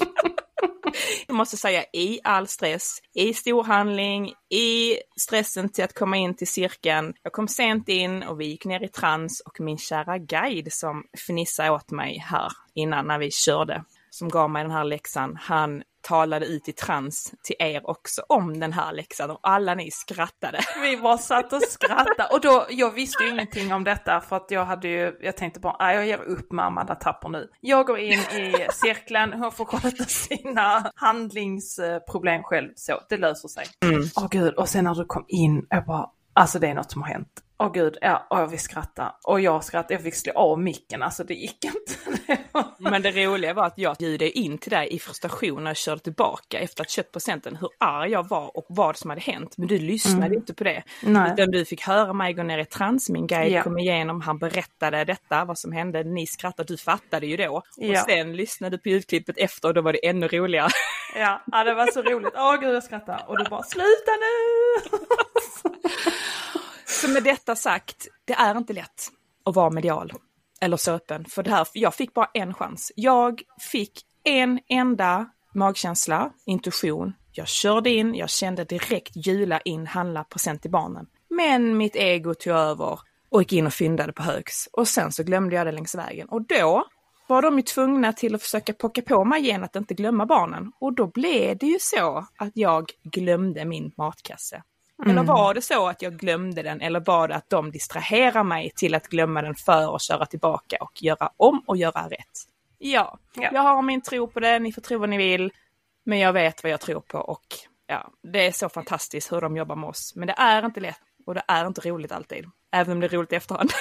Jag 1.27 1.37
måste 1.37 1.57
säga 1.57 1.85
i 1.93 2.21
all 2.25 2.47
stress, 2.47 2.99
i 3.15 3.35
storhandling, 3.35 4.33
i 4.51 4.97
stressen 5.21 5.69
till 5.69 5.85
att 5.85 5.95
komma 5.95 6.17
in 6.17 6.37
till 6.37 6.49
cirkeln. 6.49 7.15
Jag 7.23 7.33
kom 7.33 7.49
sent 7.49 7.89
in 7.89 8.23
och 8.23 8.41
vi 8.41 8.47
gick 8.47 8.65
ner 8.65 8.83
i 8.83 8.89
trans 8.89 9.41
och 9.41 9.61
min 9.61 9.79
kära 9.79 10.19
guide 10.19 10.73
som 10.73 11.05
fnissade 11.27 11.71
åt 11.71 11.91
mig 11.91 12.19
här 12.19 12.53
innan 12.75 13.07
när 13.07 13.19
vi 13.19 13.31
körde, 13.31 13.85
som 14.15 14.29
gav 14.29 14.51
mig 14.51 14.63
den 14.63 14.73
här 14.73 14.85
läxan, 14.85 15.39
han 15.41 15.83
talade 16.03 16.47
ut 16.47 16.69
i 16.69 16.73
trans 16.73 17.35
till 17.45 17.57
er 17.59 17.91
också 17.91 18.23
om 18.29 18.61
den 18.61 18.73
här 18.73 18.93
läxan 18.93 19.31
och 19.31 19.41
alla 19.43 19.75
ni 19.75 19.91
skrattade. 19.91 20.61
Vi 20.83 20.97
bara 20.97 21.19
satt 21.19 21.53
och 21.53 21.63
skrattade 21.63 22.29
och 22.33 22.41
då, 22.41 22.67
jag 22.71 22.91
visste 22.91 23.25
ju 23.25 23.31
ingenting 23.31 23.73
om 23.73 23.85
detta 23.85 24.21
för 24.21 24.37
att 24.37 24.51
jag 24.51 24.65
hade 24.65 24.89
ju, 24.89 25.19
jag 25.21 25.37
tänkte 25.37 25.61
bara, 25.61 25.95
jag 25.95 26.07
ger 26.07 26.23
upp 26.23 26.53
med 26.53 26.65
Amanda 26.65 26.95
Tapper 26.95 27.29
nu. 27.29 27.49
Jag 27.61 27.87
går 27.87 27.99
in 27.99 28.19
i 28.19 28.67
cirkeln, 28.73 29.33
hon 29.33 29.53
får 29.53 29.65
sköta 29.65 30.05
sina 30.05 30.93
handlingsproblem 30.95 32.43
själv 32.43 32.69
så, 32.77 33.01
det 33.09 33.17
löser 33.17 33.49
sig. 33.49 33.65
Åh 33.85 33.89
mm. 33.89 34.03
oh, 34.17 34.29
gud, 34.31 34.55
och 34.55 34.69
sen 34.69 34.85
när 34.85 34.95
du 34.95 35.05
kom 35.05 35.25
in, 35.29 35.67
jag 35.71 35.87
bara, 35.87 36.07
alltså 36.33 36.59
det 36.59 36.69
är 36.69 36.75
något 36.75 36.91
som 36.91 37.03
har 37.03 37.09
hänt. 37.09 37.43
Åh 37.63 37.69
oh, 37.69 37.73
gud, 37.73 37.99
ja, 38.01 38.27
och 38.31 38.39
jag 38.39 38.47
vill 38.47 38.59
skratta. 38.59 39.15
Och 39.25 39.41
jag 39.41 39.65
skrattade, 39.65 39.95
jag 39.95 40.03
fick 40.03 40.15
slå 40.15 40.33
av 40.33 40.61
micken, 40.61 41.03
alltså 41.03 41.25
det 41.25 41.35
gick 41.35 41.65
inte. 41.65 41.93
Men 42.79 43.03
det 43.03 43.11
roliga 43.11 43.55
var 43.55 43.67
att 43.67 43.79
jag 43.79 43.97
bjöd 43.97 44.23
in 44.23 44.59
till 44.59 44.71
dig 44.71 44.89
i 44.91 44.99
frustration 44.99 45.65
när 45.65 45.71
jag 45.71 45.77
körde 45.77 46.01
tillbaka 46.01 46.59
efter 46.59 46.83
att 46.83 46.91
köpt 46.91 47.13
presenten 47.13 47.57
hur 47.57 47.69
arg 47.81 48.11
jag 48.11 48.29
var 48.29 48.57
och 48.57 48.67
vad 48.69 48.97
som 48.97 49.11
hade 49.11 49.23
hänt. 49.23 49.55
Men 49.59 49.69
du 49.69 49.79
lyssnade 49.79 50.27
mm. 50.27 50.39
inte 50.39 50.55
på 50.55 50.65
det. 50.65 50.83
Nej. 51.03 51.33
Utan 51.33 51.51
du 51.51 51.65
fick 51.65 51.83
höra 51.83 52.13
mig 52.13 52.33
gå 52.33 52.43
ner 52.43 52.59
i 52.59 52.65
trans, 52.65 53.11
min 53.11 53.27
guide 53.27 53.53
ja. 53.53 53.63
kom 53.63 53.79
igenom, 53.79 54.21
han 54.21 54.39
berättade 54.39 55.05
detta, 55.05 55.45
vad 55.45 55.59
som 55.59 55.73
hände, 55.73 56.05
ni 56.05 56.27
skrattade, 56.27 56.73
du 56.73 56.77
fattade 56.77 57.27
ju 57.27 57.37
då. 57.37 57.63
Ja. 57.77 57.93
Och 57.93 57.99
sen 57.99 58.37
lyssnade 58.37 58.77
du 58.77 58.83
på 58.83 58.89
ljudklippet 58.89 59.39
efter 59.39 59.69
och 59.69 59.75
då 59.75 59.81
var 59.81 59.93
det 59.93 60.09
ännu 60.09 60.29
roligare. 60.29 60.71
Ja, 61.15 61.43
ja 61.47 61.65
det 61.65 61.75
var 61.75 61.87
så 61.87 62.03
roligt. 62.03 62.33
Åh 62.37 62.61
gud 62.61 62.75
jag 62.75 62.85
skrattar. 62.85 63.25
Och 63.29 63.39
du 63.39 63.45
bara 63.45 63.63
sluta 63.63 64.11
nu! 64.21 64.99
Så 67.03 67.09
med 67.09 67.25
detta 67.25 67.57
sagt, 67.57 68.09
det 68.25 68.33
är 68.33 68.59
inte 68.59 68.73
lätt 68.73 69.09
att 69.45 69.55
vara 69.55 69.71
medial 69.71 70.13
eller 70.61 70.77
så 70.77 70.93
öppen. 70.93 71.25
För 71.25 71.43
det 71.43 71.51
här, 71.51 71.67
jag 71.73 71.95
fick 71.95 72.15
bara 72.15 72.31
en 72.35 72.55
chans. 72.55 72.93
Jag 72.97 73.43
fick 73.61 74.01
en 74.25 74.61
enda 74.69 75.27
magkänsla, 75.55 76.33
intuition. 76.47 77.13
Jag 77.33 77.49
körde 77.49 77.91
in, 77.91 78.15
jag 78.15 78.31
kände 78.31 78.65
direkt 78.65 79.27
jula 79.27 79.61
in, 79.61 79.87
handla 79.87 80.25
present 80.25 80.63
till 80.63 80.71
barnen. 80.71 81.07
Men 81.31 81.77
mitt 81.77 81.97
ego 81.97 82.35
tog 82.35 82.53
över 82.53 82.99
och 83.31 83.43
gick 83.43 83.53
in 83.53 83.67
och 83.67 83.73
fyndade 83.73 84.13
på 84.13 84.23
högs. 84.23 84.69
Och 84.73 84.89
sen 84.89 85.13
så 85.13 85.23
glömde 85.23 85.57
jag 85.57 85.67
det 85.67 85.73
längs 85.73 85.95
vägen. 85.95 86.29
Och 86.29 86.47
då 86.47 86.85
var 87.29 87.43
de 87.43 87.57
ju 87.57 87.63
tvungna 87.63 88.13
till 88.13 88.35
att 88.35 88.43
försöka 88.43 88.73
pocka 88.73 89.03
på 89.03 89.25
mig 89.25 89.43
igen 89.43 89.65
att 89.65 89.77
inte 89.77 89.95
glömma 89.95 90.27
barnen. 90.27 90.73
Och 90.81 90.95
då 90.95 91.07
blev 91.07 91.59
det 91.59 91.67
ju 91.67 91.79
så 91.81 92.27
att 92.37 92.53
jag 92.55 92.91
glömde 93.05 93.65
min 93.65 93.93
matkasse. 93.97 94.63
Mm. 95.03 95.19
Eller 95.19 95.27
var 95.27 95.55
det 95.55 95.63
så 95.63 95.89
att 95.89 96.03
jag 96.03 96.19
glömde 96.19 96.63
den 96.63 96.81
eller 96.81 97.01
var 97.01 97.29
det 97.29 97.35
att 97.35 97.51
de 97.51 97.71
distraherar 97.71 98.45
mig 98.45 98.71
till 98.77 98.95
att 98.95 99.09
glömma 99.09 99.43
den 99.43 99.55
för 99.55 99.97
att 99.97 100.03
köra 100.03 100.27
tillbaka 100.27 100.77
och 100.81 101.03
göra 101.03 101.31
om 101.37 101.63
och 101.67 101.77
göra 101.77 102.09
rätt? 102.09 102.47
Ja, 102.79 103.19
ja. 103.35 103.51
jag 103.53 103.63
har 103.63 103.83
min 103.83 104.03
tro 104.03 104.29
på 104.29 104.41
det, 104.41 104.59
ni 104.59 104.73
får 104.73 104.83
tro 104.83 104.99
vad 104.99 105.09
ni 105.09 105.17
vill. 105.17 105.53
Men 106.05 106.19
jag 106.19 106.33
vet 106.33 106.63
vad 106.63 106.73
jag 106.73 106.81
tror 106.81 107.01
på 107.01 107.19
och 107.19 107.45
ja, 107.87 108.11
det 108.23 108.47
är 108.47 108.53
så 108.53 108.69
fantastiskt 108.69 109.33
hur 109.33 109.41
de 109.41 109.57
jobbar 109.57 109.77
med 109.77 109.89
oss. 109.89 110.13
Men 110.17 110.27
det 110.27 110.35
är 110.39 110.67
inte 110.67 110.81
lätt 110.81 111.01
och 111.27 111.35
det 111.35 111.43
är 111.49 111.67
inte 111.67 111.81
roligt 111.81 112.13
alltid. 112.13 112.45
Även 112.73 112.93
om 112.93 113.01
det 113.01 113.07
är 113.07 113.09
roligt 113.09 113.33
i 113.33 113.37
efterhand. 113.37 113.71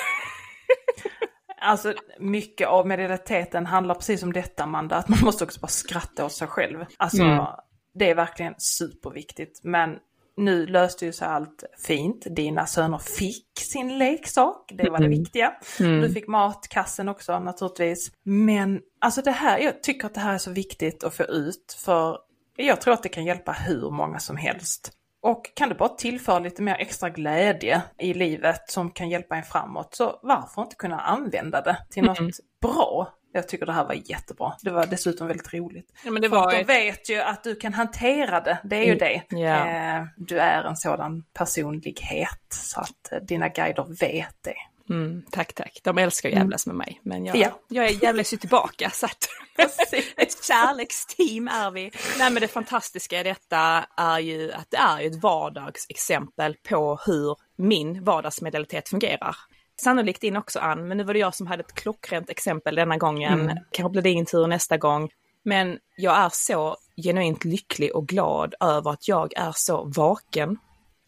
Alltså 1.64 1.94
mycket 2.20 2.68
av 2.68 2.88
medialiteten 2.88 3.66
handlar 3.66 3.96
precis 3.96 4.24
om 4.24 4.34
detta 4.34 4.64
Amanda, 4.64 4.96
att 4.96 5.08
man 5.08 5.20
måste 5.24 5.44
också 5.44 5.60
bara 5.60 5.68
skratta 5.68 6.26
åt 6.26 6.32
sig 6.32 6.48
själv. 6.48 6.86
Alltså 6.98 7.24
mm. 7.24 7.46
det 7.94 8.10
är 8.10 8.16
verkligen 8.16 8.54
superviktigt. 8.58 9.64
Men 9.64 10.00
nu 10.42 10.66
löste 10.66 11.06
ju 11.06 11.14
sig 11.14 11.28
allt 11.28 11.64
fint. 11.78 12.26
Dina 12.30 12.66
söner 12.66 12.98
fick 12.98 13.48
sin 13.60 13.98
leksak, 13.98 14.72
det 14.74 14.90
var 14.90 14.98
det 14.98 15.06
mm. 15.06 15.20
viktiga. 15.20 15.54
Mm. 15.80 16.02
Du 16.02 16.14
fick 16.14 16.28
matkassen 16.28 17.10
också 17.10 17.40
naturligtvis. 17.40 18.12
Men 18.24 18.80
alltså 19.02 19.22
det 19.22 19.32
här, 19.32 19.60
jag 19.60 19.84
tycker 19.84 20.06
att 20.06 20.14
det 20.14 20.20
här 20.20 20.34
är 20.34 20.38
så 20.38 20.52
viktigt 20.52 21.04
att 21.04 21.14
få 21.14 21.24
ut 21.24 21.78
för 21.86 22.18
jag 22.56 22.82
tror 22.82 22.94
att 22.94 23.04
det 23.04 23.10
kan 23.10 23.26
hjälpa 23.26 23.52
hur 23.52 23.90
många 23.90 24.20
som 24.20 24.38
helst. 24.38 24.92
Och 25.22 25.56
kan 25.56 25.70
du 25.70 25.76
bara 25.76 25.90
tillföra 25.90 26.40
lite 26.40 26.62
mer 26.62 26.76
extra 26.80 27.10
glädje 27.10 27.82
i 28.00 28.14
livet 28.14 28.70
som 28.70 28.92
kan 28.92 29.10
hjälpa 29.10 29.36
en 29.36 29.44
framåt, 29.44 29.96
så 29.96 30.20
varför 30.24 30.62
inte 30.62 30.76
kunna 30.76 31.00
använda 31.00 31.62
det 31.62 31.78
till 31.90 32.04
något 32.04 32.20
mm. 32.20 32.32
bra? 32.62 33.14
Jag 33.34 33.48
tycker 33.48 33.66
det 33.66 33.74
här 33.74 33.86
var 33.86 33.94
jättebra. 34.06 34.54
Det 34.62 34.70
var 34.70 34.86
dessutom 34.86 35.28
väldigt 35.28 35.54
roligt. 35.54 35.94
Ja, 36.06 36.12
men 36.12 36.22
det 36.22 36.28
var 36.28 36.52
För 36.52 36.60
ett... 36.60 36.68
de 36.68 36.74
vet 36.74 37.10
ju 37.10 37.22
att 37.22 37.44
du 37.44 37.56
kan 37.56 37.74
hantera 37.74 38.42
det, 38.42 38.58
det 38.64 38.76
är 38.76 38.84
ju 38.84 38.94
mm. 38.94 38.98
det. 39.30 39.38
Yeah. 39.38 40.06
Du 40.18 40.40
är 40.40 40.64
en 40.64 40.78
sådan 40.78 41.24
personlighet 41.34 42.48
så 42.50 42.82
att 42.82 43.12
eh, 43.12 43.20
dina 43.20 43.48
guider 43.48 44.00
vet 44.00 44.36
det. 44.44 44.56
Mm, 44.90 45.24
tack, 45.32 45.54
tack. 45.54 45.80
De 45.84 45.98
älskar 45.98 46.30
att 46.30 46.36
jävlas 46.36 46.68
med 46.68 46.76
mig. 46.76 47.00
Men 47.04 47.26
jag, 47.26 47.36
ja. 47.36 47.60
jag 47.68 47.86
är 47.86 48.04
jävlas 48.04 48.34
ju 48.34 48.38
tillbaka. 48.38 48.90
Så 48.90 49.06
att 49.06 49.30
ett 50.18 50.44
kärleksteam 50.44 51.48
är 51.48 51.72
vi. 51.72 51.92
Nej 52.20 52.32
men 52.32 52.42
det 52.42 52.48
fantastiska 52.48 53.20
i 53.20 53.24
detta 53.24 53.86
är 53.98 54.20
ju 54.20 54.52
att 54.52 54.72
det 54.72 54.78
är 54.78 55.08
ett 55.08 55.24
vardagsexempel 55.24 56.56
på 56.70 57.00
hur 57.06 57.36
min 57.58 58.04
vardagsmedialitet 58.04 58.90
fungerar. 58.90 59.36
Sannolikt 59.82 60.24
in 60.24 60.38
också 60.38 60.60
Ann, 60.60 60.88
men 60.88 60.98
nu 60.98 61.04
var 61.04 61.14
det 61.14 61.20
jag 61.20 61.36
som 61.36 61.48
hade 61.48 61.64
ett 61.64 61.76
klockrent 61.76 62.30
exempel 62.30 62.76
denna 62.76 62.98
gången. 62.98 63.42
Mm. 63.42 63.58
Kanske 63.72 63.92
blir 63.92 64.02
det 64.02 64.10
din 64.10 64.26
tur 64.26 64.48
nästa 64.48 64.78
gång. 64.78 65.10
Men 65.44 65.78
jag 65.98 66.18
är 66.18 66.30
så 66.34 66.78
genuint 67.04 67.46
lycklig 67.46 67.96
och 67.96 68.08
glad 68.08 68.56
över 68.60 68.92
att 68.92 69.08
jag 69.08 69.34
är 69.38 69.52
så 69.56 69.84
vaken, 69.84 70.58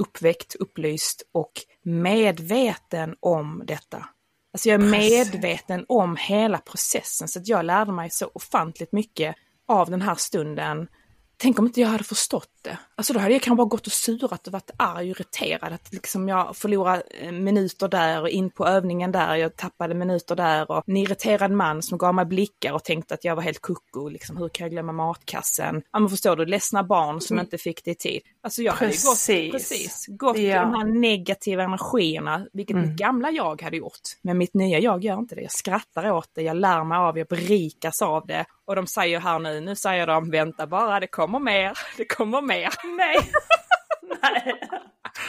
uppväckt, 0.04 0.56
upplyst 0.56 1.24
och 1.32 1.52
medveten 1.84 3.16
om 3.20 3.64
detta. 3.66 4.06
Alltså 4.54 4.70
jag 4.70 4.82
är 4.82 4.86
medveten 4.88 5.86
om 5.88 6.16
hela 6.16 6.58
processen 6.58 7.28
så 7.28 7.40
att 7.40 7.48
jag 7.48 7.66
lärde 7.66 7.92
mig 7.92 8.10
så 8.10 8.32
ofantligt 8.34 8.92
mycket 8.92 9.36
av 9.68 9.90
den 9.90 10.02
här 10.02 10.16
stunden 10.16 10.88
Tänk 11.38 11.60
om 11.60 11.66
inte 11.66 11.82
jag 11.82 11.88
hade 11.88 12.04
förstått 12.04 12.50
det. 12.64 12.78
Alltså 12.96 13.14
då 13.14 13.20
hade 13.20 13.34
jag 13.34 13.42
kanske 13.42 13.58
bara 13.58 13.68
gått 13.68 13.88
och 13.88 13.94
surat 13.94 14.48
och 14.48 14.54
varit 14.54 14.72
arg 14.78 15.12
och 15.12 15.20
irriterad. 15.20 15.74
Att 15.74 15.94
liksom 15.94 16.30
jag 16.30 16.56
förlorade 16.56 17.04
eh, 17.22 17.32
minuter 17.32 17.88
där 17.88 18.22
och 18.22 18.30
in 18.30 18.50
på 18.50 18.68
övningen 18.68 19.12
där, 19.12 19.36
jag 19.36 19.56
tappade 19.56 19.94
minuter 19.94 20.36
där 20.36 20.72
och 20.72 20.84
en 20.88 20.98
irriterad 20.98 21.52
man 21.52 21.82
som 21.82 21.98
gav 21.98 22.16
mig 22.16 22.26
blickar 22.26 22.74
och 22.74 22.84
tänkte 22.84 23.14
att 23.14 23.24
jag 23.24 23.36
var 23.36 23.44
helt 23.44 23.62
koko, 23.62 24.10
liksom 24.10 24.38
hur 24.38 24.50
kan 24.50 24.66
jag 24.66 24.72
glömma 24.72 24.92
matkassen? 24.92 25.82
Ja 25.92 26.00
men 26.00 26.10
förstår 26.10 26.36
du, 26.36 26.46
ledsna 26.46 26.84
barn 26.84 27.22
som 27.22 27.36
mm. 27.36 27.46
inte 27.46 27.58
fick 27.58 27.86
det 27.86 27.92
i 27.92 27.96
tid. 27.96 28.22
Alltså 28.44 28.62
jag 28.62 28.78
precis. 28.78 29.28
hade 29.28 29.44
gått, 29.44 29.52
precis, 29.52 30.06
gått 30.08 30.38
ja. 30.38 30.62
de 30.62 30.74
här 30.74 30.86
negativa 30.86 31.64
energierna, 31.64 32.48
vilket 32.54 32.76
mm. 32.76 32.90
mitt 32.90 33.00
gamla 33.00 33.32
jag 33.32 33.62
hade 33.62 33.78
gjort. 33.78 34.02
Men 34.22 34.38
mitt 34.38 34.54
nya 34.54 34.80
jag 34.80 35.04
gör 35.04 35.20
inte 35.20 35.36
det. 35.36 35.42
Jag 35.42 35.52
skrattar 35.52 36.12
åt 36.12 36.30
det, 36.36 36.42
jag 36.42 36.58
lär 36.58 36.84
mig 36.84 36.98
av, 36.98 37.18
jag 37.18 37.28
berikas 37.28 38.02
av 38.02 38.26
det. 38.28 38.46
Och 38.66 38.76
de 38.76 38.88
säger 38.88 39.20
här 39.20 39.40
nu, 39.40 39.62
nu 39.62 39.76
säger 39.76 40.08
de 40.08 40.30
vänta 40.30 40.68
bara, 40.68 41.00
det 41.00 41.08
kommer 41.08 41.40
mer, 41.40 41.72
det 41.98 42.06
kommer 42.06 42.42
mer. 42.42 42.53
Nej. 42.98 43.32
nej. 44.22 44.60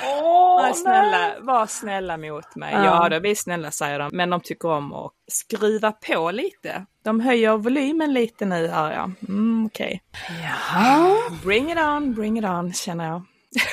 Oh, 0.02 0.62
var, 0.62 0.72
snälla, 0.72 1.34
var 1.40 1.66
snälla 1.66 2.16
mot 2.16 2.56
mig. 2.56 2.72
Ja. 2.74 2.84
ja, 2.84 3.08
då, 3.08 3.18
vi 3.18 3.30
är 3.30 3.34
snälla 3.34 3.70
säger 3.70 3.98
de, 3.98 4.10
men 4.12 4.30
de 4.30 4.40
tycker 4.40 4.68
om 4.68 4.92
att 4.92 5.12
skruva 5.28 5.92
på 5.92 6.30
lite. 6.30 6.86
De 7.04 7.20
höjer 7.20 7.56
volymen 7.56 8.12
lite 8.12 8.44
nu 8.46 8.68
här 8.68 8.92
ja. 8.92 9.10
Mm, 9.28 9.66
Okej. 9.66 10.02
Okay. 10.12 10.42
Ja. 10.42 11.16
Bring 11.44 11.72
it 11.72 11.78
on, 11.78 12.14
bring 12.14 12.38
it 12.38 12.44
on 12.44 12.72
känner 12.72 13.08
jag. 13.08 13.22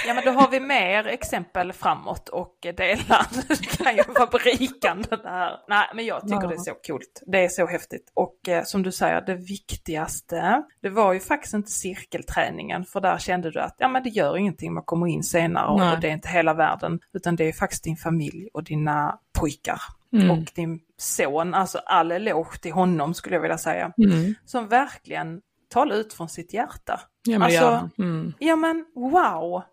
Ja 0.07 0.13
men 0.13 0.25
då 0.25 0.31
har 0.31 0.49
vi 0.49 0.59
mer 0.59 1.07
exempel 1.07 1.73
framåt 1.73 2.29
och 2.29 2.57
dela. 2.61 3.25
Det 3.47 3.77
kan 3.77 3.95
ju 3.95 4.03
vara 4.07 4.25
berikande 4.25 5.09
det 5.09 5.29
här. 5.29 5.59
Nej 5.67 5.85
men 5.95 6.05
jag 6.05 6.21
tycker 6.21 6.41
ja. 6.41 6.47
det 6.47 6.55
är 6.55 6.57
så 6.57 6.73
coolt. 6.73 7.21
Det 7.25 7.43
är 7.43 7.49
så 7.49 7.67
häftigt. 7.67 8.11
Och 8.13 8.49
eh, 8.49 8.63
som 8.63 8.83
du 8.83 8.91
säger, 8.91 9.21
det 9.21 9.35
viktigaste, 9.35 10.63
det 10.81 10.89
var 10.89 11.13
ju 11.13 11.19
faktiskt 11.19 11.53
inte 11.53 11.71
cirkelträningen 11.71 12.85
för 12.85 13.01
där 13.01 13.17
kände 13.17 13.51
du 13.51 13.59
att 13.59 13.75
ja 13.77 13.87
men 13.87 14.03
det 14.03 14.09
gör 14.09 14.37
ingenting, 14.37 14.73
man 14.73 14.83
kommer 14.83 15.07
in 15.07 15.23
senare 15.23 15.67
och, 15.67 15.93
och 15.93 15.99
det 15.99 16.07
är 16.07 16.13
inte 16.13 16.29
hela 16.29 16.53
världen. 16.53 16.99
Utan 17.13 17.35
det 17.35 17.43
är 17.43 17.53
faktiskt 17.53 17.83
din 17.83 17.97
familj 17.97 18.49
och 18.53 18.63
dina 18.63 19.19
pojkar. 19.39 19.81
Mm. 20.13 20.31
Och 20.31 20.51
din 20.55 20.79
son, 20.97 21.53
alltså 21.53 21.77
all 21.77 22.11
eloge 22.11 22.59
till 22.61 22.71
honom 22.71 23.13
skulle 23.13 23.35
jag 23.35 23.41
vilja 23.41 23.57
säga. 23.57 23.93
Mm. 23.97 24.35
Som 24.45 24.67
verkligen 24.67 25.41
talar 25.69 25.95
ut 25.95 26.13
från 26.13 26.29
sitt 26.29 26.53
hjärta. 26.53 26.99
Ja 27.23 27.39
men, 27.39 27.41
alltså, 27.41 27.61
ja. 27.61 27.89
Mm. 27.97 28.33
ja 28.39 28.55
men 28.55 28.85
wow! 28.95 29.63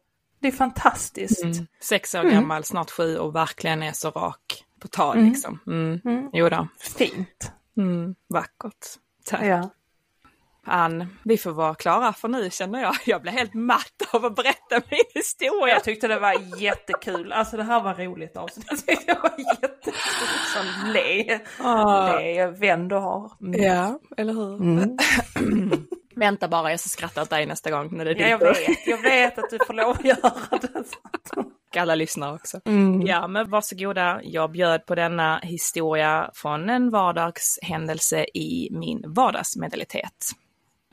Det 0.40 0.48
är 0.48 0.52
fantastiskt. 0.52 1.44
Mm. 1.44 1.66
Sex 1.80 2.14
år 2.14 2.20
mm. 2.20 2.32
gammal, 2.32 2.64
snart 2.64 2.90
sju 2.90 3.18
och 3.18 3.34
verkligen 3.34 3.82
är 3.82 3.92
så 3.92 4.10
rak 4.10 4.64
på 4.80 4.88
tal 4.88 5.16
mm. 5.16 5.28
liksom. 5.28 5.58
Mm. 5.66 6.00
Mm. 6.04 6.30
Jo 6.32 6.48
då. 6.48 6.68
Fint. 6.78 7.52
Mm. 7.76 8.14
Vackert. 8.28 8.86
Tack. 9.24 9.44
Ja. 9.44 9.70
Ann, 10.70 11.18
vi 11.22 11.38
får 11.38 11.50
vara 11.50 11.74
klara 11.74 12.12
för 12.12 12.28
nu 12.28 12.50
känner 12.50 12.82
jag. 12.82 12.96
Jag 13.06 13.22
blir 13.22 13.32
helt 13.32 13.54
matt 13.54 14.02
av 14.10 14.24
att 14.24 14.36
berätta 14.36 14.80
min 14.90 15.00
historia. 15.14 15.74
Jag 15.74 15.84
tyckte 15.84 16.08
det 16.08 16.18
var 16.18 16.60
jättekul. 16.60 17.32
Alltså 17.32 17.56
det 17.56 17.62
här 17.62 17.82
var 17.82 17.94
roligt 17.94 18.36
avsnitt. 18.36 18.66
Jag 18.68 18.78
tyckte 18.86 19.14
det 19.14 19.20
var 19.22 19.38
jättekul. 19.38 19.92
Som 20.54 20.92
le. 20.92 21.40
Oh. 21.60 22.20
Le, 22.20 22.46
vän 22.46 22.88
du 22.88 22.96
har. 22.96 23.32
Mm. 23.40 23.62
Ja, 23.62 24.00
eller 24.16 24.32
hur? 24.32 24.96
Vänta 26.18 26.48
bara, 26.48 26.70
jag 26.70 26.80
ska 26.80 26.88
skratta 26.88 27.22
åt 27.22 27.30
dig 27.30 27.46
nästa 27.46 27.70
gång 27.70 27.96
när 27.96 28.04
det 28.04 28.10
är 28.10 28.20
ja, 28.20 28.28
jag 28.28 28.38
vet, 28.38 28.86
jag 28.86 29.02
vet 29.02 29.38
att 29.38 29.50
du 29.50 29.58
får 29.66 29.74
lov 29.74 29.90
att 29.90 30.04
göra 30.04 30.58
det. 30.60 30.84
Alla 31.80 31.94
lyssnar 31.94 32.34
också. 32.34 32.60
Mm. 32.64 33.06
Ja, 33.06 33.28
men 33.28 33.50
varsågoda. 33.50 34.20
Jag 34.22 34.50
bjöd 34.50 34.86
på 34.86 34.94
denna 34.94 35.38
historia 35.38 36.30
från 36.34 36.70
en 36.70 36.90
vardagshändelse 36.90 38.26
i 38.34 38.68
min 38.70 39.04
vardagsmedalitet. 39.06 40.32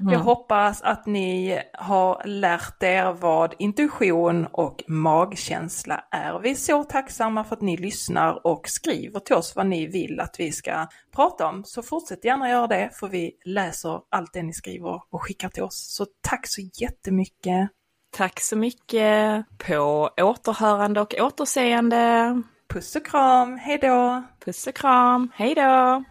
Mm. 0.02 0.14
Jag 0.14 0.20
hoppas 0.20 0.82
att 0.82 1.06
ni 1.06 1.62
har 1.74 2.22
lärt 2.26 2.84
er 2.84 3.14
vad 3.14 3.54
intuition 3.60 4.46
och 4.52 4.84
magkänsla 4.88 6.04
är. 6.12 6.40
Vi 6.40 6.52
är 6.52 6.56
så 6.56 6.84
tacksamma 6.84 7.44
för 7.44 7.56
att 7.56 7.62
ni 7.62 7.78
lyssnar 7.78 8.48
och 8.48 8.70
skriver 8.70 9.20
till 9.20 9.36
oss 9.36 9.56
vad 9.56 9.68
ni 9.68 9.88
vill 9.88 10.20
att 10.20 10.36
vi 10.40 10.52
ska 10.52 10.88
prata 11.16 11.48
om. 11.48 11.64
Så 11.66 11.82
fortsätt 11.82 12.26
gärna 12.26 12.50
göra 12.50 12.68
det 12.68 12.90
för 12.94 13.08
vi 13.08 13.32
läser 13.46 14.02
allt 14.10 14.34
det 14.34 14.44
ni 14.44 14.54
skriver 14.54 15.02
och 15.10 15.24
skickar 15.24 15.50
till 15.50 15.64
oss. 15.64 15.96
Så 15.96 16.06
tack 16.22 16.48
så 16.48 16.62
jättemycket! 16.82 17.70
Tack 18.18 18.42
så 18.42 18.56
mycket! 18.56 19.46
På 19.68 20.10
återhörande 20.18 21.02
och 21.02 21.16
återseende! 21.20 22.42
Puss 22.70 22.96
och 22.96 23.06
kram, 23.06 23.58
hejdå! 23.58 24.24
Puss 24.46 24.68
och 24.68 24.76
kram, 24.76 25.32
hejdå! 25.36 26.04